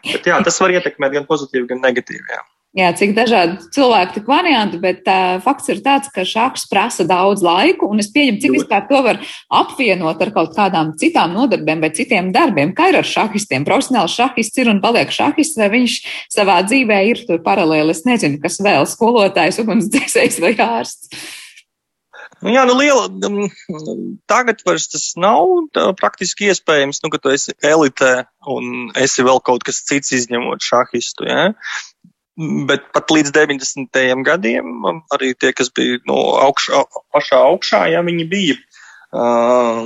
Bet 0.06 0.28
jā, 0.28 0.38
tas 0.44 0.60
var 0.62 0.76
ietekmēt 0.76 1.16
gan 1.16 1.30
pozitīvi, 1.30 1.70
gan 1.72 1.82
negatīvi. 1.82 2.28
Jā. 2.30 2.44
Jā, 2.76 2.90
cik 2.92 3.14
dažādi 3.16 3.70
cilvēki, 3.72 4.18
tik 4.18 4.26
varianti, 4.28 4.76
bet 4.84 5.06
uh, 5.08 5.38
fakts 5.40 5.70
ir 5.72 5.78
tāds, 5.84 6.10
ka 6.12 6.26
šāks 6.28 6.66
prasa 6.68 7.06
daudz 7.08 7.40
laiku, 7.46 7.88
un 7.88 8.04
es 8.04 8.10
pieņemu, 8.12 8.42
cik 8.44 8.56
vispār 8.58 8.84
to 8.90 9.00
var 9.06 9.22
apvienot 9.62 10.20
ar 10.26 10.32
kaut 10.36 10.52
kādām 10.58 10.92
citām 11.00 11.32
nodarbēm 11.38 11.86
vai 11.86 11.94
citiem 11.96 12.34
darbiem. 12.36 12.74
Kā 12.76 12.90
ir 12.92 13.00
ar 13.00 13.08
šahistiem? 13.08 13.64
Profesionāls 13.64 14.18
šahists 14.20 14.60
ir 14.60 14.74
un 14.74 14.84
paliek 14.84 15.16
šahists, 15.16 15.56
vai 15.62 15.70
viņš 15.72 15.96
savā 16.36 16.60
dzīvē 16.68 17.00
ir 17.14 17.24
tur 17.32 17.40
paralēli, 17.48 17.96
es 17.96 18.04
nezinu, 18.10 18.42
kas 18.44 18.60
vēl, 18.60 18.84
skolotājs, 18.92 19.64
ugunsdzēsējs 19.64 20.44
vai 20.44 20.54
ārsts. 20.68 21.16
Nu, 22.44 22.52
jā, 22.52 22.68
nu 22.68 22.76
liela, 22.76 23.08
um, 23.08 23.48
tagad 24.28 24.60
vairs 24.68 24.90
tas 24.92 25.14
nav 25.16 25.48
praktiski 25.96 26.52
iespējams, 26.52 27.00
nu, 27.06 27.10
ka 27.14 27.24
tu 27.24 27.32
esi 27.32 27.56
elitē 27.64 28.26
un 28.52 28.92
esi 29.00 29.24
vēl 29.26 29.40
kaut 29.46 29.64
kas 29.66 29.80
cits 29.88 30.12
izņemot 30.20 30.62
šahistu. 30.62 31.26
Ja? 31.32 31.54
Bet 32.36 32.90
pat 32.92 33.12
līdz 33.16 33.32
90. 33.32 34.00
gadiem 34.28 34.88
arī 35.16 35.32
tie, 35.40 35.54
kas 35.56 35.70
bija 35.72 36.02
no 36.10 36.18
augšā, 36.44 36.82
pašā 37.16 37.40
augšā, 37.48 37.86
ja 37.94 38.02
viņi 38.04 38.26
bija 38.28 38.58
uh, 38.60 39.86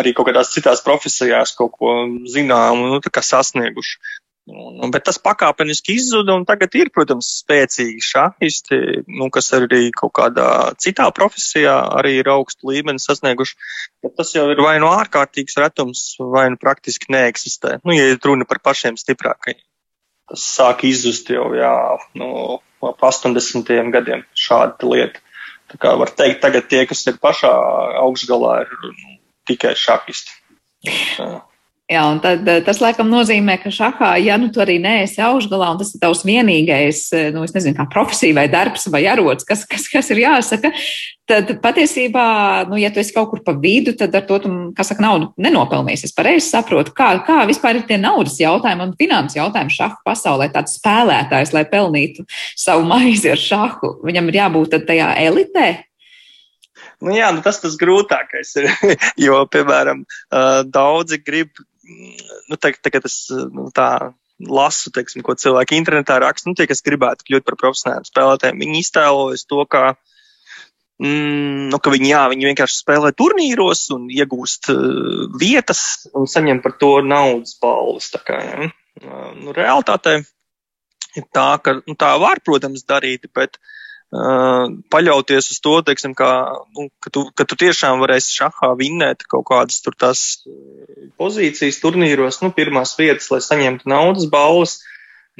arī 0.00 0.14
kaut 0.16 0.30
kādās 0.30 0.54
citās 0.54 0.80
profesijās 0.84 1.52
kaut 1.58 1.74
ko 1.76 1.96
zināmu, 2.32 2.88
nu, 2.94 3.00
sasnieguši. 3.04 3.98
Un, 4.44 4.90
bet 4.92 5.06
tas 5.08 5.16
pakāpeniski 5.24 5.94
izzuda, 5.96 6.34
un 6.36 6.42
tagad 6.48 6.72
ir, 6.76 6.90
protams, 6.92 7.30
spēcīgi 7.40 8.00
šahisti, 8.04 8.80
nu, 9.08 9.30
kas 9.32 9.52
arī 9.56 9.86
kaut 9.96 10.12
kādā 10.16 10.48
citā 10.80 11.06
profesijā 11.16 11.78
arī 12.00 12.18
ir 12.22 12.28
augstu 12.32 12.72
līmeni 12.72 13.00
sasnieguši. 13.00 13.56
Bet 14.04 14.16
tas 14.20 14.34
jau 14.36 14.44
ir 14.52 14.60
vai 14.60 14.76
nu 14.84 14.88
ārkārtīgs 14.92 15.60
retums, 15.60 16.04
vai 16.20 16.50
nu 16.52 16.60
praktiski 16.60 17.12
neeksistē. 17.12 17.78
Nu, 17.84 17.96
ja 17.96 18.16
runa 18.24 18.48
par 18.48 18.60
pašiem 18.64 19.00
stiprākajiem 19.00 19.64
tas 20.30 20.46
sāk 20.56 20.84
izzust 20.88 21.30
jau 21.32 21.48
jā, 21.56 21.74
no, 22.20 22.60
no 22.82 22.94
80. 22.94 23.74
gadiem 23.94 24.24
šāda 24.38 24.90
lieta. 24.90 25.22
Tā 25.72 25.80
kā 25.80 25.94
var 25.96 26.12
teikt, 26.12 26.42
tagad 26.42 26.68
tie, 26.68 26.84
kas 26.86 27.06
ir 27.08 27.16
pašā 27.22 27.50
augšgalā, 28.02 28.58
ir 28.66 28.74
nu, 28.82 29.14
tikai 29.48 29.72
šahisti. 29.78 30.36
Jā. 30.84 31.28
Jā, 31.84 32.00
un 32.08 32.16
tad, 32.24 32.46
eh, 32.48 32.62
tas 32.64 32.78
laikam 32.80 33.10
nozīmē, 33.12 33.58
ka 33.60 33.68
šahā, 33.68 34.14
ja 34.24 34.38
nu 34.40 34.46
tu 34.48 34.60
arī 34.62 34.78
neesi 34.80 35.20
augšgalā, 35.20 35.66
un 35.74 35.78
tas 35.82 35.90
ir 35.92 36.00
tavs 36.00 36.22
vienīgais, 36.24 37.00
eh, 37.12 37.30
nu, 37.30 37.42
es 37.44 37.52
nezinu, 37.52 37.76
kā 37.76 37.84
profesija 37.92 38.34
vai 38.34 38.48
darbs 38.48 38.88
vai 38.88 39.02
arots, 39.04 39.44
kas, 39.44 39.66
kas, 39.68 39.84
kas 39.92 40.08
ir 40.08 40.22
jāsaka, 40.22 40.72
tad 41.28 41.60
patiesībā, 41.60 42.70
nu, 42.70 42.80
ja 42.80 42.88
tu 42.88 43.00
esi 43.00 43.12
kaut 43.12 43.28
kur 43.28 43.42
pa 43.44 43.52
vidu, 43.52 43.92
tad 43.92 44.14
ar 44.14 44.24
to, 44.24 44.38
tu, 44.38 44.48
kā 44.72 44.80
saka, 44.82 45.02
naudu 45.04 45.34
nenopelnīsi. 45.36 46.08
Es 46.08 46.16
pareizi 46.16 46.48
saprotu, 46.48 46.94
kā, 46.96 47.20
kā 47.26 47.44
vispār 47.44 47.76
ir 47.76 47.82
tie 47.82 48.00
naudas 48.00 48.40
jautājumi 48.40 48.88
un 48.88 48.96
finanses 48.96 49.36
jautājumi 49.36 49.76
šahu 49.76 50.00
pasaulē. 50.08 50.48
Tāds 50.56 50.80
spēlētājs, 50.80 51.52
lai 51.52 51.66
pelnītu 51.68 52.24
savu 52.56 52.88
maizi 52.88 53.28
ar 53.28 53.36
šahu, 53.36 53.98
viņam 54.08 54.32
ir 54.32 54.40
jābūt 54.40 54.80
tajā 54.86 55.18
elitē, 55.20 55.84
Nu, 57.04 57.12
jā, 57.12 57.26
nu 57.34 57.42
tas 57.44 57.58
tas 57.60 57.74
grūtākais 57.76 58.54
ir. 58.56 58.70
jo, 59.26 59.42
piemēram, 59.52 60.04
daudzi 60.72 61.18
grib 61.20 61.50
nu, 62.48 62.56
tagad, 62.56 62.80
tagad 62.84 63.08
es 63.08 63.18
nu, 63.30 63.68
tā 63.74 64.14
lasu, 64.44 64.90
teiksim, 64.94 65.22
ko 65.24 65.36
cilvēki 65.38 65.78
internetā 65.78 66.18
raksta, 66.22 66.50
nu, 66.50 66.58
tie, 66.58 66.66
kas 66.70 66.82
gribētu 66.84 67.26
kļūt 67.28 67.46
par 67.46 67.58
profesionāliem 67.60 68.08
spēlētājiem, 68.08 68.60
viņi 68.64 68.82
iztēlojas 68.82 69.46
to, 69.50 69.60
kā, 69.70 69.84
mm, 71.02 71.68
nu, 71.70 71.80
ka 71.82 71.92
viņi, 71.94 72.10
jā, 72.10 72.24
viņi 72.32 72.50
vienkārši 72.50 72.80
spēlē 72.80 73.12
turnīros 73.16 73.86
un 73.94 74.08
iegūst 74.12 74.72
uh, 74.74 75.28
vietas 75.40 75.84
un 76.12 76.26
saņem 76.30 76.64
par 76.64 76.74
to 76.80 76.96
naudas 77.06 77.54
balvas. 77.62 78.10
Kā, 78.26 78.40
ja. 78.42 78.68
nu, 79.38 79.54
realitātē 79.54 80.18
ir 81.14 81.30
tā, 81.30 81.48
ka 81.62 81.78
nu, 81.78 81.94
tā 81.98 82.10
var, 82.20 82.42
protams, 82.44 82.82
darīt, 82.90 83.30
bet 83.38 83.60
uh, 83.60 83.72
paļauties 84.14 85.50
uz 85.50 85.60
to, 85.64 85.74
teiksim, 85.86 86.14
kā, 86.14 86.30
nu, 86.76 86.88
ka, 87.02 87.10
tu, 87.10 87.24
ka 87.34 87.46
tu 87.48 87.58
tiešām 87.58 88.02
varēsi 88.04 88.36
šahā 88.38 88.74
vinnēt 88.78 89.24
kaut 89.30 89.46
kādas 89.48 89.80
tur 89.82 89.96
tās 89.98 90.44
pozīcijas 91.18 91.80
turnīros, 91.82 92.38
nu, 92.44 92.52
pirmās 92.54 92.94
vietas, 92.98 93.30
lai 93.32 93.40
saņemtu 93.42 93.90
naudas 93.90 94.28
balvas, 94.30 94.76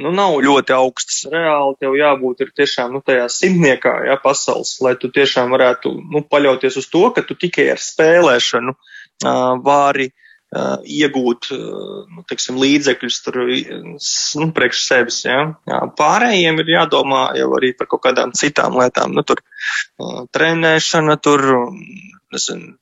nu, 0.00 0.10
nav 0.10 0.40
ļoti 0.42 0.74
augstas. 0.74 1.22
Reāli 1.30 1.78
tev 1.84 1.94
jābūt 2.00 2.42
ir 2.42 2.50
tiešām, 2.56 2.96
nu, 2.96 3.04
tajā 3.04 3.28
simtniekā, 3.30 3.94
jā, 4.10 4.18
pasaules, 4.24 4.74
lai 4.82 4.96
tu 4.98 5.12
tiešām 5.14 5.54
varētu, 5.54 5.94
nu, 6.10 6.24
paļauties 6.26 6.80
uz 6.82 6.90
to, 6.90 7.06
ka 7.14 7.22
tu 7.22 7.38
tikai 7.38 7.70
ar 7.76 7.82
spēlēšanu 7.82 8.74
uh, 8.74 9.54
vari 9.62 10.10
uh, 10.10 10.23
iegūt 10.54 11.48
nu, 11.50 12.22
teiksim, 12.30 12.58
līdzekļus 12.62 13.18
tur, 13.24 13.40
nu, 13.42 14.48
priekš 14.54 14.82
sevis. 14.86 15.20
Ja? 15.26 15.40
Jā, 15.70 15.80
pārējiem 15.98 16.60
ir 16.62 16.72
jādomā 16.76 17.26
jau 17.38 17.50
arī 17.58 17.72
par 17.78 17.90
kaut 17.90 18.04
kādām 18.06 18.34
citām 18.38 18.78
lietām. 18.78 19.16
Nu, 19.16 19.24
tur 19.26 19.42
trenēšana, 20.34 21.18
tur 21.22 21.44
nezinu, 22.34 22.74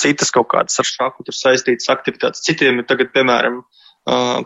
citas 0.00 0.32
kaut 0.34 0.50
kādas 0.52 0.80
ar 0.82 0.88
šāku 0.88 1.24
saistītas 1.32 1.88
aktivitātes. 1.92 2.44
Citiem 2.44 2.82
ir 2.82 2.88
tagad, 2.88 3.12
piemēram, 3.14 3.62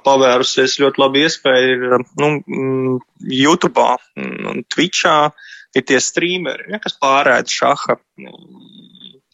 pavērusies 0.05 0.79
ļoti 0.83 1.01
labi 1.01 1.25
iespēja 1.25 1.75
ir 1.75 1.99
nu, 2.21 2.31
YouTube 3.23 3.87
Twitchā 4.75 5.19
ir 5.75 5.87
tie 5.87 5.99
streameri, 6.03 6.71
ja, 6.71 6.79
kas 6.83 6.99
pārēda 7.03 7.51
šaha 7.51 7.99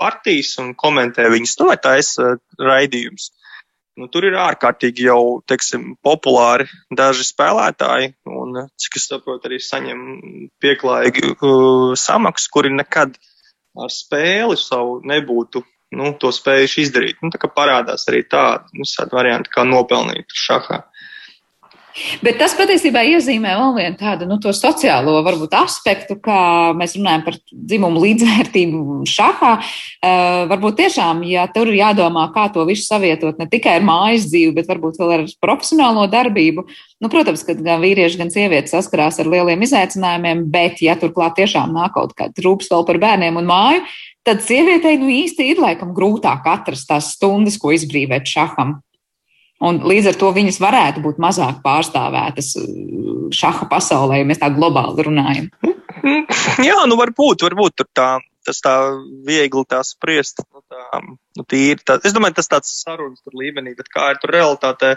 partijas 0.01 0.57
un 0.63 0.73
komentē 0.79 1.29
viņas, 1.33 1.59
nu, 1.61 1.69
vai 1.71 1.77
taisa 1.81 2.35
raidījums. 2.59 3.31
Nu, 4.01 4.07
tur 4.09 4.25
ir 4.25 4.37
ārkārtīgi 4.39 5.09
jau, 5.11 5.41
teiksim, 5.51 5.97
populāri 6.07 6.65
daži 6.97 7.27
spēlētāji, 7.27 8.15
un, 8.33 8.63
cik 8.81 8.97
es 8.97 9.09
saprotu, 9.11 9.51
arī 9.51 9.59
saņem 9.61 10.07
pieklājīgi 10.63 11.35
uh, 11.35 11.91
samaksu, 11.99 12.49
kuri 12.55 12.73
nekad 12.73 13.19
ar 13.81 13.93
spēli 13.93 14.57
savu 14.59 15.01
nebūtu 15.07 15.63
nu, 15.99 16.13
to 16.23 16.31
spējuši 16.35 16.87
izdarīt. 16.87 17.21
Nu, 17.23 17.33
tā 17.35 17.41
kā 17.43 17.51
parādās 17.53 18.07
arī 18.11 18.23
tādi 18.31 18.81
nu, 18.81 18.87
varianti, 19.13 19.53
kā 19.53 19.67
nopelnīt 19.67 20.33
šahā. 20.47 20.85
Bet 22.22 22.38
tas 22.41 22.55
patiesībā 22.59 23.03
iezīmē 23.16 23.55
vēl 23.59 23.72
vienu 23.76 23.99
tādu 23.99 24.26
nu, 24.28 24.38
sociālo 24.41 25.16
varbūt, 25.26 25.55
aspektu, 25.59 26.16
kā 26.22 26.70
mēs 26.78 26.95
runājam 26.99 27.24
par 27.26 27.38
dzimumu 27.51 28.03
līdzvērtību 28.05 29.01
šahā. 29.11 29.53
Uh, 29.61 30.45
varbūt 30.51 30.78
tiešām, 30.82 31.24
ja 31.28 31.47
tur 31.53 31.70
ir 31.70 31.80
jādomā, 31.80 32.28
kā 32.34 32.47
to 32.55 32.64
visu 32.68 32.86
savietot 32.86 33.41
ne 33.41 33.49
tikai 33.51 33.78
ar 33.80 33.86
mājas 33.86 34.28
dzīvi, 34.30 34.55
bet 34.59 34.70
varbūt 34.70 35.01
vēl 35.01 35.14
ar 35.16 35.24
profesionālo 35.43 36.07
darbību. 36.12 36.66
Nu, 37.01 37.11
protams, 37.12 37.43
ka 37.47 37.57
gan 37.59 37.82
vīrieši, 37.82 38.20
gan 38.20 38.30
sievietes 38.32 38.74
saskarās 38.76 39.18
ar 39.22 39.30
lieliem 39.30 39.66
izaicinājumiem, 39.66 40.45
bet 40.53 40.84
ja 40.84 40.97
turklāt 41.01 41.38
tiešām 41.41 41.74
nāk 41.74 41.97
kaut 41.97 42.14
kāda 42.18 42.36
trūks 42.38 42.70
vēl 42.70 42.86
par 42.88 43.01
bērniem 43.03 43.41
un 43.41 43.51
māju, 43.51 43.82
tad 44.26 44.45
sievietei 44.45 44.99
nu 45.01 45.11
īsti 45.11 45.49
ir 45.53 45.62
laikam 45.64 45.95
grūtāk 45.97 46.47
atrast 46.47 46.88
tās 46.91 47.14
stundas, 47.16 47.59
ko 47.61 47.72
izbrīvēt 47.74 48.28
šaham. 48.30 48.78
Un 49.61 49.83
līdz 49.85 50.13
ar 50.13 50.17
to 50.21 50.31
viņas 50.33 50.59
varētu 50.63 51.03
būt 51.05 51.21
mazāk 51.21 51.61
pārstāvētas 51.65 52.55
uh, 52.57 53.29
šaha 53.37 53.69
pasaulē, 53.69 54.23
ja 54.23 54.29
mēs 54.29 54.41
tā 54.41 54.49
globāli 54.55 55.05
runājam. 55.07 55.51
Jā, 56.69 56.79
nu 56.89 56.97
varbūt, 56.97 57.45
varbūt 57.45 57.77
tur 57.77 57.89
tā, 57.93 58.11
tas 58.47 58.63
tā 58.65 58.75
viegli 59.27 59.65
tā 59.69 59.83
spriest. 59.85 60.41
Nu, 60.49 60.65
tā, 60.65 61.03
nu, 61.05 61.45
tīri, 61.45 61.81
tā, 61.85 61.99
es 62.05 62.17
domāju, 62.17 62.39
tas 62.41 62.49
tāds 62.49 62.73
sarunas 62.81 63.21
līmenī, 63.37 63.77
bet 63.77 63.93
kā 63.93 64.15
ir 64.15 64.23
tur 64.23 64.33
realitātē, 64.33 64.95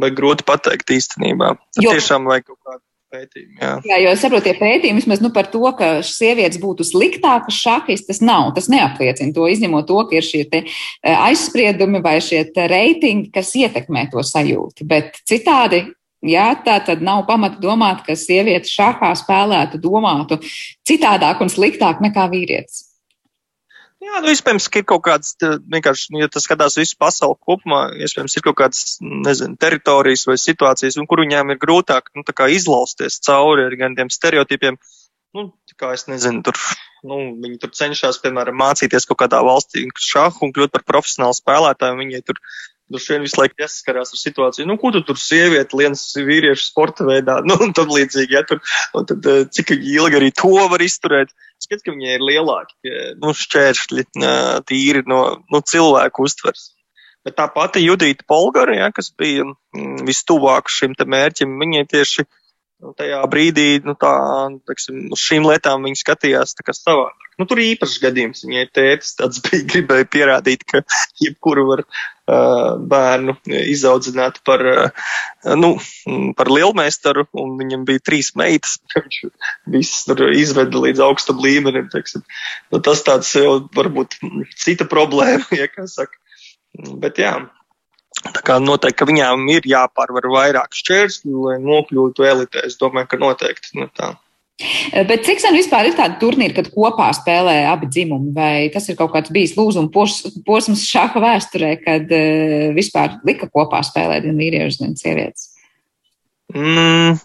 vai 0.00 0.12
grūti 0.16 0.46
pateikt 0.48 0.94
īstenībā. 0.96 1.54
Tad 1.76 1.84
jo. 1.84 1.92
tiešām 1.92 2.30
vajag 2.30 2.48
kaut 2.52 2.60
kādu 2.62 2.84
pētījumi. 3.10 3.58
Jā, 3.60 3.72
jā 3.86 4.00
jo 4.04 4.14
es 4.14 4.24
saprotu, 4.24 4.46
tie 4.48 4.56
pētījumi 4.58 5.02
vismaz 5.02 5.22
nu, 5.24 5.32
par 5.34 5.50
to, 5.52 5.62
ka 5.78 5.90
sievietes 6.06 6.60
būtu 6.62 6.86
sliktākas 6.86 7.58
šahis, 7.60 8.04
tas 8.08 8.22
nav, 8.24 8.50
tas 8.56 8.70
neapliecina 8.72 9.34
to, 9.36 9.46
izņemot 9.50 9.88
to, 9.88 10.02
ka 10.10 10.18
ir 10.18 10.26
šie 10.26 10.44
eh, 10.48 10.68
aizspriedumi 11.14 12.02
vai 12.04 12.18
šie 12.24 12.44
reitingi, 12.54 13.30
kas 13.34 13.54
ietekmē 13.58 14.08
to 14.12 14.24
sajūtu. 14.26 14.86
Bet 14.90 15.22
citādi. 15.28 15.88
Jā, 16.20 16.50
tā 16.60 16.74
tad 16.84 17.00
nav 17.00 17.22
pamata 17.24 17.56
domāt, 17.62 18.02
ka 18.04 18.12
sieviete 18.12 18.68
šahā 18.68 19.14
spēlētu, 19.16 19.78
domātu 19.80 20.36
citādāk 20.84 21.40
un 21.40 21.48
sliktāk 21.48 22.02
nekā 22.04 22.26
vīrietis. 22.28 22.89
Jā, 24.00 24.22
nu, 24.24 24.30
iespējams, 24.32 24.66
ka 24.72 24.80
ir 24.80 24.86
kaut 24.88 25.02
kāds, 25.04 25.34
vienkārši, 25.40 26.14
ja 26.16 26.28
tas 26.32 26.46
skatās 26.46 26.78
visu 26.80 26.96
pasauli 27.00 27.36
kopumā, 27.44 27.82
iespējams, 28.00 28.36
ir 28.38 28.44
kaut 28.46 28.56
kādas, 28.56 28.94
nezinu, 29.00 29.58
teritorijas 29.60 30.24
vai 30.28 30.38
situācijas, 30.40 30.96
un 31.00 31.08
kur 31.10 31.20
viņām 31.20 31.52
ir 31.52 31.60
grūtāk, 31.60 32.08
nu, 32.16 32.24
tā 32.24 32.32
kā 32.36 32.48
izlausties 32.48 33.20
cauri 33.26 33.66
ar 33.68 33.76
gan 33.76 33.98
tiem 33.98 34.08
stereotipiem, 34.12 34.80
nu, 35.36 35.50
kā 35.76 35.92
es 35.98 36.06
nezinu, 36.08 36.40
tur, 36.48 36.56
nu, 37.04 37.20
viņi 37.44 37.60
tur 37.60 37.74
cenšas, 37.76 38.22
piemēram, 38.24 38.56
mācīties 38.62 39.04
kaut 39.10 39.20
kādā 39.20 39.42
valstī 39.44 39.84
šahu 40.08 40.48
un 40.48 40.56
kļūt 40.56 40.72
par 40.78 40.86
profesionālu 40.88 41.36
spēlētāju, 41.36 42.00
viņi 42.00 42.24
tur 42.24 42.40
Droši 42.90 43.14
vien 43.14 43.22
visu 43.22 43.38
laiku 43.38 43.62
jāsaskarās 43.62 44.10
ar 44.14 44.18
situāciju, 44.18 44.66
nu, 44.66 44.74
ko 44.80 44.90
tu 44.94 45.02
tur 45.06 45.18
sievieti, 45.20 45.78
liens 45.78 46.02
vīriešu 46.16 46.64
sporta 46.64 47.06
veidā, 47.06 47.38
nu, 47.48 47.56
un 47.62 47.74
tad 47.76 47.92
līdzīgi, 47.92 48.34
ja 48.34 48.42
tur, 48.48 48.62
un 48.98 49.06
tad 49.10 49.30
eh, 49.30 49.44
cik 49.46 49.76
ilgi 49.78 50.20
arī 50.20 50.32
to 50.34 50.52
var 50.72 50.82
izturēt. 50.82 51.32
Skats, 51.60 51.84
ka 51.84 51.92
viņai 51.92 52.14
ir 52.16 52.22
lielāki, 52.24 52.92
nu, 53.20 53.34
šķēršļi 53.36 54.06
tīri 54.66 55.02
no, 55.10 55.20
no 55.52 55.60
cilvēku 55.60 56.24
uztvers. 56.24 56.70
Bet 57.26 57.36
tā 57.36 57.44
pati 57.52 57.82
Judita 57.84 58.24
Polgara, 58.28 58.72
ja, 58.78 58.88
kas 58.96 59.10
bija 59.12 59.44
mm, 59.44 60.06
vistuvāk 60.08 60.72
šim 60.72 60.96
te 60.96 61.04
mērķim, 61.04 61.58
viņai 61.60 61.82
tieši 61.90 62.24
nu, 62.80 62.92
tajā 62.96 63.20
brīdī, 63.30 63.68
nu, 63.84 63.94
tā, 63.98 64.12
teiksim, 64.68 65.08
uz 65.14 65.24
šīm 65.24 65.48
lietām 65.48 65.84
viņi 65.86 66.00
skatījās 66.00 66.56
savādāk. 66.56 67.30
Nu, 67.40 67.46
tur 67.48 67.60
īpašs 67.62 68.00
gadījums. 68.02 68.42
Viņai 68.44 68.66
tētis 68.74 69.14
tāds 69.16 69.40
bija, 69.46 69.64
gribēja 69.72 70.08
pierādīt, 70.12 70.64
ka 70.68 70.82
jebkuru 71.22 71.64
var 71.70 71.82
uh, 71.84 72.76
bērnu 72.92 73.36
izaudzināt 73.62 74.42
par, 74.44 74.64
uh, 74.68 75.14
nu, 75.56 75.72
par 76.36 76.52
lielmeistaru, 76.52 77.24
un 77.40 77.56
viņam 77.60 77.86
bija 77.88 78.04
trīs 78.10 78.34
meitas. 78.40 78.76
Viņš 79.00 79.22
visas 79.72 80.04
tur 80.10 80.26
izveda 80.34 80.84
līdz 80.84 81.04
augstam 81.06 81.40
līmenim, 81.40 81.88
teiksim. 81.92 82.26
Nu, 82.72 82.82
tas 82.84 83.04
tāds 83.06 83.32
jau 83.38 83.62
varbūt 83.76 84.20
cita 84.60 84.88
problēma, 84.90 85.48
ja 85.62 85.70
kā 85.72 85.88
saka. 85.88 86.20
Bet 87.00 87.18
jā, 87.18 87.34
Tā 88.20 88.42
kā 88.44 88.58
noteikti, 88.60 88.98
ka 89.00 89.06
viņām 89.08 89.46
ir 89.54 89.68
jāpārvar 89.70 90.26
vairāk 90.32 90.74
šķērsļu, 90.76 91.44
lai 91.46 91.60
nokļūtu 91.62 92.26
elitē. 92.26 92.66
Es 92.68 92.76
domāju, 92.80 93.08
ka 93.12 93.20
noteikti 93.20 93.78
nu, 93.80 93.86
tā. 93.96 94.12
Bet 95.08 95.22
cik 95.24 95.40
sen 95.40 95.56
vispār 95.56 95.88
ir 95.88 95.94
tāda 95.96 96.18
turnīra, 96.20 96.52
kad 96.58 96.68
kopā 96.74 97.06
spēlē 97.16 97.62
abi 97.70 97.88
dzimumi? 97.88 98.34
Vai 98.36 98.68
tas 98.74 98.90
ir 98.90 98.98
kaut 98.98 99.14
kāds 99.14 99.32
bijis 99.32 99.54
lūzuma 99.56 99.88
posms 100.44 100.82
šāda 100.84 101.22
vēsturē, 101.24 101.70
kad 101.80 102.12
uh, 102.12 102.66
vispār 102.76 103.16
lika 103.24 103.48
kopā 103.48 103.80
spēlēt 103.86 104.26
gan 104.26 104.36
vīrieši, 104.40 104.82
gan 104.82 104.98
sievietes? 105.00 105.48
Mm, 106.52 107.16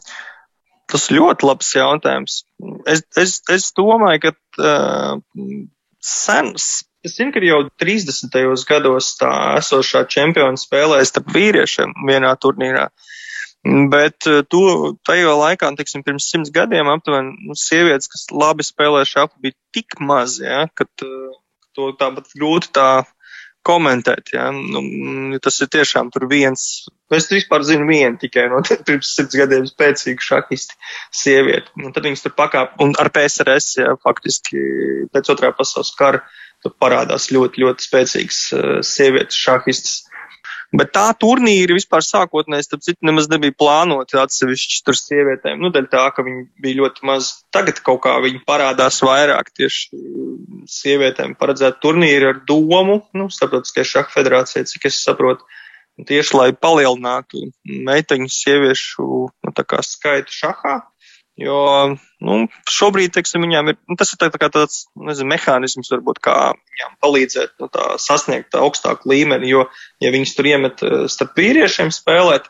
tas 0.92 1.10
ļoti 1.12 1.50
labs 1.50 1.76
jautājums. 1.76 2.40
Es, 2.88 3.04
es, 3.20 3.40
es 3.52 3.68
domāju, 3.76 4.30
ka 4.30 4.36
uh, 4.64 5.20
sens 6.00 6.86
Es 7.06 7.18
zinu, 7.20 7.34
ka 7.36 7.44
jau 7.46 7.60
30. 7.82 8.34
gados 8.70 9.12
tā 9.20 9.32
esošā 9.60 10.06
čempiona 10.10 10.58
spēlēja 10.58 11.12
starp 11.12 11.30
vīriešiem 11.36 11.94
vienā 12.10 12.34
turnīrā. 12.42 12.88
Bet 13.92 14.28
eh, 14.30 14.44
to, 14.50 14.94
tajā 15.06 15.34
laikā, 15.38 15.72
teiksim, 15.78 16.04
pirms 16.06 16.30
simts 16.30 16.54
gadiem 16.54 16.90
aptuveni, 16.92 17.34
nu, 17.50 17.58
sievietes, 17.58 18.10
kas 18.12 18.28
labi 18.34 18.66
spēlē 18.66 19.02
šāpu, 19.10 19.40
bija 19.42 19.58
tik 19.74 19.98
maz, 20.06 20.38
ja, 20.42 20.68
ka 20.78 20.86
uh, 20.86 21.34
to 21.74 21.90
tāpat 21.98 22.30
grūti 22.38 22.70
tā 22.78 22.90
komentēt. 23.66 24.30
Ja. 24.36 24.52
Nu, 24.54 25.40
tas 25.42 25.58
ir 25.66 25.72
tiešām 25.74 26.12
tur 26.14 26.28
viens. 26.30 26.86
Es 27.14 27.30
vispār 27.32 27.66
zinu 27.66 27.88
vienu 27.90 28.20
tikai 28.22 28.46
no 28.54 28.62
pirms 28.88 29.16
simts 29.18 29.38
gadiem 29.38 29.66
spēcīgu 29.70 30.26
šahisti 30.26 30.78
sievieti. 31.24 31.74
Un 31.82 31.94
tad 31.96 32.06
viņas 32.06 32.26
tur 32.26 32.36
pakāp 32.38 32.78
un 32.86 32.94
ar 33.02 33.10
PSRS, 33.14 33.80
ja, 33.82 33.98
faktiski 34.06 34.62
pēc 35.14 35.34
otrā 35.34 35.54
pasaules 35.58 35.94
kara 35.98 36.22
Tur 36.64 36.74
parādās 36.82 37.30
ļoti, 37.34 37.64
ļoti 37.64 37.88
spēcīgas 37.88 38.42
uh, 38.56 38.68
sievietes 38.86 39.38
šahistas. 39.38 40.04
Bet 40.76 40.92
tā 40.96 41.06
turnīri 41.20 41.76
vispār 41.78 42.04
sākotnēji, 42.04 42.66
starp 42.66 42.84
citu, 42.84 42.98
nemaz 43.08 43.30
nebija 43.32 43.54
plānoti 43.56 44.18
atsevišķi 44.20 44.82
tur 44.88 44.98
sievietēm. 44.98 45.62
Nu, 45.62 45.70
dēļ 45.72 45.88
tā, 45.92 46.06
ka 46.16 46.26
viņi 46.26 46.42
bija 46.64 46.80
ļoti 46.82 47.06
maz. 47.08 47.30
Tagad 47.56 47.80
kaut 47.86 48.02
kā 48.04 48.16
viņi 48.24 48.42
parādās 48.48 49.00
vairāk 49.06 49.54
tieši 49.56 50.02
sievietēm 50.72 51.36
paredzēt 51.40 51.80
turnīri 51.84 52.32
ar 52.32 52.42
domu, 52.50 53.04
nu, 53.16 53.30
starptautiskajai 53.32 53.92
šaha 53.92 54.12
federācijai, 54.16 54.66
cik 54.72 54.90
es 54.90 55.00
saprotu, 55.06 55.46
tieši 56.10 56.36
lai 56.36 56.50
palielinātu 56.52 57.46
meiteņu 57.64 58.28
sieviešu 58.32 59.06
nu, 59.46 59.56
skaitu 59.86 60.36
šahā. 60.42 60.80
Jo 61.36 61.58
nu, 62.24 62.36
šobrīd 62.72 63.12
teiksim, 63.18 63.44
viņām 63.44 63.74
ir 63.74 63.78
nu, 63.92 63.98
tas 64.00 64.14
ir 64.14 64.20
tā, 64.22 64.30
tā 64.32 64.48
tāds 64.48 64.86
nezinu, 64.96 65.28
mehānisms, 65.34 65.92
varbūt, 65.92 66.22
kā 66.24 66.38
viņām 66.56 66.94
palīdzēt 67.04 67.58
nu, 67.60 67.68
tā, 67.74 67.88
sasniegt 68.00 68.56
augstāku 68.56 69.12
līmeni. 69.12 69.52
Jo, 69.52 69.66
ja 70.04 70.14
viņas 70.16 70.36
tur 70.38 70.48
iemet 70.54 70.84
eh, 70.88 70.98
starp 71.12 71.36
vīriešiem 71.40 71.92
spēlēt, 71.92 72.48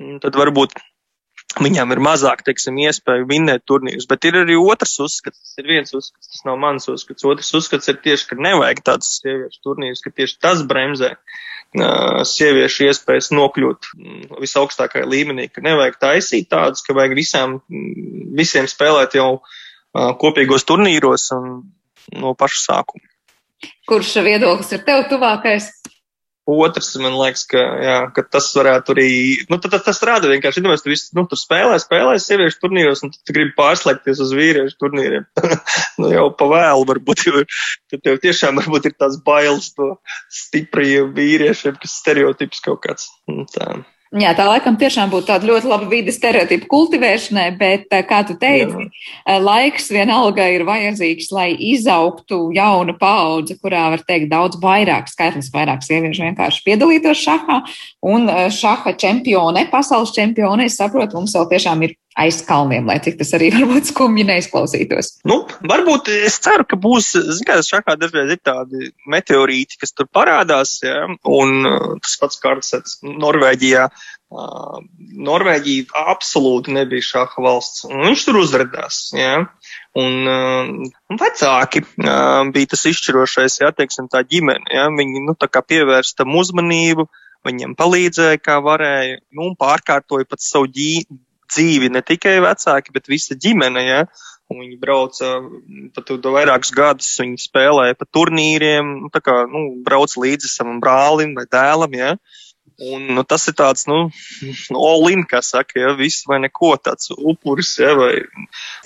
mm, 0.00 0.22
tad 0.24 0.38
varbūt 0.40 0.78
viņām 1.62 1.94
ir 1.94 2.02
mazāk, 2.04 2.42
teiksim, 2.46 2.78
iespēju 2.84 3.26
vinnēt 3.30 3.64
turnīrus. 3.68 4.08
Bet 4.10 4.26
ir 4.28 4.40
arī 4.42 4.58
otrs 4.60 4.96
uzskats, 5.02 5.40
tas 5.40 5.62
ir 5.62 5.68
viens 5.70 5.94
uzskats, 5.96 6.30
tas 6.32 6.44
nav 6.48 6.58
mans 6.60 6.88
uzskats. 6.92 7.24
Otrs 7.28 7.52
uzskats 7.56 7.92
ir 7.92 8.00
tieši, 8.04 8.28
ka 8.30 8.38
nevajag 8.48 8.82
tādas 8.84 9.16
sieviešu 9.20 9.62
turnīrus, 9.64 10.02
ka 10.04 10.12
tieši 10.12 10.38
tas 10.42 10.62
bremzē 10.68 11.14
uh, 11.16 12.22
sieviešu 12.28 12.90
iespējas 12.90 13.32
nokļūt 13.36 13.90
mm, 13.94 14.28
visaugstākajā 14.42 15.08
līmenī, 15.08 15.48
ka 15.52 15.64
nevajag 15.64 16.00
taisīt 16.02 16.50
tādus, 16.52 16.84
ka 16.86 16.96
vajag 16.96 17.16
visām, 17.18 17.58
mm, 17.70 18.30
visiem 18.36 18.68
spēlēt 18.70 19.16
jau 19.20 19.30
uh, 19.38 20.12
kopīgos 20.20 20.68
turnīros 20.68 21.30
un 21.38 21.60
no 22.16 22.36
paša 22.38 22.64
sākuma. 22.68 23.06
Kurš 23.88 24.18
viedoklis 24.26 24.74
ir 24.76 24.82
tev 24.84 25.06
tuvākais? 25.10 25.70
Otrs, 26.46 26.92
man 27.02 27.16
liekas, 27.18 27.42
ka, 27.50 27.58
jā, 27.82 27.96
ka 28.14 28.22
tas 28.36 28.46
varētu 28.54 28.94
arī, 28.94 29.08
nu, 29.50 29.58
tad 29.62 29.74
tas 29.82 29.98
rāda 30.06 30.30
vienkārši, 30.30 30.62
iedomājies, 30.62 30.84
tu 30.84 30.92
visu, 30.92 31.08
nu, 31.18 31.24
tur 31.26 31.40
spēlē, 31.40 31.74
spēlē 31.82 32.12
sieviešu 32.22 32.60
turnīros, 32.62 33.02
un 33.02 33.10
tu 33.10 33.34
gribi 33.34 33.50
pārslēgties 33.58 34.22
uz 34.22 34.34
vīriešu 34.36 34.78
turnīriem. 34.78 35.26
nu, 36.00 36.12
jau 36.12 36.28
pa 36.38 36.48
vēlu 36.52 36.86
varbūt, 36.92 37.26
jo 37.26 37.42
tad 37.90 38.04
tev 38.06 38.20
tiešām 38.22 38.62
varbūt 38.62 38.86
ir 38.92 38.94
tās 38.94 39.18
bailes 39.26 39.72
no 39.80 39.96
stiprajiem 40.30 41.10
vīriešiem, 41.18 41.82
kas 41.82 41.98
stereotips 42.04 42.62
kaut 42.68 42.84
kāds. 42.86 43.10
Tā. 43.56 43.74
Jā, 44.16 44.30
tā 44.32 44.46
laikam 44.48 44.78
tiešām 44.80 45.10
būtu 45.12 45.28
tāda 45.28 45.44
ļoti 45.44 45.68
laba 45.68 45.86
vide 45.90 46.12
stereotipu 46.14 46.68
kultivēšanai, 46.70 47.50
bet, 47.58 47.84
eh, 47.92 48.02
kā 48.06 48.22
tu 48.26 48.32
teici, 48.40 48.72
Jā. 48.72 48.88
Eh, 49.26 49.40
laiks 49.40 49.90
vienalga 49.92 50.46
ir 50.54 50.64
vajadzīgs, 50.64 51.30
lai 51.32 51.50
izaugtu 51.52 52.54
jauna 52.54 52.96
paudze, 52.96 53.58
kurā 53.60 53.90
var 53.90 54.00
teikt 54.08 54.30
daudz 54.30 54.56
vairāk, 54.56 55.10
skaitlis 55.12 55.50
vairāk 55.52 55.84
sieviešu 55.84 56.24
vienkārši 56.24 56.64
piedalītos 56.64 57.20
šahā, 57.26 57.62
un 58.02 58.28
eh, 58.28 58.48
šaha 58.48 58.96
čempione, 58.96 59.68
pasaules 59.70 60.14
čempione, 60.16 60.64
es 60.64 60.78
saprotu, 60.78 61.20
mums 61.20 61.34
vēl 61.34 61.50
tiešām 61.50 61.84
ir 61.84 61.94
aiz 62.16 62.40
kalniem, 62.48 62.88
lai 62.88 62.98
cik 63.04 63.18
tas 63.20 63.32
arī 63.36 63.50
varbūt 63.56 63.90
skumji 63.92 64.26
neizklausītos. 64.28 65.12
Nu, 65.28 65.42
varbūt 65.68 66.10
es 66.14 66.40
ceru, 66.44 66.66
ka 66.68 66.78
būs, 66.80 67.12
zinās, 67.40 67.70
šākā 67.72 67.96
dažreiz 68.00 68.34
ir 68.34 68.42
tādi 68.44 68.90
meteorīti, 69.12 69.80
kas 69.82 69.94
tur 69.96 70.08
parādās, 70.12 70.78
ja, 70.84 71.06
un 71.28 71.56
uh, 71.68 71.88
tas 72.02 72.20
pats 72.22 72.42
Karlsets 72.42 73.00
Norvēģijā. 73.06 73.88
Norvēģija 74.26 76.00
absolūti 76.10 76.72
nebija 76.74 77.04
šāda 77.08 77.44
valsts, 77.44 77.84
un 77.86 78.08
viņš 78.08 78.24
tur 78.26 78.40
uzrādījās. 78.40 78.96
Ja? 79.14 79.36
Un, 79.96 80.26
un 80.26 81.20
vecāki 81.20 81.84
bija 81.94 82.70
tas 82.72 82.82
izšķirošais, 82.90 83.60
ja 83.62 83.70
teiksim, 83.70 84.10
tā 84.10 84.24
ģimene. 84.26 84.66
Ja? 84.74 84.88
Viņi 84.90 85.22
nu, 85.28 85.36
tā 85.38 85.62
pievērsta 85.62 86.24
tam 86.24 86.34
uzmanību, 86.42 87.06
viņiem 87.46 87.76
palīdzēja, 87.78 88.42
kā 88.42 88.58
varēja, 88.66 89.20
nu, 89.30 89.52
un 89.52 89.56
pārkārtoja 89.60 90.26
pat 90.26 90.42
savu 90.42 90.72
dzīvi 91.52 91.90
ne 91.94 92.02
tikai 92.04 92.38
vecāki, 92.44 92.94
bet 92.94 93.10
visa 93.10 93.36
ģimene. 93.38 93.84
Ja? 93.86 94.00
Un 94.52 94.62
viņi 94.62 94.78
brauca 94.78 95.30
pat 95.96 96.10
vairākus 96.22 96.70
gadus, 96.74 97.14
viņi 97.18 97.40
spēlēja 97.42 97.98
pa 97.98 98.06
turnīriem, 98.14 98.92
nu, 99.02 99.10
tā 99.14 99.22
kā 99.24 99.40
nu, 99.50 99.68
brauc 99.86 100.14
līdzi 100.14 100.50
savam 100.52 100.78
brālim 100.82 101.34
vai 101.38 101.48
dēlam. 101.50 101.96
Ja? 101.98 102.14
Un, 102.76 103.06
nu, 103.16 103.22
tas 103.24 103.46
ir 103.48 103.56
tāds, 103.56 103.86
nu, 103.88 104.10
all-in, 104.88 105.24
kā 105.28 105.40
saka, 105.44 105.78
ja, 105.80 105.94
viss 105.96 106.26
vai 106.28 106.42
neko 106.44 106.74
tāds 106.76 107.08
upuris, 107.16 107.72
ja, 107.80 107.94
vai. 107.96 108.12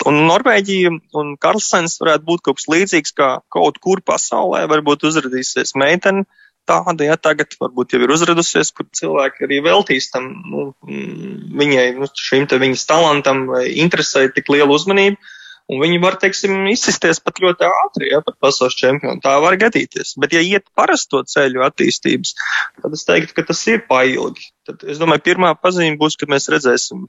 Un 0.07 0.23
Norvēģija 0.29 0.93
un 1.21 1.33
Karlsens 1.43 1.99
varētu 2.03 2.29
būt 2.29 2.45
kaut 2.47 2.61
kas 2.61 2.69
līdzīgs, 2.71 3.17
kā 3.19 3.31
kaut 3.51 3.81
kur 3.83 4.05
pasaulē 4.07 4.63
varbūt 4.71 5.09
uzradīsies 5.11 5.75
meitene, 5.81 6.23
tāda, 6.69 7.07
ja 7.07 7.17
tagad 7.21 7.57
varbūt 7.61 7.95
jau 7.95 8.01
ir 8.05 8.13
uzradusies, 8.15 8.73
kur 8.77 8.89
cilvēki 8.97 9.47
arī 9.47 9.61
veltīs 9.65 10.11
tam, 10.13 10.31
nu, 10.51 10.71
viņai, 11.61 11.87
nu, 11.99 12.09
šim 12.17 12.49
te 12.51 12.61
viņas 12.63 12.87
talantam 12.89 13.47
vai 13.51 13.67
interesē 13.83 14.27
tik 14.35 14.51
lielu 14.53 14.75
uzmanību, 14.75 15.19
un 15.71 15.83
viņi 15.85 16.01
var, 16.03 16.19
teiksim, 16.23 16.65
izsisties 16.73 17.23
pat 17.23 17.39
ļoti 17.43 17.69
ātri, 17.69 18.11
ja, 18.11 18.21
pat 18.27 18.39
pasaules 18.43 18.77
čempionu. 18.79 19.23
Tā 19.23 19.37
var 19.43 19.55
gadīties. 19.61 20.17
Bet, 20.21 20.35
ja 20.35 20.43
iet 20.43 20.67
parasto 20.75 21.23
ceļu 21.23 21.63
attīstības, 21.69 22.35
tad 22.83 22.97
es 22.97 23.07
teiktu, 23.07 23.37
ka 23.37 23.47
tas 23.53 23.63
ir 23.71 23.85
pailgi. 23.91 24.51
Tad, 24.67 24.83
es 24.91 24.99
domāju, 25.03 25.27
pirmā 25.31 25.55
pazīme 25.59 25.99
būs, 26.01 26.19
kad 26.19 26.33
mēs 26.33 26.51
redzēsim 26.51 27.07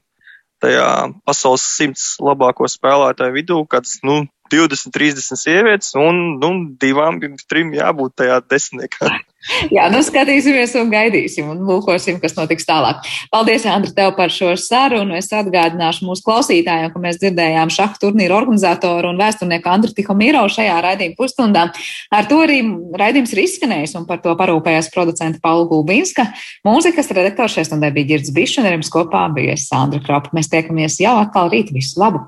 tajā 0.62 0.86
pasaules 1.26 1.64
simts 1.74 2.04
labāko 2.22 2.68
spēlētāju 2.70 3.34
vidū, 3.34 3.58
kāds, 3.70 3.98
nu, 4.06 4.22
20, 4.52 4.92
30 4.94 5.40
sievietes, 5.40 5.94
un 5.98 6.38
nu, 6.38 6.52
divām, 6.78 7.18
trim 7.50 7.72
jābūt 7.74 8.14
tajā 8.20 8.38
desmitniekā. 8.46 9.10
Jā, 9.76 9.88
nu 9.92 10.00
skatīsimies 10.04 10.74
un 10.80 10.90
gaidīsim 10.92 11.48
un 11.52 11.62
lūkosim, 11.66 12.18
kas 12.22 12.36
notiks 12.36 12.66
tālāk. 12.68 13.02
Paldies, 13.32 13.66
Andri, 13.70 13.92
tev 13.96 14.14
par 14.18 14.32
šo 14.32 14.52
sarunu. 14.60 15.16
Es 15.18 15.30
atgādināšu 15.34 16.06
mūsu 16.06 16.24
klausītājiem, 16.26 16.92
ka 16.92 17.02
mēs 17.02 17.18
dzirdējām 17.22 17.72
šaha 17.72 17.98
turnīru 18.02 18.36
organizatoru 18.38 19.12
un 19.12 19.20
vēsturnieku 19.20 19.72
Andri 19.72 19.94
Tihomīro 19.96 20.44
šajā 20.52 20.78
raidījuma 20.86 21.18
pusstundā. 21.18 21.66
Ar 22.14 22.30
to 22.30 22.42
arī 22.44 22.60
raidījums 22.98 23.34
ir 23.34 23.42
izskanējis 23.46 23.96
un 24.00 24.06
par 24.08 24.22
to 24.24 24.34
parūpējās 24.38 24.92
producenta 24.94 25.42
Paula 25.42 25.66
Gulbinska. 25.70 26.28
Mūzikas 26.68 27.10
redaktors 27.16 27.58
šajā 27.58 27.72
stundē 27.72 27.92
bija 27.94 28.14
Girds 28.14 28.32
Bišs 28.34 28.60
un 28.62 28.70
ar 28.70 28.78
jums 28.78 28.92
kopā 28.92 29.26
bija 29.34 29.58
Sandra 29.60 30.02
Kropa. 30.04 30.34
Mēs 30.36 30.52
tiekamies 30.52 31.00
jau 31.02 31.18
atkal 31.24 31.52
rīt. 31.52 31.72
Visu 31.72 32.02
labu! 32.02 32.26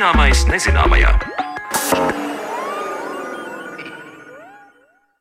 Zināmais 0.00 0.46
nezināmajā. 0.48 1.29